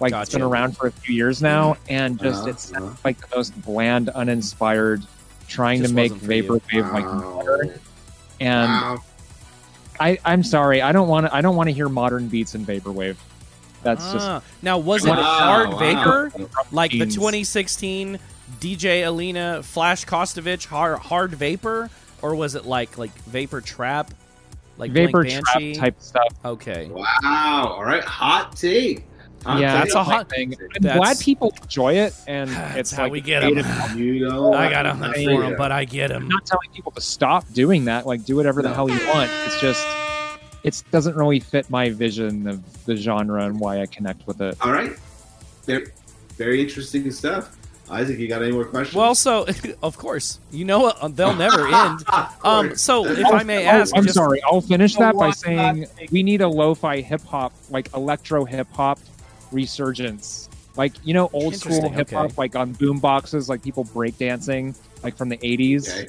[0.00, 2.94] Like it's been around for a few years now, and just Uh-huh, it's uh-huh.
[3.04, 5.02] like the most bland, uninspired,
[5.48, 7.78] trying to make wasn't vaporwave like modern.
[8.40, 9.02] And wow.
[9.98, 11.34] I, I'm sorry, I don't want to.
[11.34, 13.16] I don't want to hear modern beats in vaporwave.
[13.82, 14.42] That's just Ah.
[14.62, 15.78] now was it Wow, hard wow.
[15.78, 16.32] vapor
[16.70, 18.18] like the 2016
[18.60, 21.88] DJ Alina Flash Kostovich hard, hard vapor,
[22.22, 24.12] or was it like like vapor trap,
[24.76, 26.32] like vapor trap type stuff.
[26.44, 27.74] Okay, Wow.
[27.76, 28.04] All right.
[28.04, 29.04] Hot take.
[29.44, 30.54] Hot yeah, that's a hot- thing.
[30.60, 33.52] I'm That's- glad people enjoy it, and it's how like we get 'em.
[33.54, 35.28] creative- You know, I got a hunt for it.
[35.30, 38.06] him, but I get I'm not telling people to stop doing that.
[38.06, 38.74] Like, do whatever the No.
[38.74, 39.30] hell you want.
[39.46, 39.86] It's just,
[40.62, 44.56] it doesn't really fit my vision of the genre and why I connect with it.
[44.60, 44.92] All right.
[45.64, 45.86] Very,
[46.36, 47.56] very interesting stuff.
[47.90, 48.94] Isaac, you got any more questions?
[48.94, 49.46] Well, so
[49.82, 52.04] of course you know uh, they'll never end.
[52.44, 54.40] Um, so if I may Oh, ask, I'm just, sorry.
[54.44, 58.98] I'll finish that by saying we need a lo-fi hip hop, like electro hip hop
[59.52, 60.48] resurgence.
[60.76, 62.34] Like you know, old school hip hop, okay.
[62.36, 65.88] like on boom boxes, like people breakdancing, like from the '80s.
[65.90, 66.08] okay.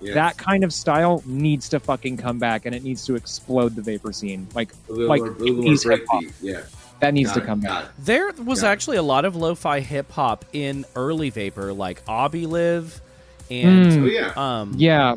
[0.00, 0.14] Yes.
[0.14, 3.82] That kind of style needs to fucking come back, and it needs to explode the
[3.82, 4.48] vapor scene.
[4.52, 6.22] Like little like more, little more 80s hip-hop.
[6.40, 6.62] Yeah.
[6.98, 7.84] that needs Got to it, come got back.
[7.84, 8.04] it.
[8.04, 8.70] There was Got it.
[8.72, 13.00] actually a lot of lo-fi hip hop in early Vapor, like Obby Live,
[13.48, 14.02] and Mm.
[14.02, 14.32] Oh yeah.
[14.60, 15.14] um, Yeah,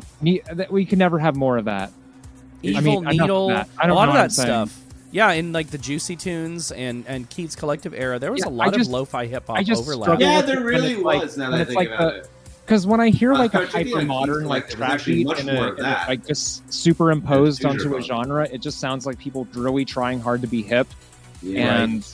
[0.70, 1.90] we can never have more of that.
[2.62, 3.68] Evil I mean, enough of Needle, that.
[3.78, 4.46] I a lot of that I'm saying.
[4.68, 4.80] stuff.
[5.16, 8.52] Yeah, in like the Juicy Tunes and and Keats Collective era, there was Yeah, a
[8.52, 10.20] I lot just- of lo-fi hip hop I just overlap.
[10.20, 11.38] yeah, there it really it's like- was.
[11.38, 12.28] now that I think like about the- it.
[12.66, 15.48] Because when I hear Uh, like a hyper modern like Collective, trap there's beat and,
[15.48, 16.08] a, and, that.
[16.08, 20.20] like just superimposed Yeah, onto a future genre, it just sounds like people really trying
[20.20, 20.86] hard to be hip,
[21.42, 21.82] Yeah.
[21.82, 22.06] and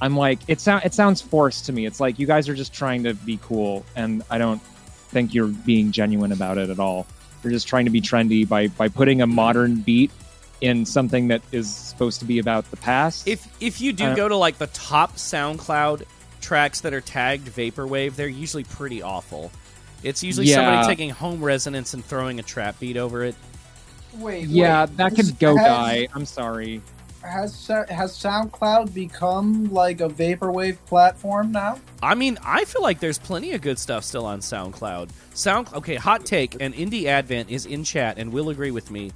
[0.00, 1.84] I'm like, it sound it sounds forced to me.
[1.84, 4.60] It's like you guys are just trying to be cool, and I don't
[5.08, 7.06] think you're being genuine about it at all.
[7.42, 10.12] You're just trying to be trendy by by putting a modern beat
[10.60, 13.26] in something that is supposed to be about the past.
[13.28, 16.04] If if you do Uh, go to like the top SoundCloud
[16.40, 19.50] tracks that are tagged vaporwave, they're usually pretty awful.
[20.02, 20.56] It's usually Yeah.
[20.56, 23.34] somebody taking home resonance and throwing a trap beat over it.
[24.14, 26.08] Wait, yeah, wait, that has- could go has- die.
[26.14, 26.80] I'm sorry.
[27.22, 31.78] Has has SoundCloud become like a vaporwave platform now?
[32.00, 35.08] I mean, I feel like there's plenty of good stuff still on SoundCloud.
[35.34, 39.10] Sound okay, hot take and Indie Advent is in chat and will agree with me.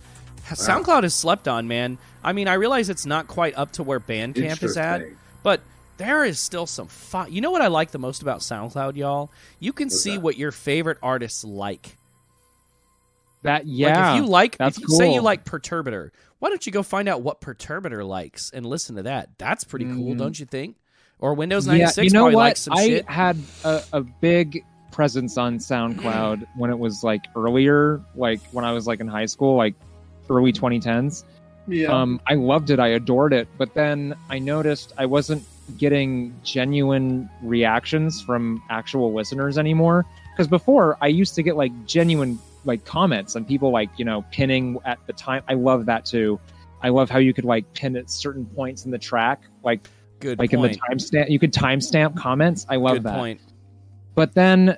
[0.58, 1.98] SoundCloud is slept on, man.
[2.24, 5.02] I mean, I realize it's not quite up to where Bandcamp is at,
[5.42, 5.60] but
[5.96, 7.32] there is still some fun.
[7.32, 9.30] You know what I like the most about SoundCloud, y'all?
[9.58, 10.20] You can What's see that?
[10.22, 11.96] what your favorite artists like.
[13.42, 13.88] That yeah.
[14.12, 16.10] Like if you like, if you say you like Perturbator,
[16.40, 19.30] why don't you go find out what Perturbator likes and listen to that?
[19.38, 20.18] That's pretty cool, Mm.
[20.18, 20.76] don't you think?
[21.18, 22.40] Or Windows yeah, 96 you know probably what?
[22.42, 23.08] likes some I shit.
[23.08, 28.72] had a, a big presence on SoundCloud when it was like earlier, like when I
[28.72, 29.74] was like in high school, like
[30.30, 31.24] early 2010s.
[31.66, 31.88] Yeah.
[31.88, 32.78] Um, I loved it.
[32.78, 33.48] I adored it.
[33.58, 35.44] But then I noticed I wasn't
[35.76, 40.06] getting genuine reactions from actual listeners anymore.
[40.32, 44.24] Because before I used to get like genuine like comments and people like you know
[44.30, 45.42] pinning at the time.
[45.48, 46.38] I love that too.
[46.82, 49.88] I love how you could like pin at certain points in the track, like
[50.20, 50.72] Good like point.
[50.72, 51.30] in the timestamp.
[51.30, 52.66] You could timestamp comments.
[52.68, 53.18] I love Good that.
[53.18, 53.40] point.
[54.14, 54.76] But then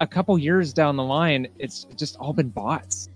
[0.00, 3.08] a couple years down the line, it's just all been bots.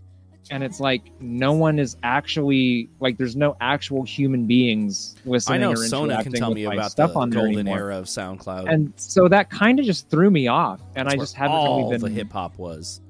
[0.50, 5.60] And it's like no one is actually like there's no actual human beings I listening
[5.62, 7.78] know or Sona can interacting tell with me about stuff the on there golden anymore.
[7.78, 8.72] era of SoundCloud.
[8.72, 11.78] and so that kind of just threw me off and That's i just haven't all
[11.84, 13.00] really been the hip hop was.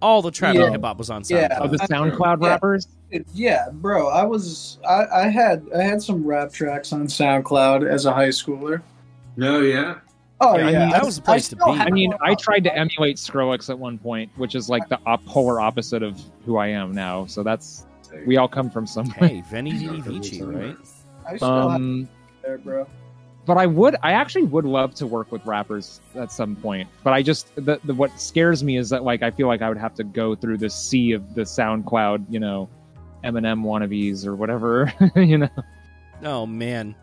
[0.00, 0.70] All the trap Yeah.
[0.70, 1.30] hip hop was on SoundCloud.
[1.50, 1.58] Yeah.
[1.58, 2.48] of the soundcloud Yeah.
[2.48, 2.86] rappers
[3.34, 4.08] Yeah, bro.
[4.08, 8.28] I was I, I had I had some rap tracks on SoundCloud as a high
[8.28, 8.82] schooler.
[9.36, 9.96] No, yeah.
[10.40, 11.62] Oh Yeah, I mean, that was the place to be.
[11.64, 15.24] i mean i tried to emulate skrillex at one point which is like the op-
[15.26, 17.86] polar opposite of who i am now so that's
[18.26, 20.76] we all come from somewhere Hey, Veni Vidi Vici, right?
[21.28, 22.86] I still um it there, bro.
[23.44, 26.88] but I would, I actually would love to work with rappers at some point.
[27.04, 29.68] But I just, the, the what scares me is that like I feel like I
[29.68, 32.68] would have to go through the sea of the SoundCloud, you know,
[33.24, 35.48] Eminem wannabes or whatever, you know.
[36.24, 36.94] Oh man,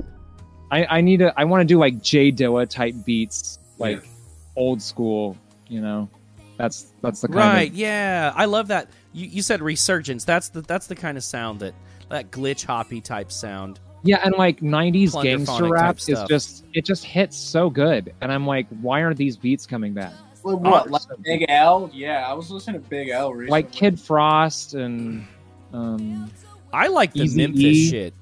[0.72, 4.10] I I need to, I want to do like J Dilla type beats, like Yeah.
[4.56, 5.38] old school,
[5.68, 6.10] you know.
[6.58, 7.70] That's that's the kind right?
[7.70, 8.90] of Yeah, I love that.
[9.14, 10.24] You, you said resurgence.
[10.24, 11.74] That's the that's the kind of sound that
[12.10, 13.80] that glitch hoppy type sound.
[14.04, 18.32] yeah, and like '90s gangster type rap is just it just hits so good, and
[18.32, 20.14] I'm like, why aren't these beats coming back?
[20.44, 20.88] Like, what?
[20.88, 21.90] Oh, Like Big L?
[21.94, 23.52] Yeah, I was listening to Big L recently.
[23.52, 25.26] Like Kid Frost and
[25.74, 26.32] um.
[26.72, 28.14] I like the Easy Memphis shit.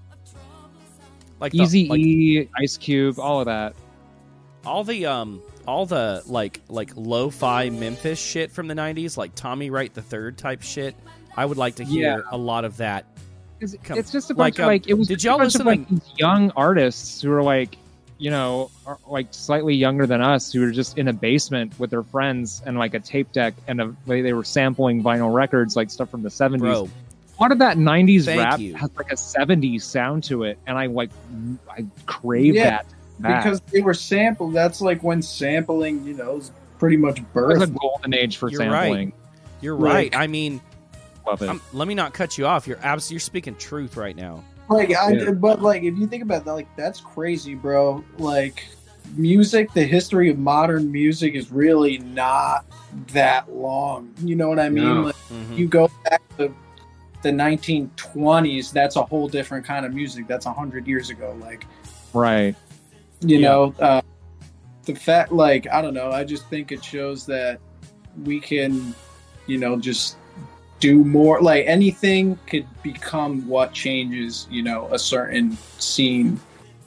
[1.44, 3.76] Like the, Easy like E, Ice Cube, all of that.
[4.65, 9.70] all the um all the like like lo-fi Memphis shit from the '90s, like Tommy
[9.70, 10.95] Wright the Third type shit.
[11.36, 12.22] I would like to hear Yeah.
[12.32, 13.06] a lot of that.
[13.60, 15.68] It's, it's just a like, bunch of um, like it was did y'all listen of
[15.68, 17.78] like to- young artists who are like
[18.18, 21.90] you know are, like slightly younger than us who are just in a basement with
[21.90, 25.76] their friends and like a tape deck and a, they, they were sampling vinyl records
[25.76, 26.60] like stuff from the 70s.
[26.60, 26.90] Bro,
[27.41, 28.76] lot of that 90s Thank rap you.
[28.76, 31.10] has like a 70s sound to it and I like
[31.69, 32.85] I crave Yeah, that.
[33.19, 33.43] back.
[33.43, 34.53] because they were sampled.
[34.53, 38.49] That's like when sampling, you know, is pretty much it was a golden age for
[38.49, 38.84] You're right.
[38.88, 39.14] sampling.
[39.61, 40.15] you're Like- right.
[40.15, 40.61] I mean,
[41.26, 41.61] Love it.
[41.72, 42.68] Let me not cut you off.
[42.68, 44.43] You're abs- You're speaking truth right now.
[44.69, 45.31] Like, I, Yeah.
[45.31, 48.03] but like, if you think about that, like, that's crazy, bro.
[48.18, 48.65] Like,
[49.15, 52.65] music, the history of modern music is really not
[53.14, 54.10] that long.
[54.22, 54.84] You know what I mean?
[54.84, 55.01] No.
[55.03, 55.57] Like, Mhm.
[55.57, 56.53] you go back to
[57.23, 60.27] the 1920s, that's a whole different kind of music.
[60.27, 61.35] That's a hundred years ago.
[61.41, 61.65] Like,
[62.13, 62.55] Right.
[63.21, 63.47] you Yeah.
[63.49, 64.01] know, uh,
[64.85, 66.11] the fact, like, I don't know.
[66.11, 67.59] I just think it shows that
[68.25, 68.93] we can,
[69.47, 70.17] you know, just
[70.79, 71.41] do more.
[71.41, 76.39] Like, anything could become what changes, you know, a certain scene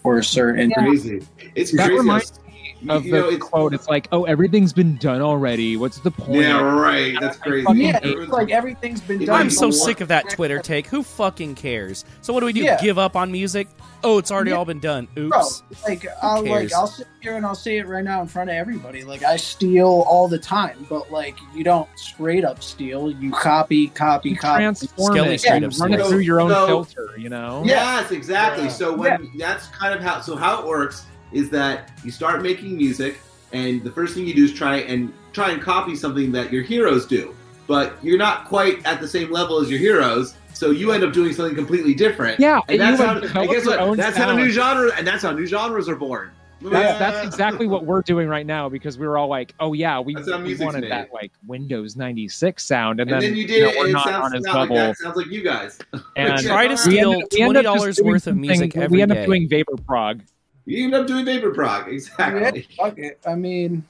[0.04, 0.70] or a certain.
[0.72, 1.22] Crazy.
[1.54, 1.98] It's That crazy.
[1.98, 2.42] reminds how-
[2.88, 5.76] Of you the know, it's, quote, it's like, "Oh, everything's been done already.
[5.76, 7.16] What's the point?" yeah, right.
[7.20, 7.66] That's I crazy.
[7.74, 9.40] Yeah, it's like everything's been I'm done.
[9.40, 10.86] I'm so sick of that Twitter take.
[10.88, 12.04] Who fucking cares?
[12.20, 12.60] So what do we do?
[12.60, 12.80] Yeah.
[12.80, 13.68] Give up on music?
[14.04, 14.56] Oh, it's already Yeah.
[14.58, 15.08] all been done.
[15.14, 15.62] Bro, Oops.
[15.88, 18.54] like I'll like I'll sit here and I'll say it right now in front of
[18.56, 19.02] everybody.
[19.04, 23.10] Like I steal all the time, but like you don't straight up steal.
[23.10, 24.58] You copy, copy, You copy.
[24.62, 27.14] transform Skelly it, straight you up run it through your own So- filter.
[27.16, 27.62] You know.
[27.64, 28.64] Yes, exactly.
[28.64, 28.70] Yeah.
[28.70, 32.76] So when that's kind of how so how it works is that you start making
[32.76, 33.18] music
[33.52, 36.62] and the first thing you do is try and try and copy something that your
[36.62, 37.34] heroes do.
[37.66, 41.12] But you're not quite at the same level as your heroes, so you end up
[41.12, 42.38] doing something completely different.
[42.40, 43.96] Yeah, And and that's how like guess what?
[43.96, 46.30] That's how new genre and that's how new genres are born.
[46.62, 50.00] That's, that's exactly what we're doing right now because we were all like, "Oh yeah,
[50.00, 50.90] we, we wanted made.
[50.90, 53.92] that like Windows '96 sound," and, And then, then you did know, it, we're it
[53.92, 54.96] not sounds on his not like that.
[54.96, 55.78] Sounds like you guys.
[56.16, 58.76] And Try to we steal end up- we end up just $20 worth of music
[58.76, 59.20] every We end day.
[59.20, 60.22] up doing vapor prog.
[60.66, 61.88] You end up doing vapor prog.
[61.92, 62.66] Exactly.
[62.76, 63.20] Yeah, fuck it.
[63.26, 63.84] I mean,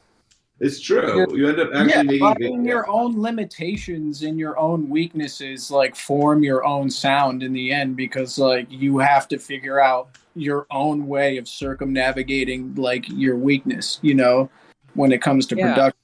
[0.61, 1.27] It's true.
[1.37, 5.97] You end up actually yeah, making vapor your own limitations and your own weaknesses like
[5.97, 10.67] form your own sound in the end because like you have to figure out your
[10.71, 14.51] own way of circumnavigating like your weakness, you know,
[14.95, 15.69] when it comes to Yeah.
[15.69, 15.99] production.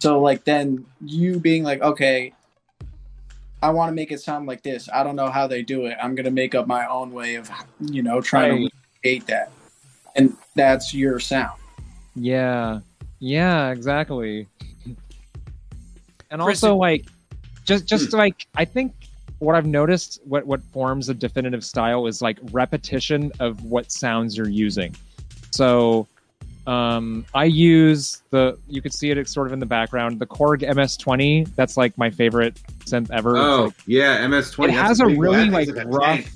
[0.00, 2.32] So like then you being like, okay,
[3.62, 4.88] I want to make it sound like this.
[4.92, 5.96] I don't know how they do it.
[6.00, 8.70] I'm gonna make up my own way of, you know, trying Right.
[8.70, 8.70] to
[9.02, 9.50] recreate that,
[10.18, 11.58] and that's your sound.
[12.14, 12.80] Yeah,
[13.20, 14.46] yeah, exactly.
[16.30, 17.06] And Chris, also, like,
[17.64, 18.92] just just like I think
[19.38, 24.36] what I've noticed, what what forms a definitive style is like repetition of what sounds
[24.36, 24.94] you're using.
[25.52, 26.06] So,
[26.66, 30.26] um, I use the you could see it it's sort of in the background, the
[30.26, 31.54] Korg MS20.
[31.54, 33.36] That's like my favorite synth ever.
[33.36, 34.64] Oh like, yeah, MS20.
[34.64, 36.30] it has a big really That like rough, tank.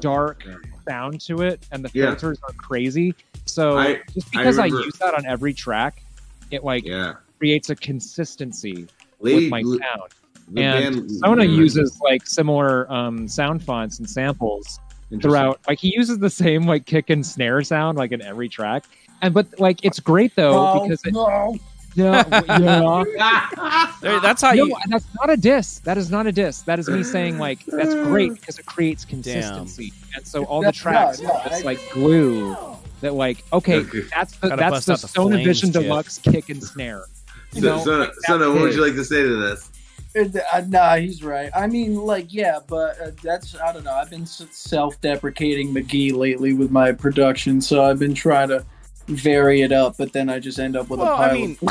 [0.00, 0.54] dark Yeah.
[0.88, 2.10] Sound to it, and the Yeah.
[2.10, 3.14] filters are crazy.
[3.46, 6.02] So I- just because I, remember- use that on every track,
[6.50, 8.86] it like Yeah, creates a consistency
[9.20, 10.10] Lady, with my l- sound.
[10.52, 14.78] the And band- Sona uses like similar um, sound fonts and samples
[15.22, 15.60] throughout.
[15.68, 18.84] Like he uses the same like kick and snare sound like in every track.
[19.22, 21.56] And but like it's great though Oh, because it, no.
[21.96, 22.24] Yeah,
[22.58, 23.92] yeah.
[24.00, 24.76] There- that's how No, you.
[24.88, 25.78] that's not a diss.
[25.80, 26.62] That is not a diss.
[26.62, 29.92] That is me saying like that's great because it creates consistency.
[30.14, 32.56] And so all the tracks yeah, yeah, have like glue
[33.00, 34.00] that like okay, Okay.
[34.14, 35.82] that's the Gotta that's the out the Sona flames, Vision Jeff.
[35.82, 37.04] Deluxe kick and snare.
[37.52, 39.70] You So, know, Sona, like that Sona, what would you like to say to this?
[40.16, 41.50] Uh, nah, he's right.
[41.56, 43.92] I mean, like, yeah, but uh, that's I don't know.
[43.94, 48.64] I've been self-deprecating McGee lately with my production, so I've been trying to
[49.08, 51.34] vary it up, but then I just end up with Well, a I pile.
[51.34, 51.68] mean- of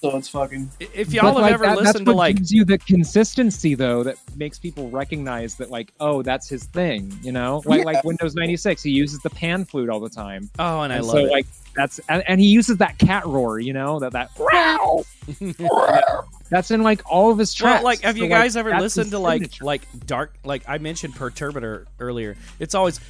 [0.00, 0.70] so it's fucking.
[0.80, 3.74] If y'all But, have like, ever that- listened to what like gives you the consistency
[3.74, 7.84] though that makes people recognize that like oh that's his thing you know like Yeah.
[7.86, 11.06] like Windows 96 he uses the pan flute all the time oh, and I and
[11.06, 11.30] love so it.
[11.30, 14.30] like that's and, and he uses that cat roar you know that that
[16.50, 19.10] that's in like all of his tracks Well, like, have So, you guys ever listened
[19.10, 19.64] to like signature.
[19.64, 20.34] like dark?
[20.44, 22.36] Like I mentioned Perturbator earlier.
[22.60, 23.00] It's always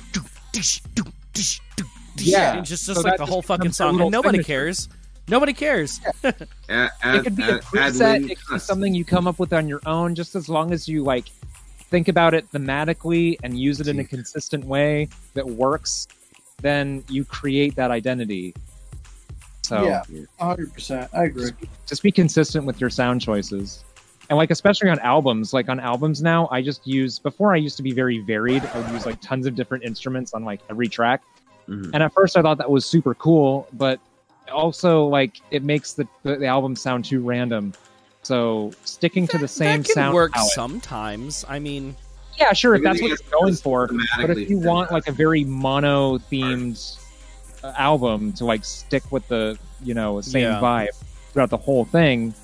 [2.18, 2.56] Yeah.
[2.56, 4.46] and just So just like that the whole fucking song, and nobody signature.
[4.46, 4.88] cares.
[5.28, 6.00] Nobody cares.
[6.68, 8.30] Add, it could be a add, add preset.
[8.30, 10.86] It could be something you come up with on your own just as long as
[10.88, 11.28] you like
[11.90, 16.06] think about it thematically and use it in a consistent way that works
[16.62, 18.54] then you create that identity.
[19.62, 20.02] So Yeah,
[20.40, 21.10] hundred percent.
[21.12, 21.50] I agree.
[21.86, 23.84] just be consistent with your sound choices.
[24.30, 25.52] And like especially on albums.
[25.52, 28.64] Like on albums now i just use before i used to be very varied.
[28.64, 31.22] I would use like tons of different instruments on like every track.
[31.68, 31.90] Mhm.
[31.92, 33.98] and at first i thought that was super cool but
[34.50, 37.72] also like it makes the, the, the album sound too random.
[38.22, 41.44] So sticking to the same that can sound work palette- sometimes.
[41.48, 41.94] I mean,
[42.38, 43.88] yeah sure if that's what you're going for.
[44.20, 46.98] But if you want like a very mono themed
[47.62, 50.60] uh, album to like stick with the you know same Yeah.
[50.60, 50.88] vibe
[51.32, 52.34] throughout the whole thing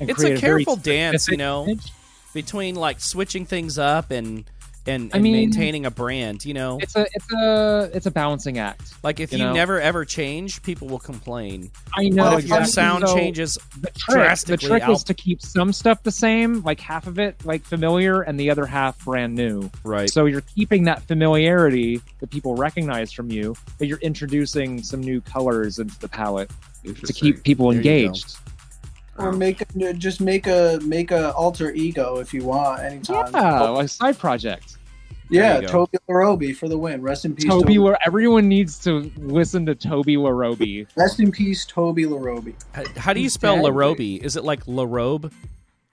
[0.00, 1.92] and it's a very careful dance, you know, image,
[2.34, 4.44] between like switching things up and
[4.86, 6.44] and, I mean- maintaining a brand.
[6.44, 8.94] You know, it's a it's a it's a balancing act.
[9.02, 9.52] like if you you, know.
[9.52, 11.70] never ever change, people will complain.
[11.96, 15.14] I know But if your sound So changes the trick, the trick out- is to
[15.14, 19.04] keep some stuff the same, like half of it like familiar and the other half
[19.04, 19.70] brand new.
[19.84, 20.10] right.
[20.10, 25.20] So you're keeping that familiarity that people recognize from you, but you're introducing some new
[25.20, 26.50] colors into the palette
[26.84, 27.90] to keep people There you go.
[27.90, 28.36] engaged.
[29.18, 33.30] Or make a, just make a make a alter ego if you want anytime.
[33.34, 34.78] Yeah, oh, a side project.
[35.28, 35.60] yeah.
[35.60, 35.68] There you.
[35.68, 37.02] Tobi Larobi for the win.
[37.02, 40.86] Rest in peace, Toby, Lar- everyone needs to listen to Tobi Larobi.
[40.96, 42.54] Rest in peace, Tobi Larobi.
[42.72, 43.64] How, how do you spell dead.
[43.64, 44.00] Larobe?
[44.00, 45.30] Is it like Larobe?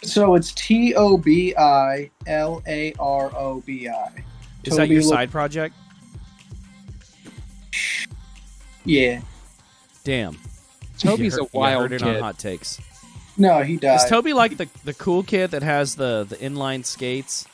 [0.02, 4.24] So it's T O B I L A R O B I.
[4.64, 5.76] Is that your La- side project?
[8.86, 9.22] Yeah.
[10.06, 10.38] Damn.
[10.98, 12.16] Toby's a heard- you wild heard it on.
[12.22, 12.80] Hot takes.
[13.40, 13.96] No, he died.
[13.96, 17.48] Is Toby like the the cool kid that has the the inline skates?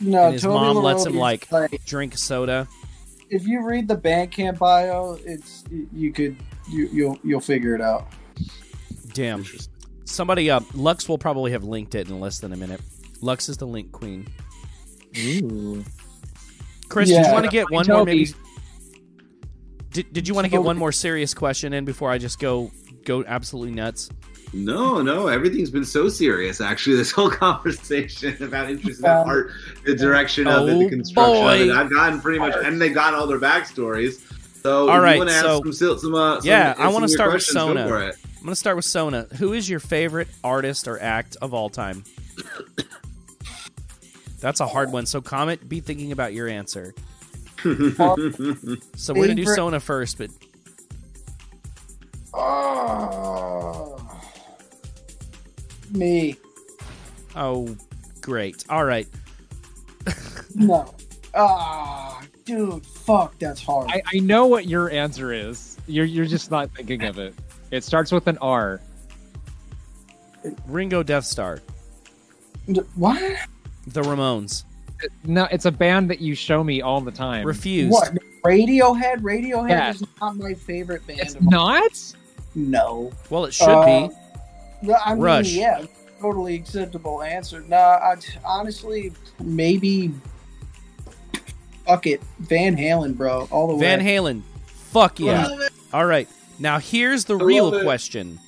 [0.00, 2.66] no, and his Toby mom lets him, Larobe is like- Drink soda.
[3.28, 6.36] if you read the Bandcamp bio, it's you could
[6.70, 8.08] you you'll you'll figure it out.
[9.12, 9.44] Damn.
[10.06, 12.80] Somebody uh Lux will probably have linked it in less than a minute.
[13.20, 14.26] Lux is the link queen.
[15.18, 15.84] Ooh.
[16.88, 18.32] Chris, did you want to get one more maybe
[19.92, 22.70] did, did you want to get one more serious question in before I just go
[23.04, 24.08] go absolutely nuts?
[24.52, 26.60] No, no, everything's been so serious.
[26.60, 29.52] Actually, this whole conversation about interest in Um, art,
[29.84, 31.70] the direction of it, oh the construction of it.
[31.70, 34.20] I've gotten pretty much, and they've got all their backstories.
[34.62, 36.88] So, All if right, you want to ask so- some, some, uh, some, Yeah, I
[36.88, 37.86] wanna start with Sona.
[37.88, 38.16] for it.
[38.38, 39.26] I'm gonna start with Sona.
[39.38, 42.04] Who is your favorite artist or act of all time?
[44.40, 45.06] That's a hard one.
[45.06, 46.92] So Comet, be thinking about your answer.
[47.62, 50.30] So we're gonna do Sona first, but
[52.32, 53.96] Oh,
[55.94, 56.36] me.
[57.36, 57.76] oh,
[58.20, 58.64] great.
[58.68, 59.06] All right.
[60.54, 60.94] No.
[61.34, 63.88] Ah, dude, fuck, that's hard.
[63.90, 65.76] I, I know what your answer is.
[65.86, 67.34] You're you're just not thinking of it.
[67.70, 68.80] It starts with an R.
[70.66, 71.60] Ringo Deathstarr,
[72.94, 73.20] what?
[73.86, 74.64] The Ramones,
[75.24, 77.46] No, it's a band that you show me all the time.
[77.46, 77.92] Refused.
[77.92, 78.14] What?
[78.44, 79.18] Radiohead?
[79.20, 79.90] Radiohead Yeah.
[79.90, 81.20] is not my favorite band.
[81.20, 82.14] It's of all- not.
[82.54, 83.12] No.
[83.28, 84.14] Well, it should Uh, be.
[84.82, 85.52] No, I mean, Rush.
[85.52, 85.84] yeah,
[86.20, 87.60] totally acceptable answer.
[87.68, 90.12] Nah, I, honestly, maybe.
[91.86, 94.04] Fuck it, Van Halen, bro, all the way Van way.
[94.16, 94.42] Halen.
[94.66, 95.46] Fuck yeah.
[95.46, 95.72] Love it.
[95.92, 96.28] All right.
[96.58, 98.38] Now here's the I real question.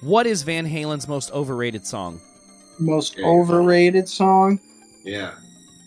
[0.00, 2.20] What is Van Halen's most overrated song?
[2.78, 3.40] Most There you go.
[3.40, 4.60] overrated song.
[5.04, 5.32] Yeah.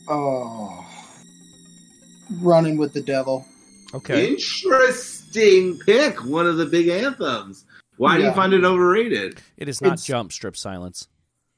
[0.10, 0.86] Oh,
[2.42, 3.46] Running with the Devil.
[3.94, 4.30] Okay.
[4.32, 6.24] Interesting pick.
[6.26, 7.64] One of the big anthems.
[7.98, 9.42] Why do you find it overrated?
[9.58, 11.08] It is not It's- Jump Strip Silence.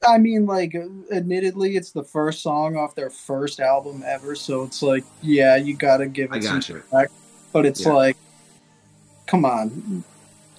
[0.08, 0.74] I mean, like,
[1.12, 5.74] admittedly, it's the first song off their first album ever, so it's like, yeah, you
[5.76, 7.12] gotta give I it some got respect.
[7.52, 7.92] But it's Yeah.
[7.92, 8.16] like,
[9.26, 10.02] come on,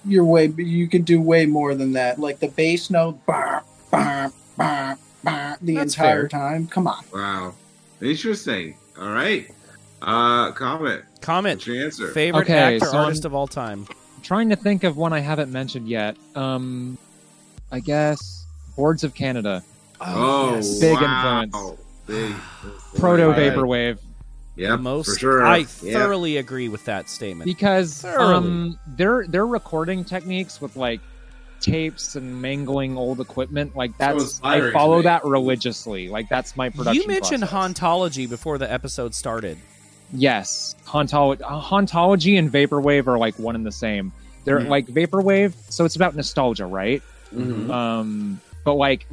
[0.04, 2.20] you're way you can do way more than that.
[2.20, 4.94] Like the bass note, bah, bah, bah,
[5.24, 6.28] bah, the That's entire fair.
[6.28, 6.68] time.
[6.68, 7.02] Come on.
[7.12, 7.54] Wow.
[8.00, 8.76] Interesting.
[9.00, 9.48] All right.
[10.00, 11.02] Uh, Comet.
[11.20, 11.54] Comet.
[11.56, 12.08] What's your answer?
[12.12, 13.86] Favorite Okay, actor, so I'm- artist of all time.
[14.22, 16.16] Trying to think of one I haven't mentioned yet.
[16.34, 16.96] Um,
[17.70, 18.46] I guess
[18.76, 19.62] Boards of Canada,
[20.00, 20.80] Oh, yes.
[20.80, 21.42] Big wow.
[21.42, 21.80] influence.
[22.06, 22.34] Big.
[22.96, 23.52] proto Right.
[23.52, 23.98] vaporwave,
[24.56, 25.08] Yeah, most.
[25.10, 25.46] for sure.
[25.46, 25.92] I Yeah.
[25.92, 27.44] thoroughly agree with that statement.
[27.46, 28.34] because Thoroughly.
[28.34, 31.00] um, their their recording techniques with like
[31.60, 36.08] tapes and mangling old equipment, like that's inspiring I follow that religiously.
[36.08, 37.00] Like that's my production.
[37.02, 37.72] You mentioned process.
[37.78, 39.58] hauntology before the episode started.
[40.12, 44.12] Yes, hauntology, hauntology and vaporwave are like one and the same.
[44.44, 44.68] They're Mhm.
[44.68, 47.02] like vaporwave, so it's about nostalgia, right?
[47.34, 47.70] Mhm.
[47.70, 49.06] Um, but like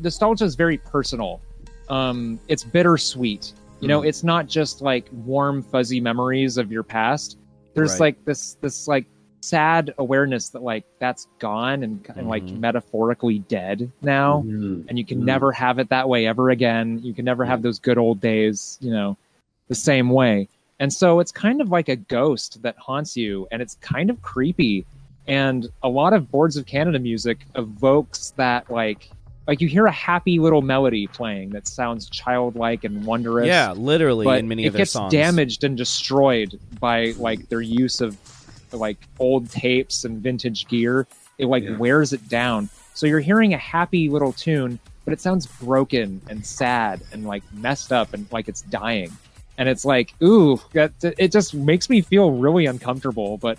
[0.00, 1.40] nostalgia is very personal.
[1.88, 3.52] Um, it's bittersweet.
[3.80, 4.08] You know, Mhm.
[4.08, 7.36] it's not just like warm, fuzzy memories of your past.
[7.74, 8.00] There's Right.
[8.00, 9.06] like this this like
[9.40, 12.60] sad awareness that like that's gone and, and like Mhm.
[12.60, 14.84] metaphorically dead now Mhm.
[14.88, 15.24] and you can Mhm.
[15.24, 17.00] never have it that way ever again.
[17.02, 19.16] You can never have those good old days, you know,
[19.72, 20.48] the same way.
[20.80, 24.20] And so it's kind of like a ghost that haunts you, and it's kind of
[24.20, 24.84] creepy.
[25.26, 29.08] And a lot of Boards of Canada music evokes that, like,
[29.46, 33.46] like you hear a happy little melody playing that sounds childlike and wondrous.
[33.46, 37.62] Yeah, literally but in many it of their gets damaged and destroyed by like their
[37.62, 38.16] use of
[38.72, 41.06] like old tapes and vintage gear.
[41.38, 41.76] It like Yeah.
[41.76, 42.68] wears it down.
[42.94, 47.42] So you're hearing a happy little tune, but it sounds broken and sad and like
[47.54, 49.10] messed up and like it's dying.
[49.58, 53.58] And it's like, ooh, that, it just makes me feel really uncomfortable, but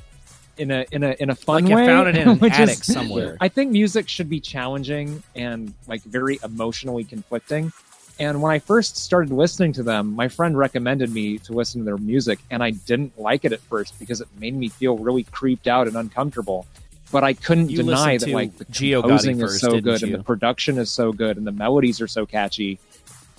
[0.57, 1.85] in a in a in a fun Like way.
[1.87, 3.37] found it in an attic is- somewhere.
[3.41, 7.71] I think music should be challenging and like very emotionally conflicting.
[8.19, 11.85] And when I first started listening to them, my friend recommended me to listen to
[11.85, 15.23] their music, and I didn't like it at first because it made me feel really
[15.23, 16.67] creeped out and uncomfortable.
[17.11, 20.07] But I couldn't You deny that like the Gotti composing first, is so good you?
[20.07, 22.79] and the production is so good and the melodies are so catchy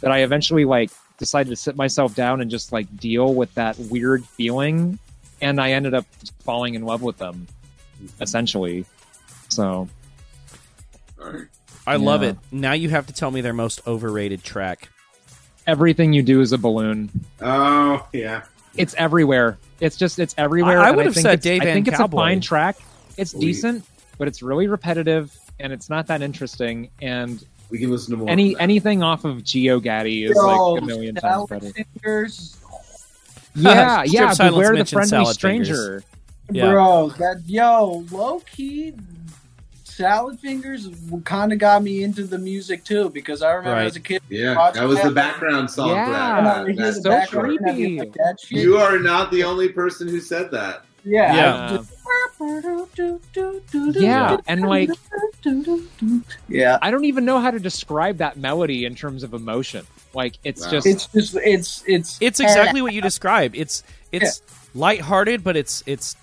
[0.01, 0.91] that I eventually like
[1.25, 4.99] decided to sit myself down and just like deal with that weird feeling,
[5.41, 6.05] and I ended up
[6.41, 7.47] falling in love with them,
[8.03, 8.23] mm-hmm.
[8.23, 8.85] essentially.
[9.49, 9.89] So
[11.23, 11.47] All right.
[11.87, 12.37] I love it.
[12.53, 14.89] Now you have to tell me their most overrated track.
[15.67, 17.11] everything you do is a balloon.
[17.41, 18.43] Oh, yeah.
[18.77, 19.57] It's everywhere.
[19.81, 20.81] It's just it's everywhere.
[20.81, 22.19] I- I and would have think said it's, Dave I think it's Cowboy.
[22.19, 22.77] a fine track.
[23.17, 23.85] It's We- decent,
[24.19, 26.91] but it's really repetitive and it's not that interesting.
[27.01, 28.31] And We can listen to more.
[28.31, 31.71] any anything off of Geogaddi is Yo, like a million times better.
[31.71, 32.57] fingers.
[33.57, 34.33] Yeah, Strip yeah.
[34.33, 36.03] Silence Beware the mentioned friendly salad stranger.
[36.51, 36.71] Yeah.
[36.73, 38.95] Bro, that yo, low key
[39.85, 40.89] salad fingers
[41.25, 43.87] kind of got me into the music too because I remember Right.
[43.87, 46.05] as a kid Yeah, that was the background song Yeah.
[46.05, 46.77] for and I that.
[46.95, 47.99] that- so background and I'd be creepy.
[48.01, 48.59] like, that shit.
[48.59, 50.85] You are not the only person who said that.
[51.05, 51.83] Yeah, Yeah.
[53.95, 54.91] Yeah, and like
[56.49, 56.79] yeah.
[56.83, 59.87] I don't even know how to describe that melody in terms of emotion.
[60.15, 60.71] Like it's Wow.
[60.71, 63.83] just It's just it's it's It's exactly what you describe It's
[64.13, 64.43] it's
[64.75, 66.17] lighthearted, but it's it's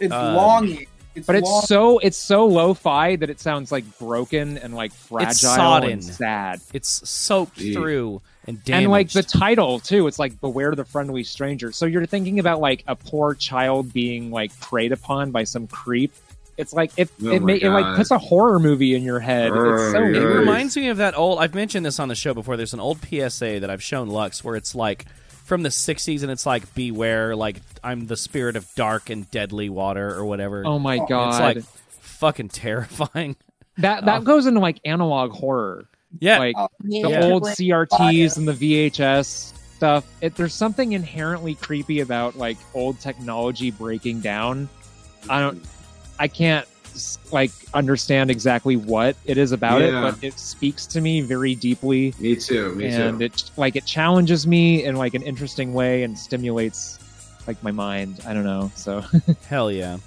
[0.00, 0.86] it's um, longing.
[1.16, 4.92] It's but it's long- so it's so lo-fi that it sounds like broken and like
[4.92, 5.90] fragile sodden.
[5.92, 6.60] and sad.
[6.72, 7.74] it's soaked Gee.
[7.74, 8.82] through and damaged.
[8.84, 12.60] And like the title too, it's like "Beware the Friendly Stranger." So you're thinking about
[12.60, 16.12] like a poor child being like preyed upon by some creep.
[16.58, 19.20] It's like it Oh it, my ma- it like puts a horror movie in your
[19.20, 19.52] head.
[19.54, 21.38] It's so It reminds me of that old.
[21.38, 22.56] I've mentioned this on the show before.
[22.56, 25.04] There's an old PSA that I've shown Lux where it's like
[25.46, 29.68] from the '60s, and it's like "Beware," like I'm the spirit of dark and deadly
[29.68, 30.66] water or whatever.
[30.66, 33.36] Oh my god, it's like fucking terrifying.
[33.78, 34.24] that that oh.
[34.24, 35.86] goes into like analog horror,
[36.18, 37.24] Yeah, like Oh, the Yeah.
[37.24, 40.04] old CRTs and the VHS stuff.
[40.20, 44.68] It, there's something inherently creepy about like old technology breaking down.
[45.28, 45.62] I don't,
[46.18, 46.70] I can't s-
[47.32, 49.88] like understand exactly what it is about Yeah.
[49.88, 52.14] it, but it speaks to me very deeply.
[52.18, 52.74] Me too.
[52.74, 52.96] Me too.
[52.96, 53.24] and too.
[53.26, 56.98] it like it challenges me in like an interesting way and stimulates
[57.46, 58.20] like my mind.
[58.26, 58.70] I don't know.
[58.74, 59.02] So
[59.48, 59.98] hell yeah.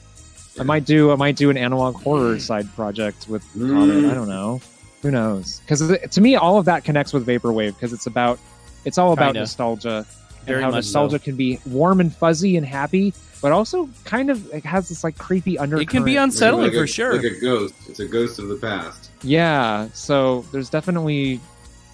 [0.59, 3.95] I might do I might do an analog horror side project with Comet.
[4.03, 4.11] Mm.
[4.11, 4.59] I don't know.
[5.01, 5.59] Who knows?
[5.61, 8.39] Because to me, all of that connects with vaporwave because it's about
[8.85, 9.39] it's all about Kinda.
[9.41, 10.05] nostalgia
[10.45, 11.23] Very and how nostalgia so.
[11.23, 15.17] can be warm and fuzzy and happy, but also kind of it has this like
[15.17, 15.89] creepy undercurrent.
[15.89, 17.15] It can be unsettling Like a- for sure.
[17.15, 17.73] Like a ghost.
[17.87, 19.11] It's a ghost of the past.
[19.23, 21.39] Yeah, so there's definitely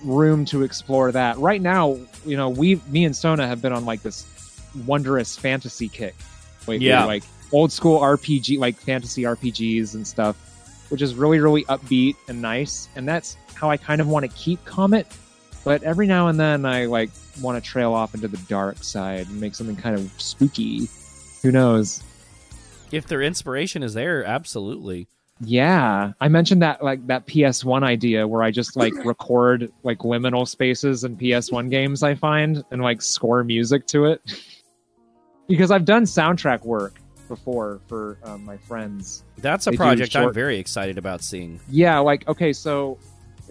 [0.04, 1.38] room to explore that.
[1.38, 4.26] Right now, you know, we, me and Sona have been on like this
[4.86, 6.16] wondrous fantasy kick.
[6.68, 7.06] Lately, Yeah.
[7.06, 10.36] like old school RPG, like fantasy RPGs and stuff,
[10.90, 12.90] which is really, really upbeat and nice.
[12.96, 15.08] And that's how I kind of want to keep Comet.
[15.64, 17.10] But every now and then, I like
[17.42, 20.88] want to trail off into the dark side and make something kind of spooky.
[21.46, 22.02] Who knows?
[22.92, 25.08] If their inspiration is there, absolutely.
[25.40, 30.48] Yeah, I mentioned that like that PS1 idea where I just like record like liminal
[30.48, 34.22] spaces in PS1 games I find and like score music to it.
[35.48, 36.96] because I've done soundtrack work
[37.28, 39.24] before for um, my friends.
[39.38, 41.60] That's a They project I'm very excited about seeing.
[41.70, 42.98] Yeah, like okay, so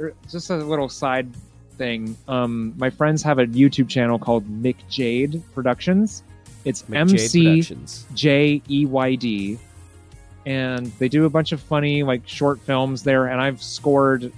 [0.01, 1.29] er, just a little side
[1.79, 2.17] thing.
[2.27, 6.25] Um, my friends have a YouTube channel called Mick Jade Productions.
[6.65, 8.07] It's M McJade C Productions.
[8.15, 9.59] J E Y D,
[10.47, 13.27] and they do a bunch of funny like short films there.
[13.27, 14.33] And I've scored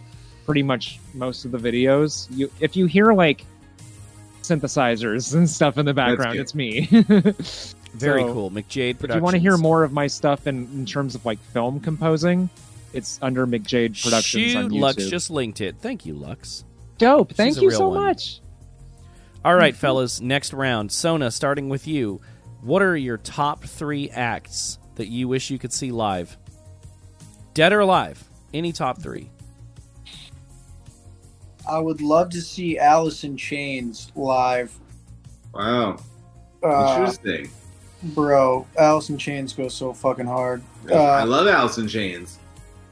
[0.44, 2.26] pretty much most of the videos.
[2.30, 3.44] You, if you hear like
[4.42, 6.86] synthesizers and stuff in the background, it's me.
[7.94, 8.50] Very So, cool.
[8.50, 9.16] McJade If Productions.
[9.16, 12.48] you want to hear more of my stuff in, in terms of like film composing,
[12.92, 14.80] it's under McJade Productions Shoot, on YouTube.
[14.80, 15.76] Lux just linked it.
[15.80, 16.64] Thank you, Lux.
[16.98, 17.32] Dope.
[17.32, 18.04] Thank you so one.
[18.04, 18.40] much.
[19.44, 19.80] All right, Mm-hmm.
[19.80, 20.90] fellas, next round.
[20.90, 22.20] Sona, starting with you.
[22.62, 26.36] What are your top three acts that you wish you could see live?
[27.54, 28.22] Dead or alive?
[28.52, 29.30] Any top three?
[31.68, 34.72] I would love to see Alice in Chains live.
[35.52, 35.98] Wow.
[36.62, 37.50] Uh, Interesting.
[38.14, 40.62] bro, Alice in Chains goes so fucking hard.
[40.90, 42.38] I Uh, love Alice in Chains.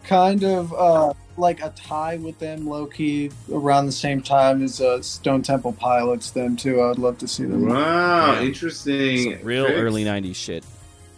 [0.02, 4.80] kind of uh, like a tie with them, low key, around the same time as
[4.80, 6.30] uh, Stone Temple Pilots.
[6.30, 6.80] Them too.
[6.80, 7.68] I would love to see them.
[7.68, 8.42] Wow, Yeah.
[8.42, 9.34] interesting.
[9.38, 9.80] Some real tricks.
[9.80, 10.64] early 90s shit.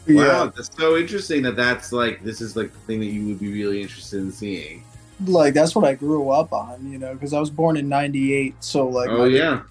[0.09, 3.27] Wow, Yeah, that's so interesting that that's like this is like the thing that you
[3.27, 4.85] would be really interested in seeing.
[5.27, 6.91] like that's what I grew up on.
[6.91, 9.63] You know, because I was born in '98, so like oh my, yeah,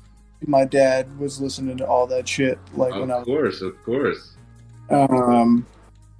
[0.46, 2.60] my dad was listening to all that shit.
[2.76, 4.34] Like when I of course, of course.
[4.90, 5.66] Um,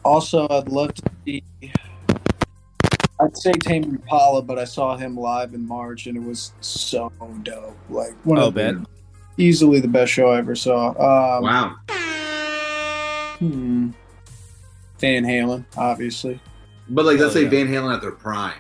[0.04, 1.44] also, I'd love to see.
[3.20, 7.12] I'd say Tame Impala, but I saw him live in March, and it was so
[7.44, 7.78] dope.
[7.90, 8.76] Like one Oh, of the, bet.
[9.38, 10.90] easily the best show I ever saw.
[10.90, 11.76] Um, wow.
[13.40, 13.90] hmm.
[15.00, 16.40] Van Halen, obviously.
[16.90, 17.50] But like, let's Oh, say yeah.
[17.50, 18.54] Van Halen at their prime.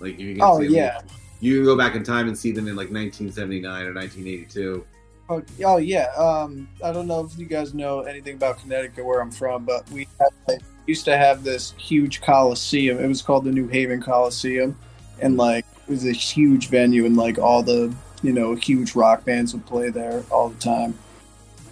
[0.00, 0.96] Like, you can Oh, say, yeah.
[0.96, 1.04] like,
[1.40, 4.86] you can go back in time and see them in like 1979 or 1982.
[5.28, 6.08] Oh, oh yeah.
[6.16, 9.88] Um, I don't know if you guys know anything about Connecticut, where I'm from, but
[9.90, 12.98] we had, like, used to have this huge coliseum.
[12.98, 14.76] It was called the New Haven Coliseum,
[15.20, 19.24] and like it was a huge venue, and like all the you know huge rock
[19.24, 20.98] bands would play there all the time.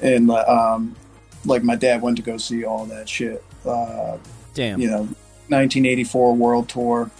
[0.02, 0.96] And um,
[1.44, 3.44] like my dad went to go see all that shit.
[3.64, 4.18] Uh,
[4.54, 4.80] Damn.
[4.80, 5.02] you know,
[5.48, 7.10] 1984 World Tour.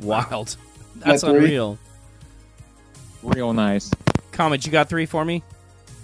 [0.00, 0.56] Wild.
[0.96, 1.78] That's unreal.
[3.22, 3.90] Real nice.
[4.32, 5.42] Comet, you got three for me?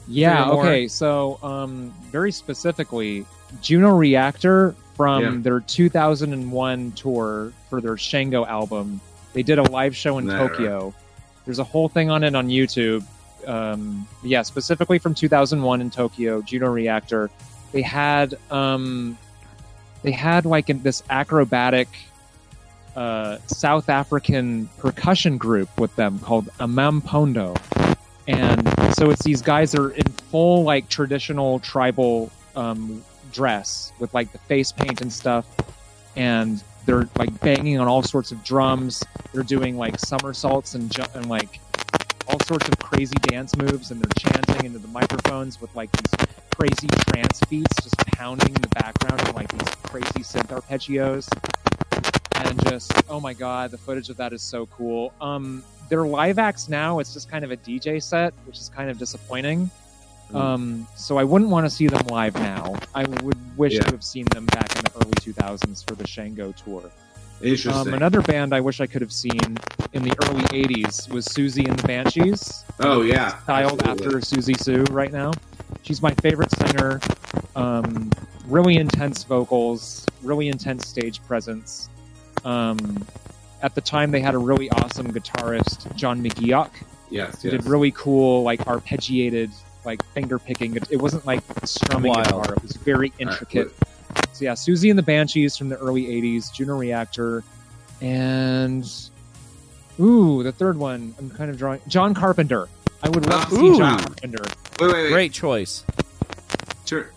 [0.08, 0.46] Yeah.
[0.46, 0.64] More?
[0.66, 0.88] Okay.
[0.88, 3.26] So, um, very specifically,
[3.62, 5.32] Juno Reactor from Yeah.
[5.42, 9.00] their 2001 tour for their Shango album.
[9.32, 10.38] They did a live show in Nah.
[10.48, 10.94] Tokyo.
[11.44, 13.04] There's a whole thing on it on YouTube.
[13.46, 17.30] Um, yeah, specifically from 2001 in Tokyo, Juno Reactor.
[17.72, 19.16] They had um,
[20.02, 21.88] they had like in this acrobatic
[22.96, 27.56] uh, South African percussion group with them called Amampondo.
[28.28, 33.02] And so it's these guys that are in full like traditional tribal um,
[33.32, 35.46] dress with like the face paint and stuff,
[36.14, 39.02] and they're like banging on all sorts of drums.
[39.32, 41.58] They're doing like somersaults and ju- and like
[42.26, 46.28] all sorts of crazy dance moves, and they're chanting into the microphones with like these
[46.54, 51.28] crazy trance beats just pounding in the background and like these crazy synth arpeggios.
[52.44, 55.14] And just oh my god the footage of that is so cool.
[55.20, 58.90] Um their live acts now it's just kind of a dj set which is kind
[58.90, 59.70] of disappointing
[60.30, 60.36] Mm.
[60.36, 63.80] um so i wouldn't want to see them live now i would wish Yeah.
[63.84, 66.90] to have seen them back in the early 2000s for the shango tour
[67.40, 67.72] Interesting.
[67.72, 69.40] um, another band i wish i could have seen
[69.94, 74.16] in the early 80s was Siouxsie and the banshees oh yeah, styled absolutely.
[74.16, 75.30] after Siouxsie Sioux right now.
[75.82, 77.00] She's my favorite singer.
[77.56, 78.10] Um,
[78.46, 81.88] really intense vocals, really intense stage presence.
[82.44, 82.76] Um,
[83.62, 86.70] at the time, they had a really awesome guitarist, John McGeoch,
[87.10, 87.62] Yes, who yes.
[87.62, 89.50] did really cool, like arpeggiated,
[89.84, 90.76] like finger picking.
[90.76, 92.26] It, it wasn't like strumming Wild.
[92.26, 93.72] guitar; it was very All right, intricate.
[94.32, 97.42] So yeah, Siouxsie and the Banshees from the early '80s, Juno Reactor,
[98.00, 98.84] and
[100.00, 101.14] ooh, the third one.
[101.18, 102.68] I'm kind of drawing John Carpenter.
[103.02, 103.78] I would love to see Ooh.
[103.78, 104.44] John Carpenter.
[104.80, 105.10] Wait, wait, wait.
[105.12, 105.84] Great choice.
[106.84, 107.10] Sure.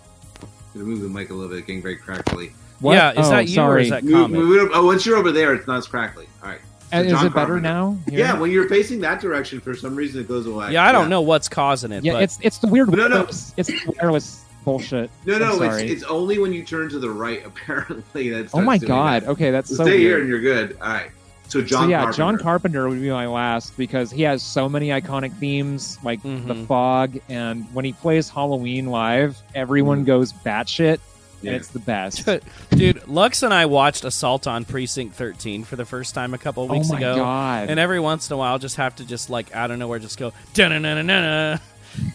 [0.73, 2.53] Gonna move the mic a little bit, getting very crackly.
[2.81, 2.93] What?
[2.95, 3.83] Yeah, is Oh, that you or sorry.
[3.83, 4.39] is that Move- Comet?
[4.39, 6.25] move it oh, once you're over there, it's not as crackly.
[6.43, 6.59] All right.
[6.59, 7.61] So And is John it better Carpenter.
[7.61, 7.97] now?
[8.09, 8.19] Here?
[8.19, 10.73] Yeah, when you're facing that direction, for some reason it goes away.
[10.73, 13.21] Yeah, I don't know what's causing it, Yeah, but it's it's the weird No, no.
[13.21, 15.09] It's the wireless bullshit.
[15.25, 17.45] No, no, it's, it's only when you turn to the right.
[17.45, 18.53] Apparently, that's.
[18.53, 19.23] oh my god.
[19.23, 20.19] Okay, that's so Stay here weird.
[20.21, 20.77] and you're good.
[20.81, 21.11] All right.
[21.47, 22.17] So John so yeah, Carpenter.
[22.17, 26.29] John Carpenter would be my last because he has so many iconic themes like the
[26.29, 26.65] Mhm.
[26.67, 31.10] fog, and when he plays Halloween live, everyone goes batshit, Mm-hmm.
[31.41, 31.51] Yeah.
[31.51, 32.27] and it's the best.
[32.71, 36.63] Dude, Lux and I watched Assault on Precinct 13 for the first time a couple
[36.63, 37.15] of oh weeks my ago.
[37.15, 37.69] god!
[37.69, 40.17] And every once in a while, just have to just like out of nowhere, just
[40.19, 41.57] go da-na-na-na-na,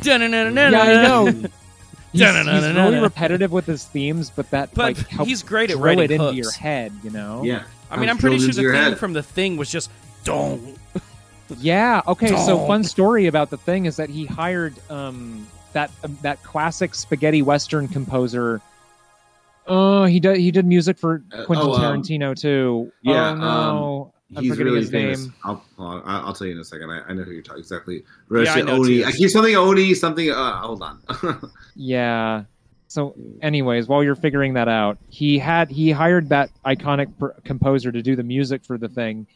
[0.03, 0.71] da-na-na-na-na.
[0.71, 1.27] yeah, I know.
[2.13, 5.77] He's, he's really repetitive with his themes, but that But like helps he's great at
[5.77, 6.93] writing it into your head.
[7.03, 7.43] You know?
[7.43, 7.65] Yeah.
[7.91, 8.99] I mean, How I'm pretty sure the your thing head.
[8.99, 9.91] from the thing was just
[10.25, 10.79] don't.
[11.59, 12.03] Yeah.
[12.09, 12.29] Okay.
[12.29, 12.67] So Don't.
[12.67, 17.41] fun story about the thing is that he hired um that um, that classic spaghetti
[17.43, 18.61] western composer.
[19.69, 22.93] Oh, he did he did music for Uh, Quentin oh, um, Tarantino too.
[23.03, 24.13] yeah, Oh no.
[24.37, 25.21] I'm He's forgetting really his famous.
[25.23, 25.35] name.
[25.45, 26.91] I'll, I'll, I'll tell you in a second.
[26.91, 28.03] I, I know who you're talking exactly.
[28.31, 29.05] Yeah, I Oni.
[29.05, 30.31] I keep something Oni, something.
[30.31, 31.01] Uh, hold on.
[31.77, 32.43] Yeah.
[32.89, 37.09] So, anyways, while you're figuring that out, he had he hired that iconic
[37.45, 39.27] composer to do the music for the thing,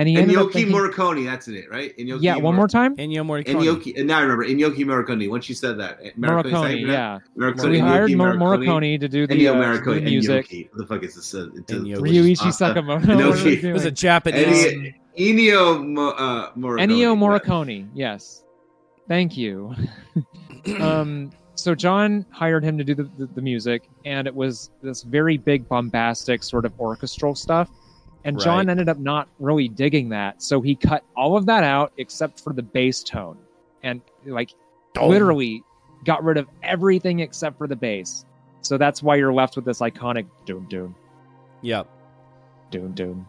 [0.00, 1.24] and he ended up Inyoki thinking, Morricone.
[1.26, 1.94] That's in it, right?
[1.98, 3.62] Inyoki yeah, one more time, Ennio Morricone.
[3.62, 3.98] Inyoki.
[3.98, 5.28] And now I remember Inyoki Morricone.
[5.28, 6.86] Once you said that, Morricone, is that how you Morricone.
[6.86, 7.50] pronounce Yeah.
[7.50, 7.60] it?
[7.60, 9.94] So we Morricone, hired Inyoki Mor- Morricone to do the, Ennio uh, Morricone.
[9.96, 10.48] the music.
[10.48, 10.68] Inyoki.
[10.70, 11.34] What the fuck is this?
[11.34, 12.36] Uh, it's a Ryuichi.
[12.36, 13.02] Sakamoto.
[13.02, 13.90] Ennio- What It was a?
[13.90, 14.64] Japanese.
[15.18, 16.80] Ennio, Ennio uh, Morricone.
[16.80, 17.06] Ennio yeah.
[17.14, 17.88] Morricone.
[17.94, 18.44] Yes.
[19.06, 19.74] Thank you.
[20.80, 25.02] um, so John hired him to do the, the, the music, and it was this
[25.02, 27.68] very big, bombastic sort of orchestral stuff.
[28.24, 31.92] And John ended up not really digging that, so he cut all of that out
[31.96, 33.38] except for the bass tone,
[33.82, 34.50] and like
[34.98, 35.08] oh.
[35.08, 35.62] literally
[36.04, 38.26] got rid of everything except for the bass.
[38.62, 40.94] So that's why you're left with this iconic doom doom
[41.62, 41.88] Yep.
[42.70, 43.28] doom doom.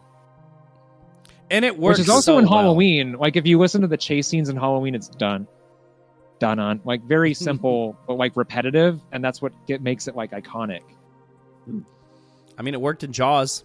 [1.50, 2.60] And it works which is also so in well.
[2.60, 3.12] Halloween.
[3.12, 5.46] Like if you listen to the chase scenes in Halloween, it's done,
[6.38, 10.32] done on like very simple but like repetitive, and that's what get, makes it like
[10.32, 10.82] iconic.
[12.58, 13.64] I mean, it worked in Jaws.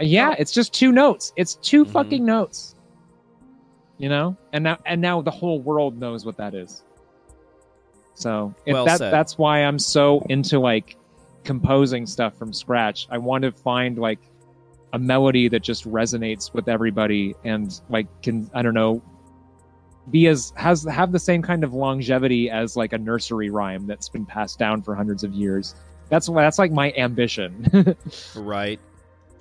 [0.00, 1.32] Yeah, it's just two notes.
[1.36, 1.90] It's 2 Mhm.
[1.90, 2.74] fucking notes.
[3.98, 6.84] You know, and now and now the whole world knows what that is.
[8.14, 10.96] So if Well that that's why I'm so into like
[11.44, 13.08] composing stuff from scratch.
[13.10, 14.20] I want to find like
[14.92, 19.02] a melody that just resonates with everybody and like can I don't know
[20.10, 24.08] be as has have the same kind of longevity as like a nursery rhyme that's
[24.08, 25.74] been passed down for hundreds of years.
[26.08, 27.96] That's that's like my ambition.
[28.36, 28.80] Right.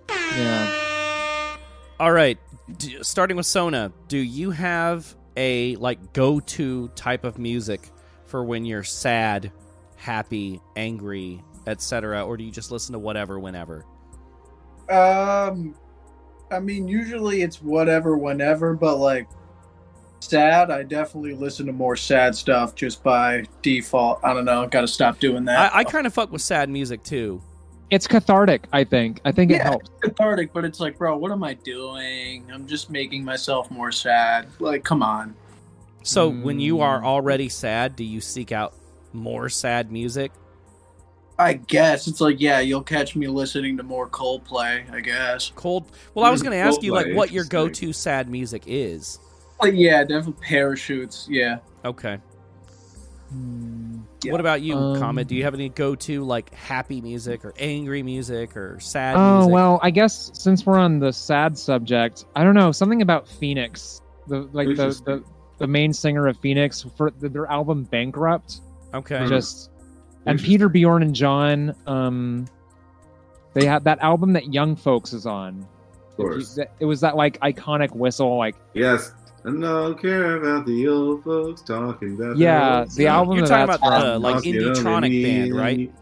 [0.09, 1.57] Yeah.
[1.99, 2.37] All right.
[2.77, 7.89] D- starting with Sona, do you have a like go-to type of music
[8.25, 9.51] for when you're sad,
[9.95, 13.85] happy, angry, etc., or do you just listen to whatever whenever?
[14.89, 15.75] Um,
[16.51, 19.27] I mean, usually it's whatever, whenever, but like
[20.19, 24.19] sad, I definitely listen to more sad stuff just by default.
[24.23, 24.67] I don't know.
[24.67, 25.73] Got to stop doing that.
[25.73, 27.41] I, I kind of fuck with sad music too.
[27.89, 29.21] It's cathartic, I think.
[29.23, 29.63] I think it Yeah.
[29.63, 29.89] helps.
[30.01, 32.45] cathartic, but it's like, bro, what am I doing?
[32.53, 34.47] I'm just making myself more sad.
[34.59, 35.35] Like, come on.
[36.03, 37.05] So when you are Mm.
[37.05, 38.73] already sad, do you seek out
[39.13, 40.31] more sad music?
[41.39, 44.91] I guess it's like, yeah, you'll catch me listening to more Coldplay.
[44.91, 45.51] I guess.
[45.55, 45.91] Cold.
[46.13, 49.19] Well, I was Mm, going to ask you like what your go-to sad music is.
[49.61, 51.27] Like, yeah, definitely parachutes.
[51.29, 51.59] Yeah.
[51.85, 52.17] Okay.
[54.23, 54.31] Yeah.
[54.31, 55.27] What about you, Um, Comet?
[55.27, 59.53] Do you have any go-to like happy music or angry music or sad Oh music?
[59.53, 64.01] well, I guess since we're on the sad subject, I don't know something about Phoenix,
[64.27, 65.23] the like the the,
[65.59, 68.61] the main singer of Phoenix for the, their album Bankrupt.
[68.93, 69.25] Okay.
[69.27, 69.69] Just
[70.25, 72.47] and Peter Bjorn and John, um,
[73.53, 75.65] they had that album that Young Folks is on.
[76.09, 76.57] Of course.
[76.79, 79.11] It was that like iconic whistle, like Yes.
[79.47, 82.37] I don't care about the old folks talking about.
[82.37, 84.01] Yeah, the the album You're talking about from.
[84.01, 85.57] the like indie-tronic band, me.
[85.57, 85.93] right?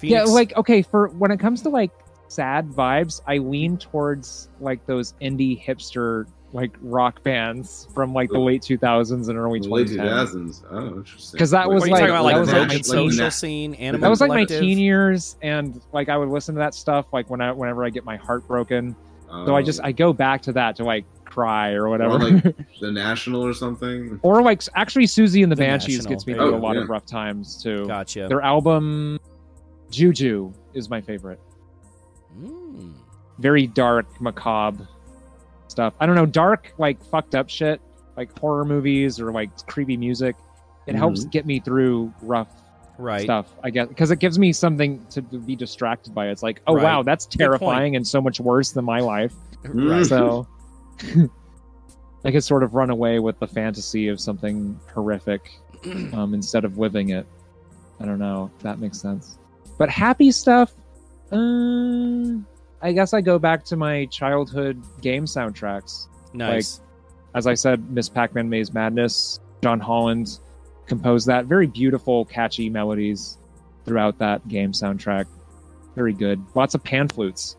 [0.00, 1.90] yeah, like okay, for when it comes to like
[2.28, 8.38] sad vibes, I lean towards like those indie hipster like rock bands from like the
[8.38, 10.32] late 2000s and early The late 2010s.
[10.32, 10.62] 2000s.
[10.70, 11.38] Oh, interesting.
[11.38, 13.74] 'Cause that was are like- talking about, like that was like my social teen- scene,
[13.74, 17.06] Animal That was like my teen years, and like I would listen to that stuff
[17.12, 18.96] like when I whenever I get my heart broken.
[19.30, 19.44] Oh.
[19.46, 21.04] So I just Oh, I go back to that to like
[21.38, 22.14] cry or whatever.
[22.14, 24.18] Or like the National or something.
[24.22, 26.10] or like actually Siouxsie and the, The Banshees National.
[26.14, 27.86] gets me through you a lot Oh, of rough times too.
[27.86, 28.26] Gotcha.
[28.28, 29.18] Their album
[29.90, 31.40] Juju is my favorite.
[32.40, 32.94] Mm.
[33.38, 34.86] Very dark, macabre
[35.68, 35.94] stuff.
[36.00, 37.80] I don't know, dark like fucked up shit,
[38.16, 40.34] like horror movies or like creepy music.
[40.86, 42.48] It helps get me through rough
[42.98, 43.20] Right.
[43.22, 46.28] stuff, I guess, because it gives me something to be distracted by.
[46.30, 46.82] It's like, oh Right.
[46.82, 49.34] wow, that's terrifying and so much worse than my life.
[49.64, 50.04] Right.
[50.04, 50.48] So
[52.24, 55.52] I could sort of run away with the fantasy of something horrific
[56.12, 57.26] um, instead of living it.
[58.00, 59.38] I don't know if that makes sense.
[59.78, 60.72] But happy stuff,
[61.32, 62.34] uh,
[62.82, 66.08] I guess I go back to my childhood game soundtracks.
[66.32, 66.80] Nice.
[67.34, 70.38] As I said, Miss Pac-Man Maze Madness, John Holland
[70.86, 71.44] composed that.
[71.46, 73.38] Very beautiful, catchy melodies
[73.84, 75.26] throughout that game soundtrack.
[75.94, 76.44] Very good.
[76.54, 77.56] Lots of pan flutes.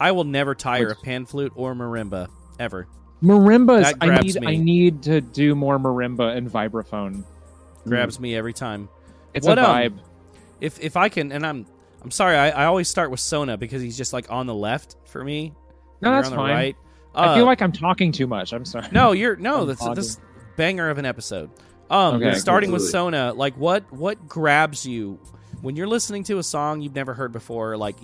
[0.00, 2.28] I will never tire Which- a pan flute or marimba
[2.58, 2.86] ever.
[3.22, 3.94] Marimbas.
[4.00, 4.40] I need.
[4.40, 4.46] me.
[4.46, 7.24] I need to do more marimba and vibraphone.
[7.86, 8.88] Grabs me every time.
[9.34, 9.98] It's What, a um, vibe.
[10.60, 11.66] If if I can, and I'm
[12.02, 14.96] I'm sorry, I, I always start with Sona because he's just like on the left
[15.06, 15.52] for me.
[16.00, 16.50] No, that's on the fine.
[16.54, 16.76] Right.
[17.14, 18.52] I Uh, feel like I'm talking too much.
[18.52, 18.86] I'm sorry.
[18.92, 19.64] no, you're no.
[19.64, 19.94] That's hogging.
[19.96, 20.20] this
[20.56, 21.50] banger of an episode.
[21.90, 22.34] Um, Okay.
[22.34, 25.18] starting with Sona, like what what grabs you
[25.60, 27.76] when you're listening to a song you've never heard before?
[27.76, 27.96] Like,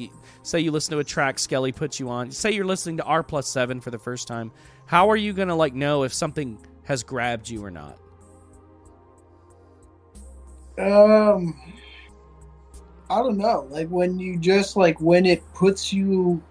[0.42, 2.30] say you listen to a track Skelly puts you on.
[2.30, 4.50] Say you're listening to R plus seven for the first time.
[4.86, 7.98] How are you gonna like know if something has grabbed you or not?
[10.78, 11.60] Um,
[13.08, 13.66] I don't know.
[13.70, 16.42] Like when you just like when it puts you,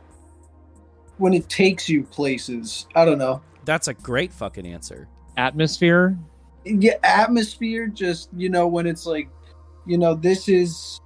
[1.17, 2.88] when it takes you places.
[2.95, 3.41] I don't know.
[3.65, 5.07] That's a great fucking answer.
[5.38, 6.17] Atmosphere.
[6.65, 7.88] Yeah, atmosphere.
[7.88, 9.30] Just you know when it's like,
[9.85, 10.99] you know, this is.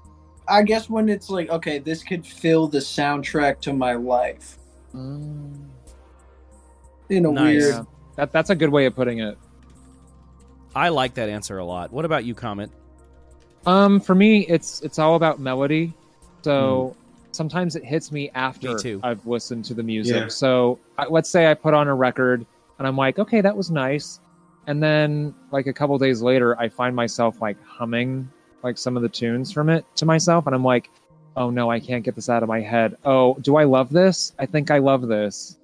[0.50, 4.58] I guess when it's like, okay, this could fill the soundtrack to my life
[4.94, 5.66] in
[7.10, 7.34] a Nice.
[7.36, 7.74] weird.
[7.74, 7.84] Yeah.
[8.16, 9.38] That that's a good way of putting it.
[10.76, 11.92] I like that answer a lot.
[11.92, 12.70] What about you, Comet?
[13.66, 15.94] Um, for me, it's it's all about melody.
[16.44, 16.96] So
[17.32, 19.00] sometimes it hits me after Me too.
[19.04, 20.16] I've listened to the music.
[20.16, 20.28] Yeah.
[20.30, 22.46] So I, let's say I put on a record
[22.80, 24.20] and I'm like, okay, that was nice,
[24.68, 28.32] and then like a couple days later, I find myself like humming
[28.64, 30.90] like some of the tunes from it to myself, and I'm like,
[31.36, 32.98] oh no, I can't get this out of my head.
[33.06, 34.34] Oh, do I love this?
[34.40, 35.58] I think I love this.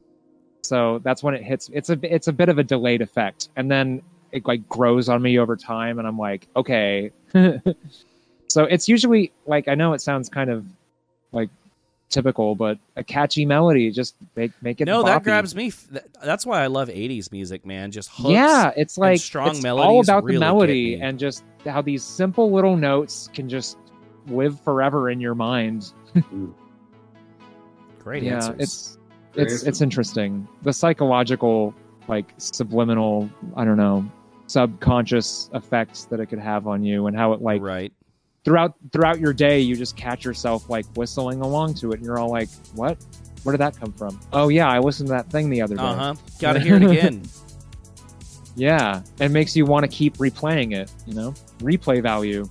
[0.62, 1.70] So that's when it hits.
[1.74, 4.02] It's a it's a bit of a delayed effect, and then
[4.32, 7.12] it like grows on me over time, and I'm like, okay.
[8.48, 10.66] so it's usually like I know it sounds kind of
[11.32, 11.50] like
[12.10, 14.86] typical, but a catchy melody just make make it.
[14.86, 15.72] no, that grabs me.
[16.24, 17.92] That's why I love '80s music, man.
[17.92, 18.32] Just hooks.
[18.32, 21.02] Yeah, it's like strong it's melodies all about really the melody me.
[21.02, 23.78] and just how these simple little notes can just
[24.28, 25.94] live forever in your mind.
[28.00, 28.56] great yeah, answers.
[28.60, 28.98] it's
[29.34, 29.68] Great it's answers.
[29.68, 30.48] it's interesting.
[30.62, 31.74] The psychological,
[32.08, 34.10] like subliminal, I don't know,
[34.48, 37.92] subconscious effects that it could have on you, and how it like right.
[38.44, 42.20] Throughout throughout your day, you just catch yourself like whistling along to it, and you're
[42.20, 42.98] all like, "What?
[43.44, 45.84] Where did that come from?" Oh yeah, I listened to that thing the other day.
[45.84, 46.16] Uh huh.
[46.40, 47.24] Got to hear it again.
[48.56, 50.92] Yeah, it makes you want to keep replaying it.
[51.08, 52.48] You know, replay value.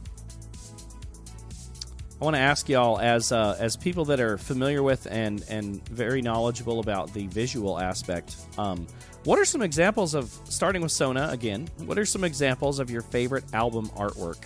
[2.20, 5.86] I want to ask y'all, as uh, as people that are familiar with and and
[5.88, 8.86] very knowledgeable about the visual aspect, um,
[9.24, 11.68] what are some examples of starting with Sona again?
[11.84, 14.44] What are some examples of your favorite album artwork?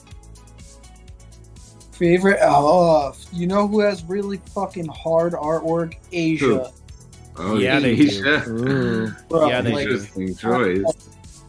[1.97, 2.39] Favorite?
[2.43, 5.95] Oh, you know who has really fucking hard artwork?
[6.13, 6.71] Asia.
[7.39, 8.43] Oh, Yeah, they Asia.
[9.29, 9.95] Bro, Yeah, they like, do.
[9.95, 10.85] Interesting choice.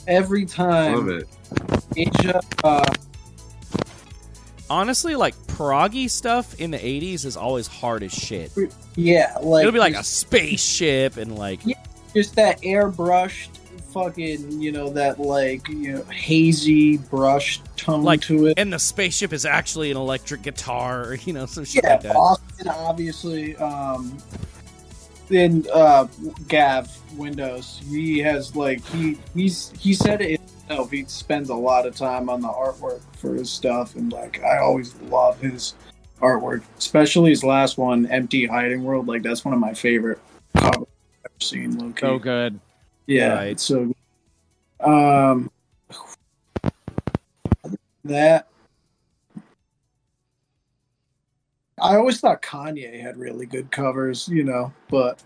[0.07, 1.27] Every Love it.
[1.97, 2.85] Asia, uh,
[4.69, 8.51] Honestly, like proggy stuff in the '80s is always hard as shit.
[8.95, 11.61] yeah, like It'll be like a spaceship and like
[12.13, 13.56] just that airbrushed
[14.03, 18.59] fucking, you know, that like you know hazy brush tone Like, to it.
[18.59, 22.01] and the spaceship is actually an electric guitar, or you know, some shit Yeah, like
[22.03, 22.15] that.
[22.15, 23.55] Austin obviously.
[23.57, 24.17] Um,
[25.29, 26.07] in uh,
[26.47, 30.89] Gav Windows, he has like he he's he said it himself.
[30.89, 34.59] He spends a lot of time on the artwork for his stuff, and like I
[34.59, 35.73] always love his
[36.21, 39.07] artwork, especially his last one, Empty Hiding World.
[39.07, 40.19] Like that's one of my favorite
[40.55, 41.77] covers I've ever seen.
[41.77, 42.57] Low So good.
[43.07, 43.59] Yeah, Right.
[43.59, 43.93] so.
[44.79, 45.49] Um,
[48.03, 48.47] that
[51.79, 55.23] I always thought Kanye had really good covers, you know, but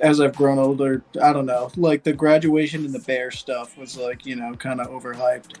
[0.00, 1.70] as I've grown older, I don't know.
[1.76, 5.56] Like the graduation and the bear stuff was like, you know, kind of overhyped.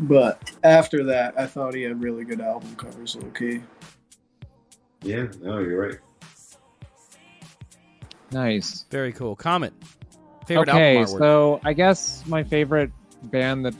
[0.00, 3.60] But after that, I thought he had really good album covers, okay.
[5.02, 5.98] Yeah, no, you're right.
[8.32, 8.84] Nice.
[8.90, 9.34] Very cool.
[9.34, 9.72] Comet.
[10.50, 12.90] Favorite okay, so I guess my favorite
[13.22, 13.74] band that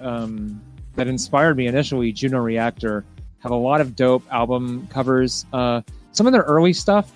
[0.00, 0.62] um,
[0.94, 3.04] that inspired me initially, Juno Reactor,
[3.40, 5.46] have a lot of dope album covers.
[5.52, 5.80] Uh,
[6.12, 7.10] some of their early stuff,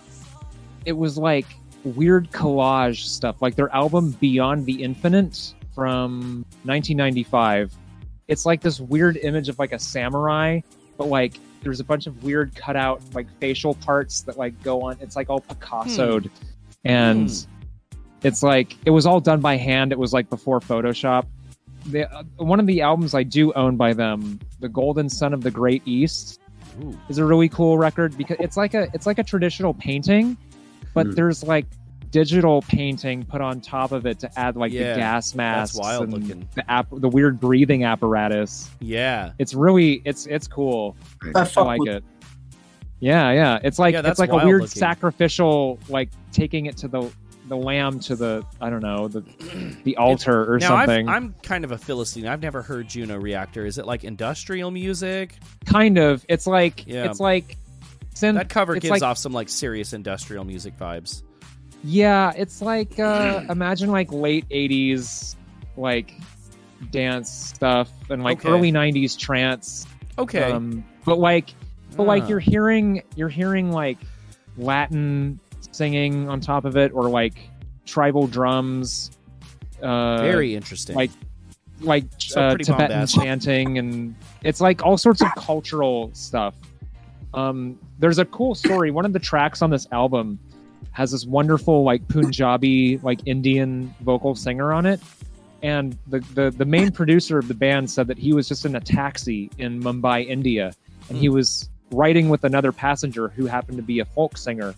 [0.86, 1.46] it was like
[1.84, 7.72] weird collage stuff, like their album Beyond the Infinite from 1995.
[8.26, 10.62] It's like this weird image of like a samurai,
[10.98, 14.96] but like there's a bunch of weird cutout like facial parts that like go on.
[15.00, 16.28] It's like all Picassoed,
[16.84, 17.46] and
[18.22, 19.92] it's like it was all done by hand.
[19.92, 21.26] It was like before Photoshop.
[21.86, 25.42] The, uh, one of the albums I do own by them, "The Golden Sun of
[25.42, 26.40] the Great East,"
[26.82, 26.96] Ooh.
[27.08, 30.36] is a really cool record because it's like a it's like a traditional painting,
[30.94, 31.12] but Hmm.
[31.12, 31.66] there's like
[32.10, 36.02] digital painting put on top of it to add like Yeah, the gas masks wild
[36.04, 36.48] and looking.
[36.56, 39.30] the app the weird breathing apparatus Yeah.
[39.38, 40.96] it's really it's it's cool
[41.36, 42.04] I i like with it
[42.98, 44.76] yeah yeah it's like Yeah, that's it's like a weird looking.
[44.80, 47.08] sacrificial like taking it to the
[47.50, 49.20] the lamb to the i don't know the
[49.84, 52.26] the altar or now I've, something I'm kind of a philistine.
[52.26, 53.66] I've never heard Juno Reactor.
[53.66, 55.36] Is it like industrial music?
[55.66, 57.06] kind of it's like Yeah.
[57.10, 57.56] it's like
[58.14, 61.22] synth, That cover gives like, off some like serious industrial music vibes.
[61.82, 65.34] Yeah, it's like uh imagine like late '80s
[65.76, 66.14] like
[66.92, 68.48] dance stuff and like Okay.
[68.48, 69.86] early '90s trance.
[70.18, 70.52] Okay.
[70.52, 71.48] Um, but like,
[71.96, 72.28] but like Ah.
[72.28, 73.98] you're hearing you're hearing like
[74.56, 75.40] Latin
[75.72, 77.34] singing on top of it, or like
[77.86, 79.10] tribal drums.
[79.82, 80.96] Uh, Very interesting.
[80.96, 81.10] like
[81.80, 86.54] like So uh, Tibetan chanting, and it's like all sorts of cultural stuff.
[87.32, 88.90] Um, there's a cool story.
[88.90, 90.38] One of the tracks on this album
[90.92, 95.00] has this wonderful like Punjabi like Indian vocal singer on it,
[95.62, 98.76] and the the the main producer of the band said that he was just in
[98.76, 100.72] a taxi in Mumbai, India,
[101.08, 104.74] and he was riding with another passenger who happened to be a folk singer,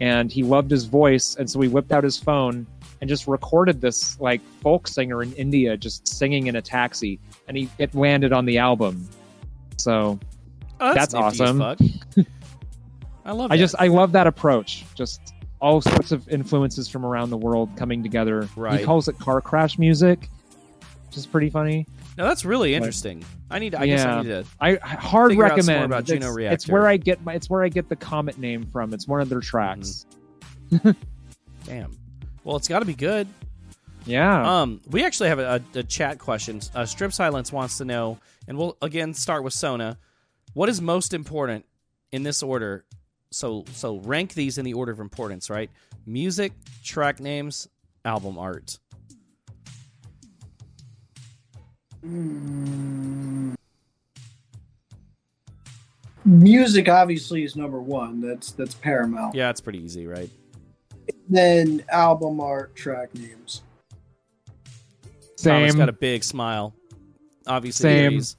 [0.00, 2.66] and he loved his voice, and so he whipped out his phone
[3.00, 7.18] and just recorded this like folk singer in India just singing in a taxi,
[7.48, 9.08] and he it landed on the album.
[9.76, 10.18] So
[10.80, 11.60] Oh, that's as awesome.
[13.24, 13.50] I love.
[13.52, 13.60] I that.
[13.62, 14.84] just I love that approach.
[14.94, 18.48] Just all sorts of influences from around the world coming together.
[18.56, 18.80] Right.
[18.80, 20.30] He calls it car crash music,
[21.06, 21.86] which is pretty funny.
[22.20, 23.24] No, that's really interesting.
[23.50, 23.70] I need.
[23.70, 24.44] To, I guess I need to.
[24.60, 25.84] I hard Figure out some more recommend.
[25.86, 26.72] about Juno it's, it's Reactor.
[26.72, 28.92] where I get my, it's where I get the Comet name from.
[28.92, 30.04] It's one of their tracks.
[31.64, 31.96] Damn.
[32.44, 33.26] Well, it's got to be good.
[34.04, 34.60] Yeah.
[34.60, 36.60] Um, we actually have a, a, a chat question.
[36.74, 39.96] Uh, Strip Silence wants to know, and we'll again start with Sona.
[40.52, 41.64] What is most important
[42.12, 42.84] in this order?
[43.30, 45.70] So, so rank these in the order of importance, right?
[46.04, 46.52] Music,
[46.84, 47.66] track names,
[48.04, 48.78] album art.
[52.02, 53.54] Hmm.
[56.24, 58.20] music obviously is number one.
[58.20, 59.34] That's that's paramount.
[59.34, 60.30] Yeah, it's pretty easy, right?
[61.28, 63.62] Then album art, track names.
[65.36, 65.78] Thomas Same.
[65.78, 66.74] got a big smile.
[67.46, 68.06] Obviously, Same.
[68.06, 68.36] agrees.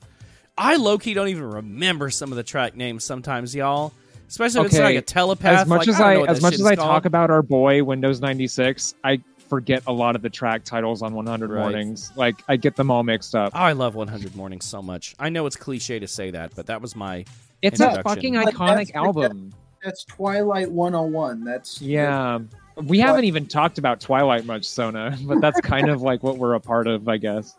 [0.57, 3.93] I low key don't even remember some of the track names sometimes, y'all.
[4.27, 5.61] Especially if it's like a telepath.
[5.61, 6.87] as much like, as I, I, as much as I called.
[6.87, 9.21] talk about our boy Windows 96, I
[9.51, 11.59] forget a lot of the track titles on 100 Right.
[11.59, 12.13] Mornings.
[12.15, 13.51] Like I get them all mixed up.
[13.53, 15.13] Oh, I love 100 Mornings so much.
[15.19, 17.25] I know it's cliche to say that, but that was my
[17.61, 19.51] It's a fucking iconic that's- album.
[19.83, 21.43] That's Twilight 101.
[21.43, 22.39] That's Yeah.
[22.77, 26.53] We haven't even talked about Twilight much, Sona, but that's kind of like what we're
[26.53, 27.57] a part of, I guess.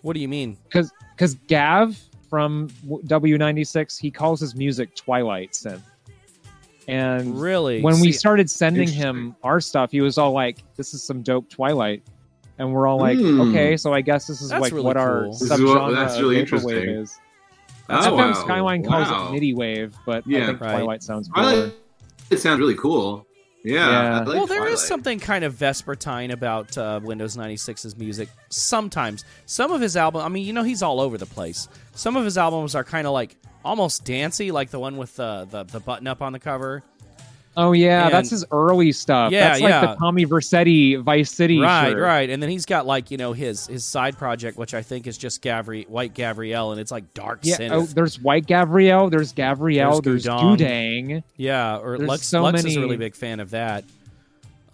[0.00, 0.56] What do you mean?
[0.64, 2.00] Because because Gav
[2.30, 5.82] from W- W96, he calls his music Twilight synth.
[6.88, 7.80] And Really?
[7.82, 11.22] when we See, started sending him our stuff, he was all like, "This is some
[11.22, 12.02] dope Twilight,"
[12.58, 13.40] and we're all like, Hmm.
[13.40, 15.32] "Okay, so I guess this is That's like really what our cool.
[15.32, 16.88] This is what- subgenre that's of really vaporwave interesting.
[16.90, 17.18] is."
[17.90, 18.32] Oh, FM wow.
[18.32, 19.28] Skyline calls Wow.
[19.28, 20.44] it MIDI wave, but Yeah.
[20.44, 20.70] I think Right.
[20.76, 21.52] Twilight sounds cooler.
[21.52, 21.72] Twilight,
[22.30, 23.26] it sounds really cool.
[23.64, 23.90] Yeah.
[23.90, 24.18] Yeah.
[24.20, 24.78] Like well, there is Twilight.
[24.78, 28.28] something kind of Vespertine about uh, Windows 96's music.
[28.50, 31.68] Sometimes, some of his albums, I mean, you know, he's all over the place.
[31.94, 35.48] Some of his albums are kind of like almost dancey, like the one with the
[35.50, 36.82] the, the button up on the cover.
[37.56, 39.30] Oh yeah, And- that's his early stuff.
[39.30, 39.80] Yeah, that's like yeah.
[39.86, 41.60] the Tommy Vercetti Vice City.
[41.60, 42.02] right, shirt.
[42.02, 42.28] right.
[42.28, 45.16] And then he's got like you know his his side project, which I think is
[45.16, 47.56] just Gavri White Gavriel, and it's like dark Yeah.
[47.58, 47.70] synth.
[47.72, 49.08] Oh, there's White Gabrielle.
[49.10, 50.00] There's Gabrielle.
[50.00, 50.42] There's There's.
[50.42, 51.22] Gudang.
[51.36, 53.84] yeah, or there's Lux, so Lux is a really big fan of that.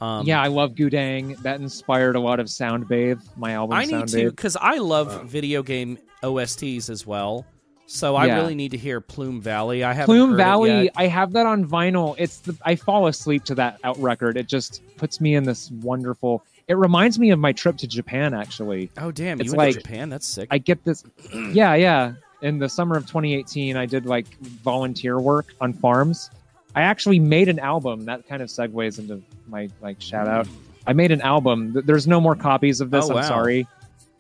[0.01, 1.37] Um, yeah, I love Gudang.
[1.43, 3.21] That inspired a lot of Soundbathe.
[3.37, 3.77] My album.
[3.77, 7.45] I need to because I love video game OSTs as well.
[7.93, 8.37] So I Yeah.
[8.37, 9.83] really need to hear Plume Valley.
[9.83, 10.91] I haven't Plume Valley.
[10.95, 12.15] I have that on vinyl.
[12.19, 14.37] It's the I fall asleep to that out record.
[14.37, 16.45] It just puts me in this wonderful.
[16.69, 18.33] It reminds me of my trip to Japan.
[18.33, 19.39] Actually, Oh damn!
[19.39, 20.09] You It's went like- to Japan?
[20.09, 20.47] That's sick.
[20.53, 21.03] I get this.
[21.53, 22.13] Yeah, yeah.
[22.43, 26.31] In the summer of 2018, I did like volunteer work on farms.
[26.77, 28.05] I actually made an album.
[28.05, 30.47] That kind of segues into my like shout out.
[30.87, 31.77] I made an album.
[31.85, 33.07] There's no more copies of this.
[33.11, 33.21] Oh, wow.
[33.23, 33.67] I'm sorry,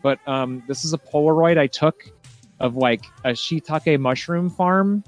[0.02, 2.10] but um, this is a Polaroid I took
[2.60, 5.02] of like a shiitake mushroom farm.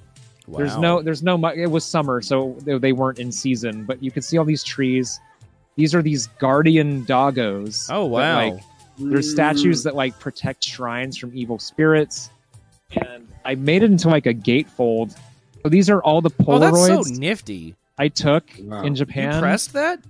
[0.47, 0.59] Wow.
[0.59, 1.39] There's no, there's no.
[1.39, 3.85] mu- It was summer, so they, they weren't in season.
[3.85, 5.21] But you can see all these trees.
[5.77, 7.87] These are these guardian doggos.
[7.91, 8.51] Oh that, wow!
[8.55, 8.63] like,
[8.99, 12.29] there's statues that like protect shrines from evil spirits,
[12.91, 15.17] and I made it into like a gatefold.
[15.63, 17.77] So these are all the oh, that's Polaroids so nifty.
[17.99, 18.81] I took Wow.
[18.83, 19.41] in You Japan.
[19.41, 20.01] pressed that?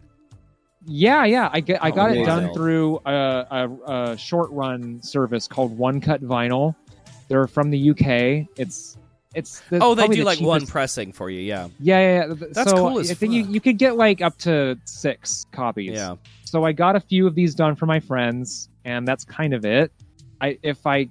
[0.85, 1.51] Yeah, yeah.
[1.52, 2.24] I get I Oh, got it amazing.
[2.27, 3.12] done through a,
[3.51, 3.69] a,
[4.12, 6.74] a short run service called One Cut Vinyl.
[7.28, 8.49] They're from the UK.
[8.57, 8.97] It's
[9.35, 11.40] it's the, Oh, they do the like one pressing for you.
[11.40, 11.69] Yeah.
[11.81, 12.27] Yeah, yeah.
[12.28, 12.35] yeah.
[12.53, 13.55] That's so cool as I think you, fuck.
[13.55, 15.93] you could get like up to six copies.
[15.93, 16.16] Yeah.
[16.44, 19.65] So I got a few of these done for my friends, and that's kind of
[19.65, 19.90] it.
[20.40, 21.09] I if I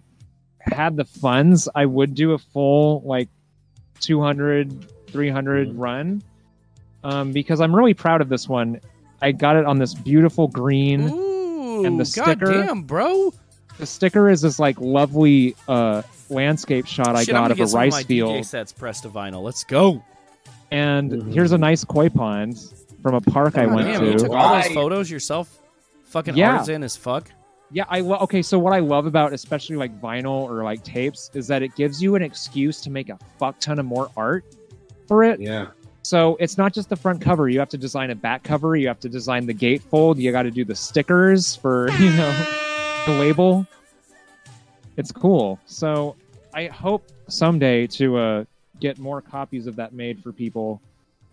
[0.59, 3.29] had the funds, I would do a full like
[4.01, 5.79] 200, 300 Mm-hmm.
[5.79, 6.23] run,
[7.03, 8.79] um, because I'm really proud of this one.
[9.21, 11.09] I got it on this beautiful green.
[11.09, 13.33] Ooh, And the sticker- goddamn, bro.
[13.81, 17.57] The sticker is this like lovely uh, landscape shot I Shit, I'm got gonna of
[17.57, 18.35] get a some of rice my field.
[18.35, 19.41] DJ sets pressed to vinyl.
[19.41, 20.03] Let's go.
[20.69, 21.33] And Mhm.
[21.33, 22.61] here's a nice koi pond
[23.01, 24.17] from a park I God went damn, you to.
[24.19, 24.73] took all those Right.
[24.75, 25.57] photos yourself.
[26.05, 26.51] Fucking Yeah.
[26.53, 27.31] artisan as fuck.
[27.71, 28.43] Yeah, I lo- okay.
[28.43, 32.03] So what I love about especially like vinyl or like tapes is that it gives
[32.03, 34.45] you an excuse to make a fuck ton of more art
[35.07, 35.39] for it.
[35.41, 35.67] Yeah.
[36.03, 37.49] So it's not just the front cover.
[37.49, 38.75] You have to design a back cover.
[38.75, 40.17] You have to design the gatefold.
[40.17, 42.31] You got to do the stickers for you know
[43.05, 43.65] the label.
[44.97, 45.59] It's cool.
[45.65, 46.15] So
[46.53, 48.45] I hope someday to uh,
[48.79, 50.81] get more copies of that made for people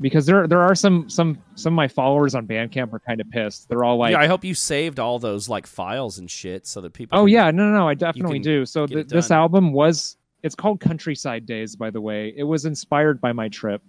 [0.00, 3.28] because there there are some some some of my followers on Bandcamp are kind of
[3.30, 3.68] pissed.
[3.68, 6.80] They're all like, yeah, I hope you saved all those like files and shit so
[6.80, 7.18] that people.
[7.18, 8.64] Oh can- yeah, no, no, no I definitely do.
[8.64, 12.32] So th- this album was it's called Countryside Days, by the way.
[12.36, 13.82] It was inspired by my trip,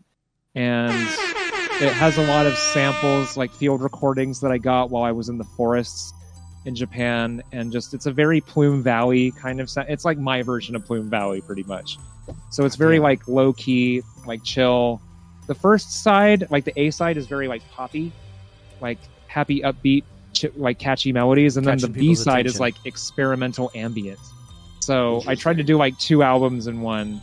[0.56, 5.12] and it has a lot of samples, like field recordings that I got while I
[5.12, 6.14] was in the forests
[6.66, 9.70] in Japan, and just it's a very Plume Valley kind of.
[9.88, 11.98] It's like my version of Plume Valley, pretty much.
[12.52, 15.02] So it's very like low key, like chill.
[15.48, 18.12] The first side, like the A side, is very like poppy,
[18.82, 20.04] like happy, upbeat,
[20.34, 24.20] ch- like catchy melodies, and then the B side is like experimental ambient.
[24.80, 27.22] So I tried to do like two albums in one.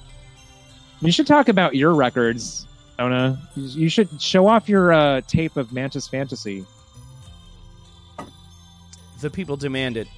[1.00, 3.38] You should talk about your records, Sona.
[3.54, 6.64] You you should show off your uh, tape of Mantis Fantasy.
[9.20, 10.08] The people demand it.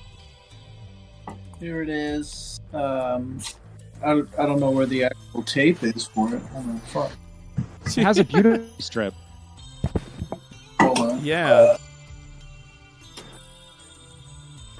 [1.61, 2.61] Here it is.
[2.73, 3.41] Um,
[4.05, 6.43] I, I don't know where the actual tape is for it.
[6.43, 7.12] Hold on, fuck.
[7.87, 9.15] It has a beautiful strip.
[10.81, 11.25] Hold on.
[11.25, 11.77] Yeah.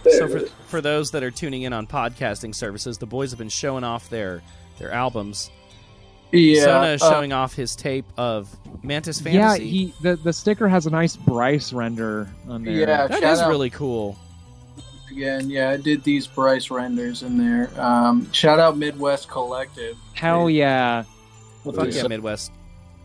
[0.05, 3.49] So for for those that are tuning in on podcasting services, the boys have been
[3.49, 4.43] showing off their
[4.79, 5.51] their albums.
[6.33, 6.63] Yeah.
[6.65, 9.39] Sona is uh, showing off his tape of Mantis Fantasy.
[9.39, 9.69] Yeah, Fantasy.
[9.71, 12.75] he the, the sticker has a nice Bryce render on there.
[12.75, 14.17] Yeah, that shout is out really cool.
[15.11, 15.49] again.
[15.49, 17.71] Yeah, I did these Bryce renders in there.
[17.81, 19.97] Um, shout out Midwest Collective.
[20.15, 21.05] Hell yeah.
[21.65, 22.53] Fuck yeah, Midwest.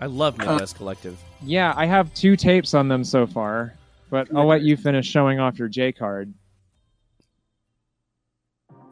[0.01, 1.17] I love Midwest Collective.
[1.41, 3.73] Yeah, I have two tapes on them so far,
[4.09, 6.33] but I'll let you finish showing off your J card.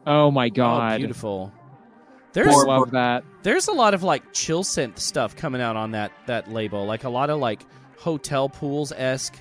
[0.06, 0.98] Oh my Oh, god.
[0.98, 1.52] beautiful.
[2.32, 3.24] I There's Or- love that.
[3.42, 6.86] there's a lot of like chill synth stuff coming out on that that label.
[6.86, 7.60] Like a lot of like
[7.98, 9.36] hotel pools esque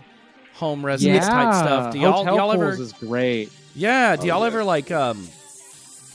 [0.55, 1.93] home residence type stuff.
[1.93, 3.49] Do y'all Hotel y'all ever Pools is great.
[3.75, 4.47] Yeah, do Oh, y'all yeah.
[4.47, 5.27] ever like um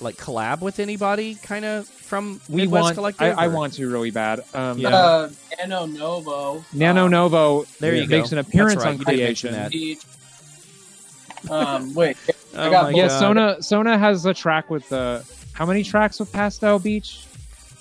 [0.01, 2.93] like collab with anybody kind of from We Midwest want.
[2.93, 3.39] I, Collective?
[3.39, 4.41] I or- want to really bad.
[4.53, 4.95] Um, Yeah.
[4.95, 5.31] Uh,
[5.61, 6.65] Nano Novo.
[6.75, 8.35] Nano uh, Novo There you makes go.
[8.37, 9.53] an appearance right, on you did Creation.
[9.55, 9.73] that.
[11.51, 12.17] Um, wait.
[12.55, 12.97] Oh got my both.
[12.97, 13.19] Yeah, God.
[13.21, 15.25] Sona Sona has a track with the
[15.57, 17.25] how many tracks with Pastel Beach?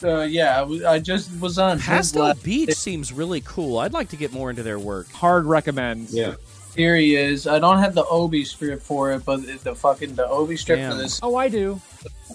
[0.03, 3.79] Uh, yeah, I just was on Pastel last- Beach seems really cool.
[3.79, 5.11] I'd like to get more into their work.
[5.11, 6.13] Hard recommends.
[6.13, 6.35] Yeah.
[6.75, 7.47] Here he is.
[7.47, 10.91] I don't have the Obi strip for it, but the fucking the Obi strip Damn.
[10.91, 11.79] for this Oh, I do.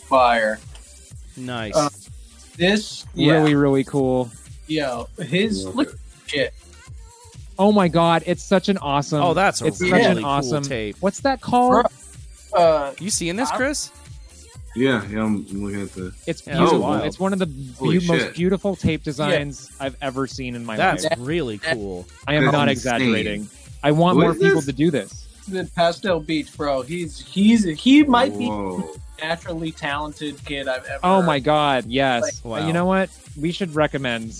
[0.09, 0.59] fire.
[1.37, 1.77] Nice.
[1.77, 1.89] Uh,
[2.57, 4.31] This, yeah, Really, really cool.
[4.67, 6.53] yo, his look shit.
[7.59, 9.23] Oh my god, it's such an awesome.
[9.23, 10.97] oh, that's a it's really such an cool awesome tape.
[11.01, 11.87] What's that called?
[12.55, 13.91] Uh, You seeing this, Chris?
[14.77, 16.15] Yeah, yeah, I'm looking at the.
[16.27, 16.67] It's beautiful.
[16.67, 17.05] Oh, that's wild.
[17.07, 20.77] it's one of the Holy beau- most beautiful tape designs I've ever seen in my
[20.77, 21.11] That's life.
[21.11, 22.07] That's really cool.
[22.29, 22.95] I am That's not insane.
[22.95, 23.49] exaggerating.
[23.83, 24.67] I want What more people this?
[24.67, 25.27] to do this.
[25.49, 26.83] the Pastel Beach, bro.
[26.83, 28.79] He's he's he might be Whoa.
[28.79, 31.01] the naturally talented kid I've ever.
[31.03, 32.23] Oh my god, yes.
[32.45, 32.67] Like, wow.
[32.67, 33.11] You know what?
[33.41, 34.35] We should recommend.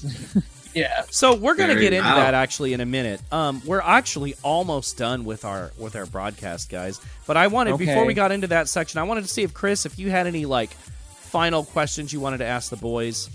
[0.75, 2.17] Yeah, So we're gonna get into wow.
[2.17, 3.21] that actually in a minute.
[3.33, 7.01] Um, we're actually almost done with our with our broadcast, guys.
[7.27, 9.85] But I wanted before we got into that section, I wanted to see if Chris,
[9.85, 13.29] if you had any like final questions you wanted to ask the boys.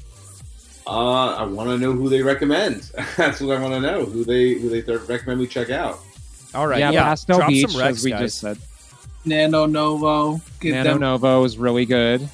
[0.87, 2.91] Uh, I want to know who they recommend.
[3.17, 4.05] That's what I want to know.
[4.05, 5.99] Who they who they th- recommend we check out.
[6.53, 8.19] All right, yeah, yeah, Pastel drop Beach, some recs, as we guys.
[8.21, 8.57] just said.
[9.25, 10.39] Nano Novo.
[10.61, 12.29] Give Nano them Novo is really good.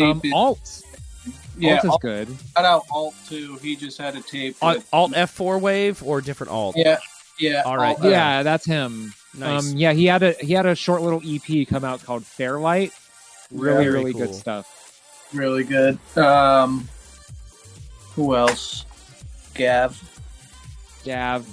[0.00, 0.22] Um.
[0.32, 0.82] Alt.
[1.58, 2.28] Yeah, Alt is Alt- good.
[2.56, 3.56] shout out Alt too.
[3.62, 4.56] He just had a tape.
[4.62, 6.76] Alt, With, Alt F4 wave or different Alt.
[6.76, 6.98] yeah,
[7.38, 7.62] yeah.
[7.64, 9.12] All right, Alt- uh, Yeah, that's him.
[9.36, 9.70] Nice.
[9.72, 12.92] Um, yeah, he had a he had a short little EP come out called Fairlight.
[13.50, 14.26] Really, Very really cool.
[14.26, 14.74] good stuff.
[15.32, 15.98] really good.
[16.16, 16.88] Um,
[18.14, 18.84] who else?
[19.54, 20.00] Gav.
[21.04, 21.46] Gav,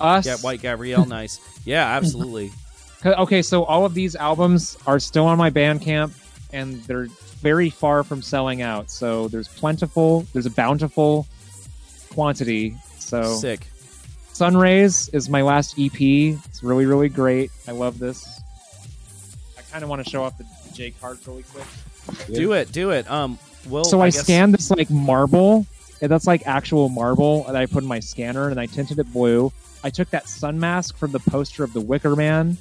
[0.00, 0.26] us.
[0.26, 1.40] yeah, White Gabrielle, nice.
[1.64, 2.50] Yeah, absolutely.
[3.04, 6.12] Okay, so all of these albums are still on my Bandcamp,
[6.52, 7.08] and they're
[7.42, 8.90] very far from selling out.
[8.90, 11.26] So there's plentiful, there's a bountiful
[12.10, 12.76] quantity.
[12.98, 13.66] So Sick.
[14.32, 16.00] Sunrays is my last EP.
[16.00, 17.50] It's really, really great.
[17.68, 18.40] I love this.
[19.58, 21.66] I kind of want to show off the J card really quick.
[22.32, 22.72] Do it.
[22.72, 23.10] Do it.
[23.10, 23.38] Um.
[23.68, 23.84] Well.
[23.84, 25.66] so I, guess- scanned this like marble.
[26.00, 29.12] and That's like actual marble that I put in my scanner, and I tinted it
[29.12, 29.52] blue.
[29.84, 32.56] I took that sun mask from the poster of the Wicker Man,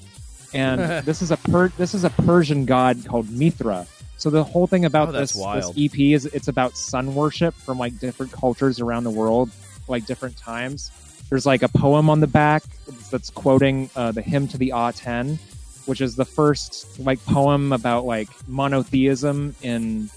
[0.53, 3.87] and this is a per- this is a Persian god called Mithra.
[4.21, 7.79] So the whole thing about Oh, this, this EP is it's about sun worship from
[7.79, 9.49] like different cultures around the world,
[9.87, 10.91] like different times.
[11.31, 12.61] There's like a poem on the back
[13.09, 15.39] that's quoting uh, the hymn to the Aten,
[15.87, 20.07] which is the first like poem about like monotheism in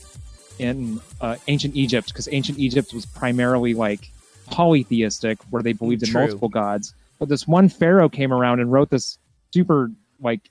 [0.58, 4.10] in uh, ancient Egypt, because ancient Egypt was primarily like
[4.50, 6.20] polytheistic, where they believed in True.
[6.20, 6.92] multiple gods.
[7.18, 9.16] But this one pharaoh came around and wrote this
[9.50, 9.90] super
[10.20, 10.50] like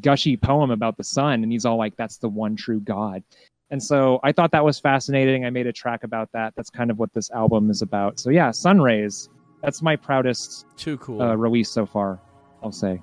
[0.00, 3.22] gushy poem about the sun, and he's all like, "That's the one true God."
[3.70, 5.44] And so I thought that was fascinating.
[5.44, 6.54] I made a track about that.
[6.56, 8.18] That's kind of what this album is about.
[8.18, 9.28] So yeah, Sun Rays.
[9.62, 11.20] That's my proudest Too cool.
[11.20, 12.18] uh, release so far.
[12.62, 13.00] I'll say.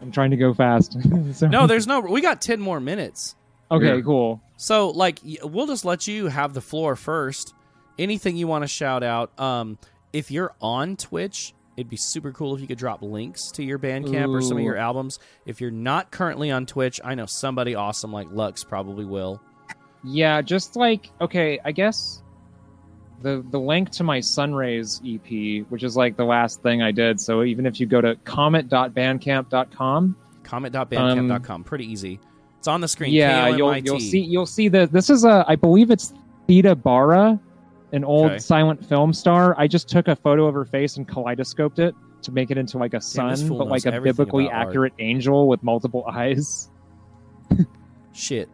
[0.00, 0.96] I'm trying to go fast.
[1.34, 2.00] So- no, there's no.
[2.00, 3.34] We got ten more minutes.
[3.70, 4.00] Okay, Yeah.
[4.02, 4.40] cool.
[4.56, 7.52] So, like, we'll just let you have the floor first.
[7.98, 9.38] Anything you want to shout out.
[9.40, 9.78] Um,
[10.12, 13.78] if you're on Twitch, it'd be super cool if you could drop links to your
[13.78, 15.18] Bandcamp or some of your albums.
[15.44, 19.40] If you're not currently on Twitch, I know somebody awesome like Lux probably will.
[20.04, 22.22] Yeah, just like okay, I guess
[23.22, 27.20] the the link to my Sunrays EP, which is like the last thing I did.
[27.20, 30.16] So even if you go to comet.bandcamp.com,
[30.46, 31.64] Comment.bandcamp.com.
[31.64, 32.20] Pretty easy.
[32.58, 33.10] It's on the screen.
[33.10, 36.14] Um, yeah, you'll you'll see you'll see that this is a I believe it's
[36.46, 37.38] Theda Bara,
[37.92, 38.38] an old Okay.
[38.38, 39.54] silent film star.
[39.58, 42.78] I just took a photo of her face and kaleidoscoped it to make it into
[42.78, 44.68] like a sun, fool but like a biblically about art.
[44.68, 46.68] accurate angel with multiple eyes.
[48.12, 48.48] Shit.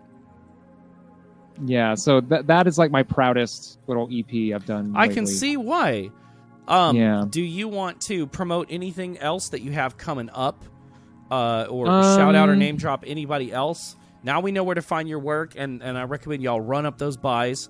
[1.65, 4.95] Yeah, so that that is like my proudest little EP I've done.
[4.97, 6.11] I can see why.
[6.67, 7.25] Um, Yeah.
[7.29, 10.65] Do you want to promote anything else that you have coming up,
[11.31, 13.97] uh, or shout out or Um, name drop anybody else?
[14.25, 16.99] Now we know where to find your work, and and I recommend y'all run up
[16.99, 17.69] those buys.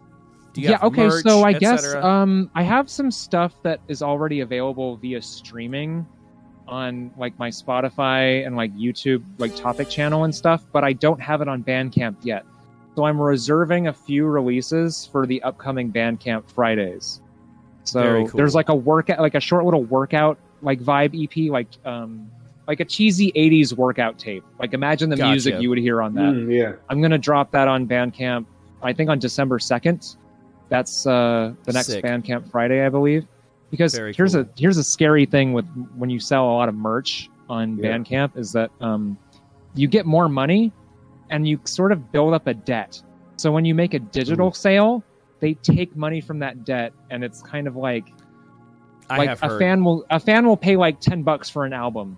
[0.53, 3.81] Do you yeah have okay merch, so i guess um i have some stuff that
[3.89, 6.07] is already available via streaming
[6.69, 11.21] on like my spotify and like youtube like topic channel and stuff but i don't
[11.21, 12.45] have it on bandcamp yet
[12.95, 17.21] so i'm reserving a few releases for the upcoming bandcamp fridays
[17.93, 18.37] Very so cool.
[18.39, 22.31] there's like a workout like a short little workout like vibe ep like um
[22.69, 26.33] like a cheesy 80s workout tape like imagine the music you would hear on that
[26.35, 26.73] Mm, yeah.
[26.89, 28.47] I'm gonna drop that on Bandcamp.
[28.83, 30.17] I think on December second.
[30.73, 32.05] That's uh, the next Sick.
[32.05, 33.27] Bandcamp Friday, I believe.
[33.71, 34.43] Because Very here's cool.
[34.43, 35.67] a here's a scary thing with
[35.97, 37.91] when you sell a lot of merch on Yeah.
[37.97, 39.17] Bandcamp is that um,
[39.75, 40.73] you get more money
[41.31, 43.01] and you sort of build up a debt.
[43.37, 44.57] So when you make a digital Mm.
[44.57, 45.05] sale,
[45.41, 48.13] they take money from that debt, and it's kind of like
[49.11, 49.59] I like a heard.
[49.59, 52.17] fan will a fan will pay like 10 bucks for an album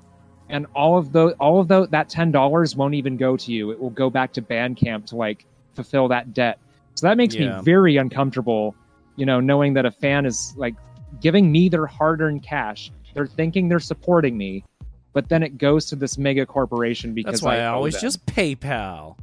[0.51, 3.81] and all of those all of those that $10 won't even go to you it
[3.81, 6.59] will go back to bandcamp to like fulfill that debt
[6.95, 7.59] so that makes Yeah.
[7.59, 8.75] me very uncomfortable
[9.17, 10.75] you know knowing that a fan is like
[11.21, 14.65] giving me their hard-earned cash they're thinking they're supporting me
[15.13, 18.01] but then it goes to this mega corporation because That's why I, owe always them.
[18.03, 19.17] just PayPal.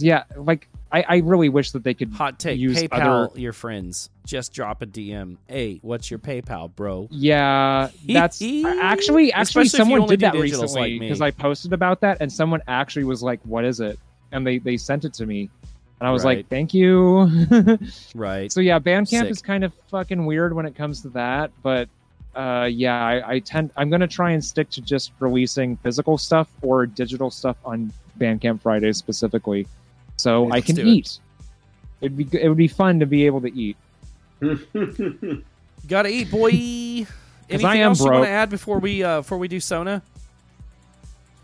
[0.00, 2.58] yeah like I, I really wish that they could Hot take.
[2.58, 4.08] use PayPal other- your friends.
[4.24, 5.36] Just drop a DM.
[5.46, 7.08] Hey, what's your PayPal, bro?
[7.10, 12.16] Yeah, that's actually actually Especially someone did that recently like because I posted about that
[12.22, 13.98] and someone actually was like, "What is it?"
[14.32, 15.50] and they they sent it to me,
[16.00, 16.38] and I was Right.
[16.38, 17.28] like, "Thank you."
[18.14, 18.50] Right.
[18.52, 19.30] so yeah, Bandcamp Sick.
[19.30, 21.88] is kind of fucking weird when it comes to that, but
[22.34, 26.48] uh, yeah, I, I tend I'm gonna try and stick to just releasing physical stuff
[26.62, 29.66] or digital stuff on Bandcamp Fridays specifically,
[30.16, 30.86] so I Let's can do it.
[30.88, 31.18] eat.
[32.00, 33.76] It'd be it would be fun to be able to eat.
[35.88, 36.50] Gotta eat, boy.
[37.50, 40.02] Anything I am else you want to add before we uh, before we do Sona?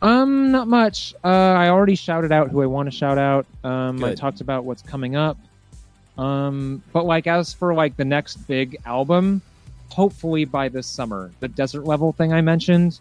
[0.04, 1.14] Um, not much.
[1.24, 3.46] Uh, I already shouted out who I want to shout out.
[3.64, 5.38] Um, I talked about what's coming up.
[6.18, 9.40] Um, but like as for like the next big album,
[9.88, 13.00] hopefully by this summer, the desert level thing I mentioned,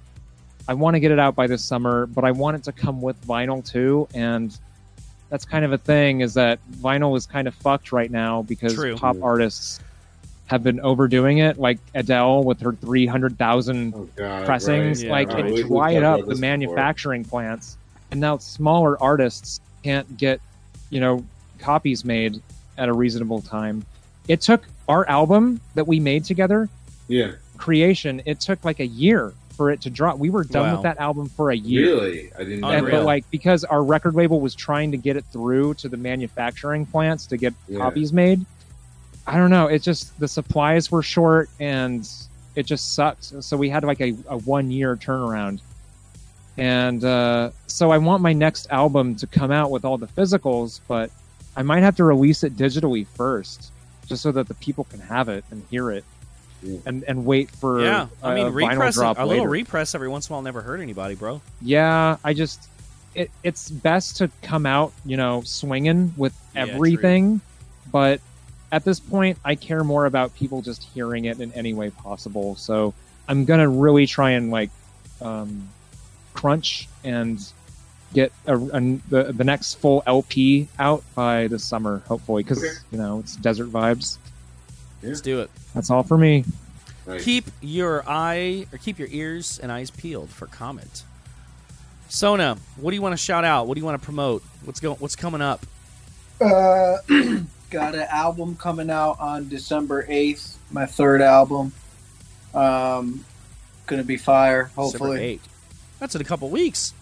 [0.70, 2.06] I want to get it out by this summer.
[2.06, 4.58] But I want it to come with vinyl too, and
[5.28, 6.22] that's kind of a thing.
[6.22, 8.96] Is that vinyl is kind of fucked right now because True.
[8.96, 9.82] pop artists
[10.54, 15.08] have been overdoing it, like Adele with her three hundred thousand Oh, God, pressings right.
[15.08, 15.46] Yeah, like right.
[15.48, 16.42] it dried up the this before.
[16.42, 17.76] manufacturing plants
[18.12, 20.40] and now smaller artists can't get
[20.92, 21.26] you know
[21.58, 22.40] copies made
[22.78, 23.84] at a reasonable time
[24.28, 26.70] it took our album that we made together
[27.08, 27.32] Yeah.
[27.58, 30.18] creation it took like a year for it to drop.
[30.18, 30.74] We were done Wow.
[30.74, 31.86] with that album for a year.
[31.96, 32.62] Really, I didn't.
[32.62, 35.90] know And, but like because our record label was trying to get it through to
[35.90, 37.78] the manufacturing plants to get Yeah.
[37.80, 38.46] copies made.
[39.26, 39.68] I don't know.
[39.68, 42.10] It just the supplies were short and
[42.56, 43.44] it just sucked.
[43.44, 45.60] So we had like a, a one year turnaround.
[46.58, 50.82] And uh, so I want my next album to come out with all the physicals,
[50.88, 51.10] but
[51.56, 53.72] I might have to release it digitally first,
[54.06, 56.04] just so that the people can have it and hear it,
[56.86, 60.08] and and wait for yeah, I a mean, vinyl repress drop a little repress every
[60.10, 61.42] once in a while never hurt anybody, bro.
[61.60, 62.68] Yeah, I just
[63.16, 67.42] it, it's best to come out, you know, swinging with Yeah, everything,
[67.92, 68.22] but
[68.74, 72.56] at this point, I care more about people just hearing it in any way possible.
[72.56, 72.94] So
[73.30, 74.72] I'm gonna really try and like
[75.22, 75.70] um,
[76.34, 77.40] crunch and
[78.14, 82.74] get a, a- the the next full LP out by the summer, hopefully, because Okay.
[82.92, 84.18] you know it's desert vibes.
[85.02, 85.50] Let's do it.
[85.74, 86.44] That's all for me.
[87.06, 87.24] Nice.
[87.26, 91.04] Keep your eye or keep your ears and eyes peeled for Comet.
[92.10, 93.68] Sona, what do you want to shout out?
[93.68, 94.44] What do you want to promote?
[94.64, 94.98] What's going?
[95.00, 95.66] What's coming up?
[96.40, 96.98] Uh,
[97.73, 100.59] got an album coming out on December eighth.
[100.71, 101.73] My third album.
[102.55, 103.25] Um,
[103.87, 104.65] gonna be fire.
[104.65, 105.41] December Hopefully.
[105.45, 105.49] 8th.
[106.01, 106.93] That's in a couple weeks.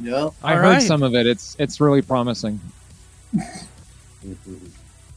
[0.00, 0.32] Yep.
[0.42, 0.82] I All heard right.
[0.82, 1.26] some of it.
[1.26, 2.60] It's it's really promising.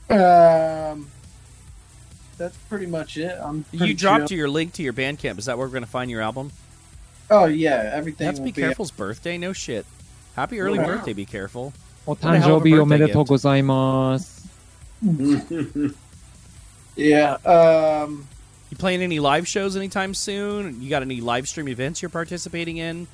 [0.10, 1.08] Um,
[2.38, 3.38] that's pretty much it.
[3.42, 3.66] I'm.
[3.72, 4.38] You pretty dropped chill.
[4.38, 5.40] your link to your Bandcamp.
[5.40, 6.52] Is that where we're going to find your album?
[7.32, 8.28] Oh yeah, everything.
[8.28, 9.38] That's will Be be Careful's birthday.
[9.38, 9.86] No shit.
[10.36, 10.86] Happy early Wow.
[10.88, 11.74] birthday, Be Careful.
[12.06, 13.28] お What a hell of a 誕生日おめ birthday でとう gift.
[13.30, 14.39] ございます。
[16.97, 17.35] Yeah.
[17.45, 18.27] Um.
[18.71, 20.81] You playing any live shows anytime soon?
[20.81, 23.07] You got any live stream events you're participating in?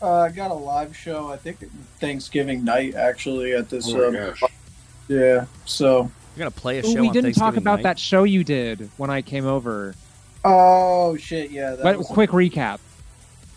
[0.00, 1.30] Uh, I got a live show.
[1.30, 1.58] I think
[2.00, 3.92] Thanksgiving night actually at this.
[3.92, 4.42] Oh uh, my gosh.
[5.08, 5.46] Yeah.
[5.66, 6.10] So.
[6.36, 7.82] You're going to play a Ooh, show we on didn't talk about night?
[7.82, 9.94] that show you did when I came over.
[10.44, 11.50] Oh shit!
[11.50, 11.70] Yeah.
[11.70, 12.78] That But was- quick recap.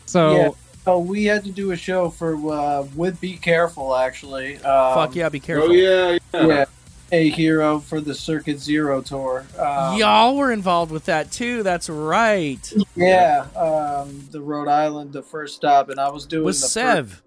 [0.07, 0.49] So Yeah.
[0.87, 4.55] Oh, we had to do a show for uh, with Be Careful actually.
[4.57, 5.69] Um, Fuck yeah, Be Careful.
[5.69, 6.47] Oh yeah, yeah.
[6.47, 6.65] Yeah.
[7.13, 9.45] A hero for the Circuit Zero tour.
[9.59, 11.61] Um, Y'all were involved with that too.
[11.61, 12.73] That's right.
[12.95, 13.47] Yeah.
[13.55, 17.09] Um, the Rhode Island, the first stop, and I was doing Was the Sev?
[17.09, 17.23] First,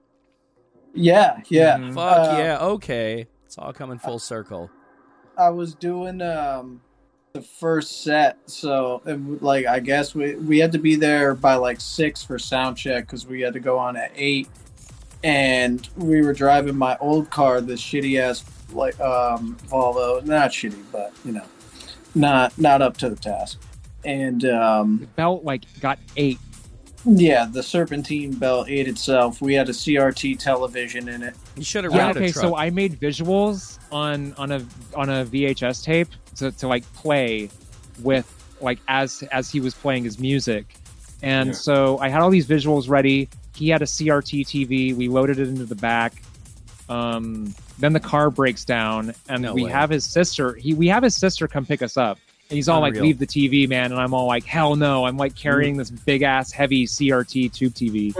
[0.94, 1.40] yeah.
[1.48, 1.76] Yeah.
[1.78, 1.94] Mhm.
[1.94, 2.58] Fuck Uh, yeah.
[2.60, 3.26] Okay.
[3.44, 4.70] It's all coming full circle.
[5.36, 6.80] I was doing um
[7.34, 11.56] the first set, so and, like I guess we we had to be there by
[11.56, 14.48] like six for sound check because we had to go on at eight,
[15.22, 18.44] and we were driving my old car, this shitty ass
[18.74, 21.44] like um Volvo, not shitty, but you know,
[22.14, 23.58] not not up to the task,
[24.04, 26.38] and um the belt like got eight.
[27.04, 29.40] yeah, the Serpentine belt ate itself.
[29.42, 31.34] We had a CRT television in it.
[31.56, 32.42] You should have Yeah, okay, a truck.
[32.44, 34.64] so I made visuals on on a
[34.94, 37.50] on a VHS tape to, to like play
[38.02, 38.30] with
[38.60, 40.76] like as as he was playing his music.
[41.22, 41.52] And Yeah.
[41.54, 43.28] so I had all these visuals ready.
[43.54, 44.94] He had a CRT TV.
[44.96, 46.22] We loaded it into the back.
[46.88, 49.70] Um, then the car breaks down, and No we way.
[49.70, 50.54] have his sister.
[50.54, 52.18] He we have his sister come pick us up.
[52.50, 55.16] And he's all like, "Leave the TV, man!" And I'm all like, "Hell no!" I'm
[55.16, 58.14] like carrying this big ass heavy CRT tube TV,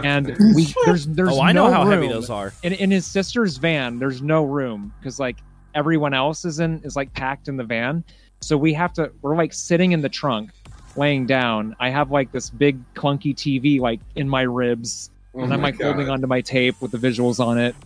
[0.04, 2.52] and we there's there's oh, I know no how heavy those are.
[2.62, 5.38] in, in his sister's van there's no room because like
[5.74, 8.02] everyone else is in is like packed in the van
[8.40, 10.50] so we have to we're like sitting in the trunk
[10.96, 15.52] laying down i have like this big clunky tv like in my ribs Oh and
[15.52, 17.76] i'm my like holding onto my tape with the visuals on it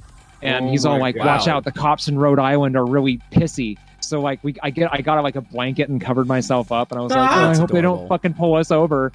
[0.43, 1.27] and Oh he's all like God.
[1.27, 4.93] watch out the cops in rhode island are really pissy so like we i get
[4.93, 7.47] i got like a blanket and covered myself up and i was like oh, i
[7.47, 9.13] that's hope they don't fucking pull us over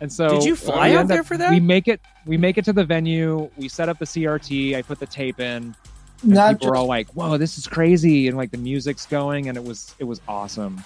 [0.00, 1.50] and so Did you fly out there up- for that?
[1.50, 4.82] we make it we make it to the venue we set up the crt i
[4.82, 5.74] put the tape in
[6.22, 9.06] and Not people were just all like whoa this is crazy and like the music's
[9.06, 10.82] going and it was it was awesome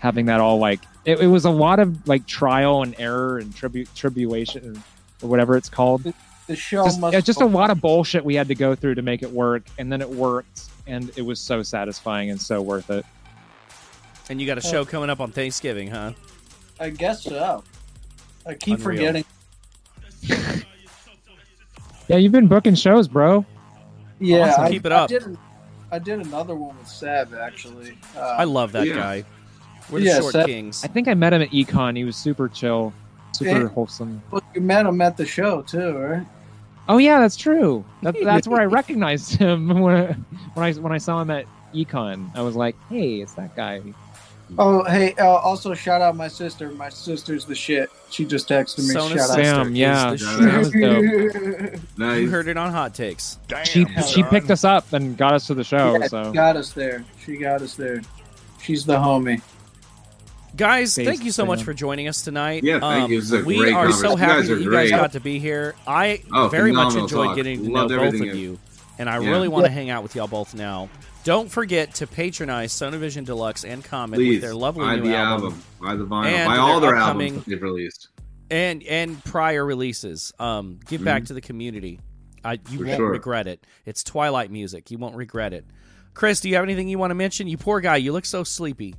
[0.00, 3.54] having that all like it, it was a lot of like trial and error and
[3.56, 4.82] tribu- tribulation
[5.22, 6.12] or whatever it's called
[6.46, 8.94] the show just, must it's just a lot of bullshit we had to go through
[8.96, 12.60] to make it work and then it worked and it was so satisfying and so
[12.60, 13.04] worth it
[14.28, 16.12] And you got a show coming up on Thanksgiving, huh?
[16.80, 17.62] I guess so.
[18.46, 18.98] I keep Unreal.
[18.98, 19.24] forgetting.
[22.08, 23.44] yeah you've been booking shows bro
[24.18, 24.64] Yeah, Awesome.
[24.64, 25.08] I, Keep it I up.
[25.08, 25.38] did,
[25.90, 27.96] I did another one with Sab actually.
[28.16, 28.94] Uh, I love that Yeah.
[28.94, 29.24] guy.
[29.90, 30.82] We're the Yeah, short Seth- kings.
[30.84, 32.92] i think i met him at econ he was super chill
[33.34, 33.68] super Yeah.
[33.68, 36.26] wholesome well, you met him at the show too, right?
[36.88, 37.84] Oh yeah, that's true.
[38.02, 40.12] That, that's where I recognized him when I,
[40.54, 42.30] when I when I saw him at Econ.
[42.36, 43.82] I was like, "Hey, it's that guy."
[44.58, 45.14] Oh, hey!
[45.14, 46.70] Uh, also, shout out my sister.
[46.70, 47.90] My sister's the shit.
[48.10, 48.84] She just texted me.
[48.92, 50.10] Sona's shout sister Sam, is yeah.
[50.10, 50.38] the shit.
[50.40, 51.80] That was dope.
[51.98, 52.20] nice.
[52.20, 53.38] You heard it on Hot Takes.
[53.64, 55.96] She she picked us up and got us to the show.
[55.98, 57.04] Yeah, So she got us there.
[57.24, 58.02] She got us there.
[58.60, 59.40] She's the homie.
[60.56, 62.62] Guys, Space thank you so much for joining us tonight.
[62.62, 63.20] Yeah, thank Um, you.
[63.20, 64.18] This is a we great are so conversation.
[64.18, 65.74] You happy that you guys got to be here.
[65.86, 67.36] I Oh, very much enjoyed talk.
[67.36, 68.58] getting to Loved know both of you- you,
[68.98, 69.30] and I Yeah.
[69.30, 70.88] really want to hang out with y'all both now.
[71.24, 75.44] Don't forget to patronize Sonavision Deluxe and Comet with their lovely buy new the album,
[75.46, 78.08] album, buy the vinyl, And buy all their their albums that they've released.
[78.50, 80.32] and and prior releases.
[80.38, 81.98] Um, give back to the community.
[82.44, 82.76] I, you Mm-hmm.
[82.78, 83.10] For won't sure.
[83.10, 83.66] regret it.
[83.86, 84.90] It's Twilight music.
[84.90, 85.64] You won't regret it.
[86.12, 87.48] Chris, do you have anything you want to mention?
[87.48, 87.96] You poor guy.
[87.96, 88.94] You look so sleepy.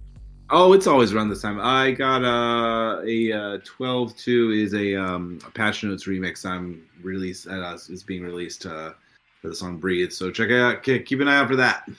[0.57, 1.59] Oh, it's always around this time.
[1.61, 6.45] I got uh, a uh, 12-2 is a, um, a Patch Notes remix.
[6.45, 8.93] I'm released uh, is being released uh,
[9.41, 10.81] for the song "Breathe." So check it out.
[10.81, 11.89] Keep an eye out for that.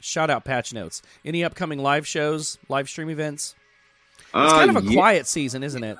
[0.00, 1.02] Shout out Patch Notes.
[1.26, 3.54] Any upcoming live shows, live stream events?
[4.18, 4.94] It's Uh, kind of a yeah.
[4.94, 5.98] quiet season, isn't it?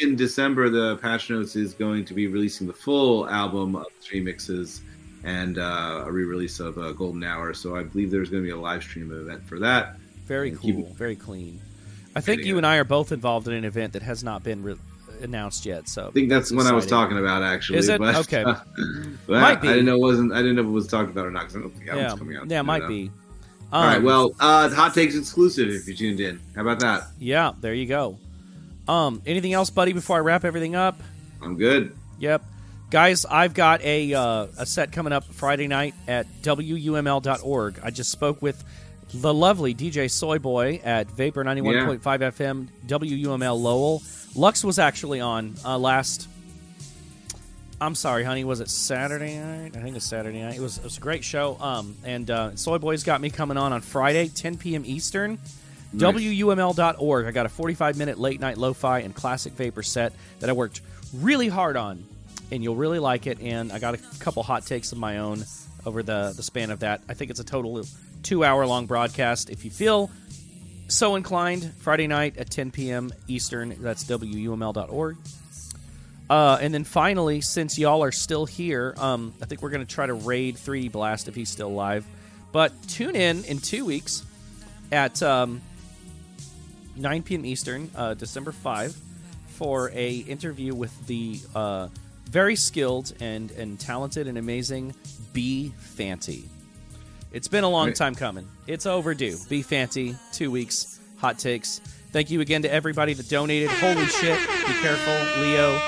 [0.00, 4.82] in December, the Patch Notes is going to be releasing the full album of remixes
[5.24, 7.54] and uh, a re-release of uh, Golden Hour.
[7.54, 9.96] So I believe there's going to be a live stream event for that.
[10.26, 10.84] Very Yeah, keep cool.
[10.86, 11.60] it- Very clean.
[12.14, 14.62] I think you and I are both involved in an event that has not been
[14.62, 14.76] re-
[15.22, 15.88] announced yet.
[15.88, 17.78] So I think that's what I was talking about actually.
[17.78, 17.98] Is it?
[17.98, 18.42] But, Okay.
[18.42, 18.56] uh,
[19.26, 19.68] but Might be.
[19.68, 20.32] I didn't know it wasn't.
[20.32, 22.14] I didn't know if it was talked about or not because I don't think Yeah,
[22.16, 22.50] coming out.
[22.50, 23.10] yeah, it might be.
[23.72, 23.96] All right.
[23.96, 26.38] Um, Well, uh, hot takes exclusive if you tuned in.
[26.54, 27.04] How about that?
[27.18, 28.18] yeah, there you go.
[28.86, 29.92] Um, anything else, buddy?
[29.94, 31.00] Before I wrap everything up.
[31.40, 31.94] I'm good.
[32.18, 32.42] Yep.
[32.90, 37.80] Guys, I've got a uh, a set coming up Friday night at WUML.org.
[37.82, 38.62] I just spoke with
[39.14, 44.02] the lovely DJ Soy Boy at Vapor 91.5 FM, WUML Lowell.
[44.34, 46.28] Lux was actually on uh, last.
[47.80, 48.44] I'm sorry, honey.
[48.44, 49.76] Was it Saturday night?
[49.76, 50.56] I think it's Saturday night.
[50.56, 51.58] It was, it was a great show.
[51.60, 54.84] Um, and uh, Soy Boy's got me coming on on Friday, 10 p.m.
[54.86, 55.38] Eastern.
[55.92, 56.14] Nice.
[56.14, 57.26] WUML.org.
[57.26, 60.54] I got a 45 minute late night lo fi and classic vapor set that I
[60.54, 60.80] worked
[61.12, 62.02] really hard on,
[62.50, 63.40] and you'll really like it.
[63.40, 65.44] And I got a couple hot takes of my own
[65.84, 67.02] over the, the span of that.
[67.08, 67.84] I think it's a total
[68.22, 69.50] two hour long broadcast.
[69.50, 70.10] If you feel
[70.88, 73.12] so inclined, Friday night at 10 p.m.
[73.28, 75.16] Eastern, that's WUML.org.
[76.30, 79.94] Uh, and then finally, since y'all are still here, um, I think we're going to
[79.94, 82.06] try to raid 3D Blast if he's still alive.
[82.52, 84.24] But tune in in two weeks
[84.90, 85.60] at um,
[86.96, 87.44] 9 p.m.
[87.44, 88.96] Eastern, uh, December 5,
[89.48, 91.88] for a interview with the uh,
[92.30, 94.94] very skilled and, and talented and amazing
[95.32, 96.48] B Fanti.
[97.32, 98.46] It's been a long time coming.
[98.66, 99.36] It's overdue.
[99.48, 100.14] Be fancy.
[100.32, 101.80] two weeks, hot takes.
[102.12, 103.70] Thank you again to everybody that donated.
[103.70, 104.38] Holy shit!
[104.38, 105.80] Be careful, Leo,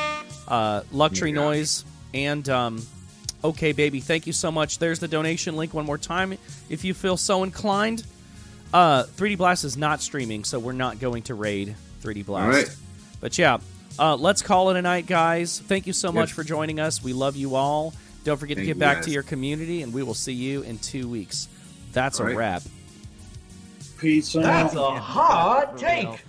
[0.49, 1.37] uh, Luxury Yeah.
[1.37, 1.85] Noise,
[2.15, 2.83] and um,
[3.43, 4.01] Okay Baby.
[4.01, 4.79] Thank you so much.
[4.79, 6.37] There's the donation link one more time
[6.71, 8.05] if you feel so inclined.
[8.73, 12.57] Uh, 3D Blast is not streaming, so we're not going to raid 3D Blast.
[12.69, 12.77] Right.
[13.21, 13.59] But yeah,
[13.99, 15.61] uh, let's call it a night, guys.
[15.61, 16.37] Thank you so much Yes.
[16.37, 17.03] for joining us.
[17.05, 17.93] We love you all.
[18.25, 19.05] Don't forget to Thank get back guys.
[19.07, 21.49] to your community, and we will see you in two weeks.
[21.93, 22.37] That's All a right.
[22.37, 22.63] wrap.
[23.99, 24.43] Peace out.
[24.43, 26.09] That's a hot take.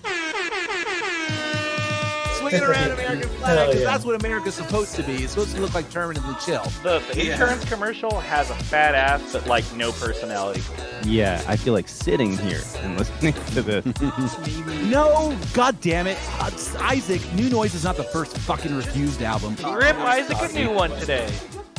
[2.38, 5.14] Swing it around American flag, 'cause that's what America's supposed to be.
[5.16, 6.62] It's supposed to look like permanently chill.
[6.84, 10.62] The, the insurance commercial has a fat ass, but like no personality.
[11.06, 13.86] Yeah, I feel like sitting here and listening to this.
[14.92, 16.18] No, god damn it.
[16.40, 19.56] Uh, Isaac, New Noise is not the first fucking Refused album.
[19.74, 21.28] Rip Isaac a new one today.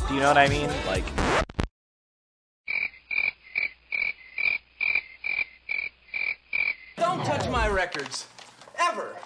[0.08, 0.70] Do you know what I mean?
[0.86, 1.04] Like.
[6.96, 8.26] Don't touch my records.
[8.78, 9.16] Ever.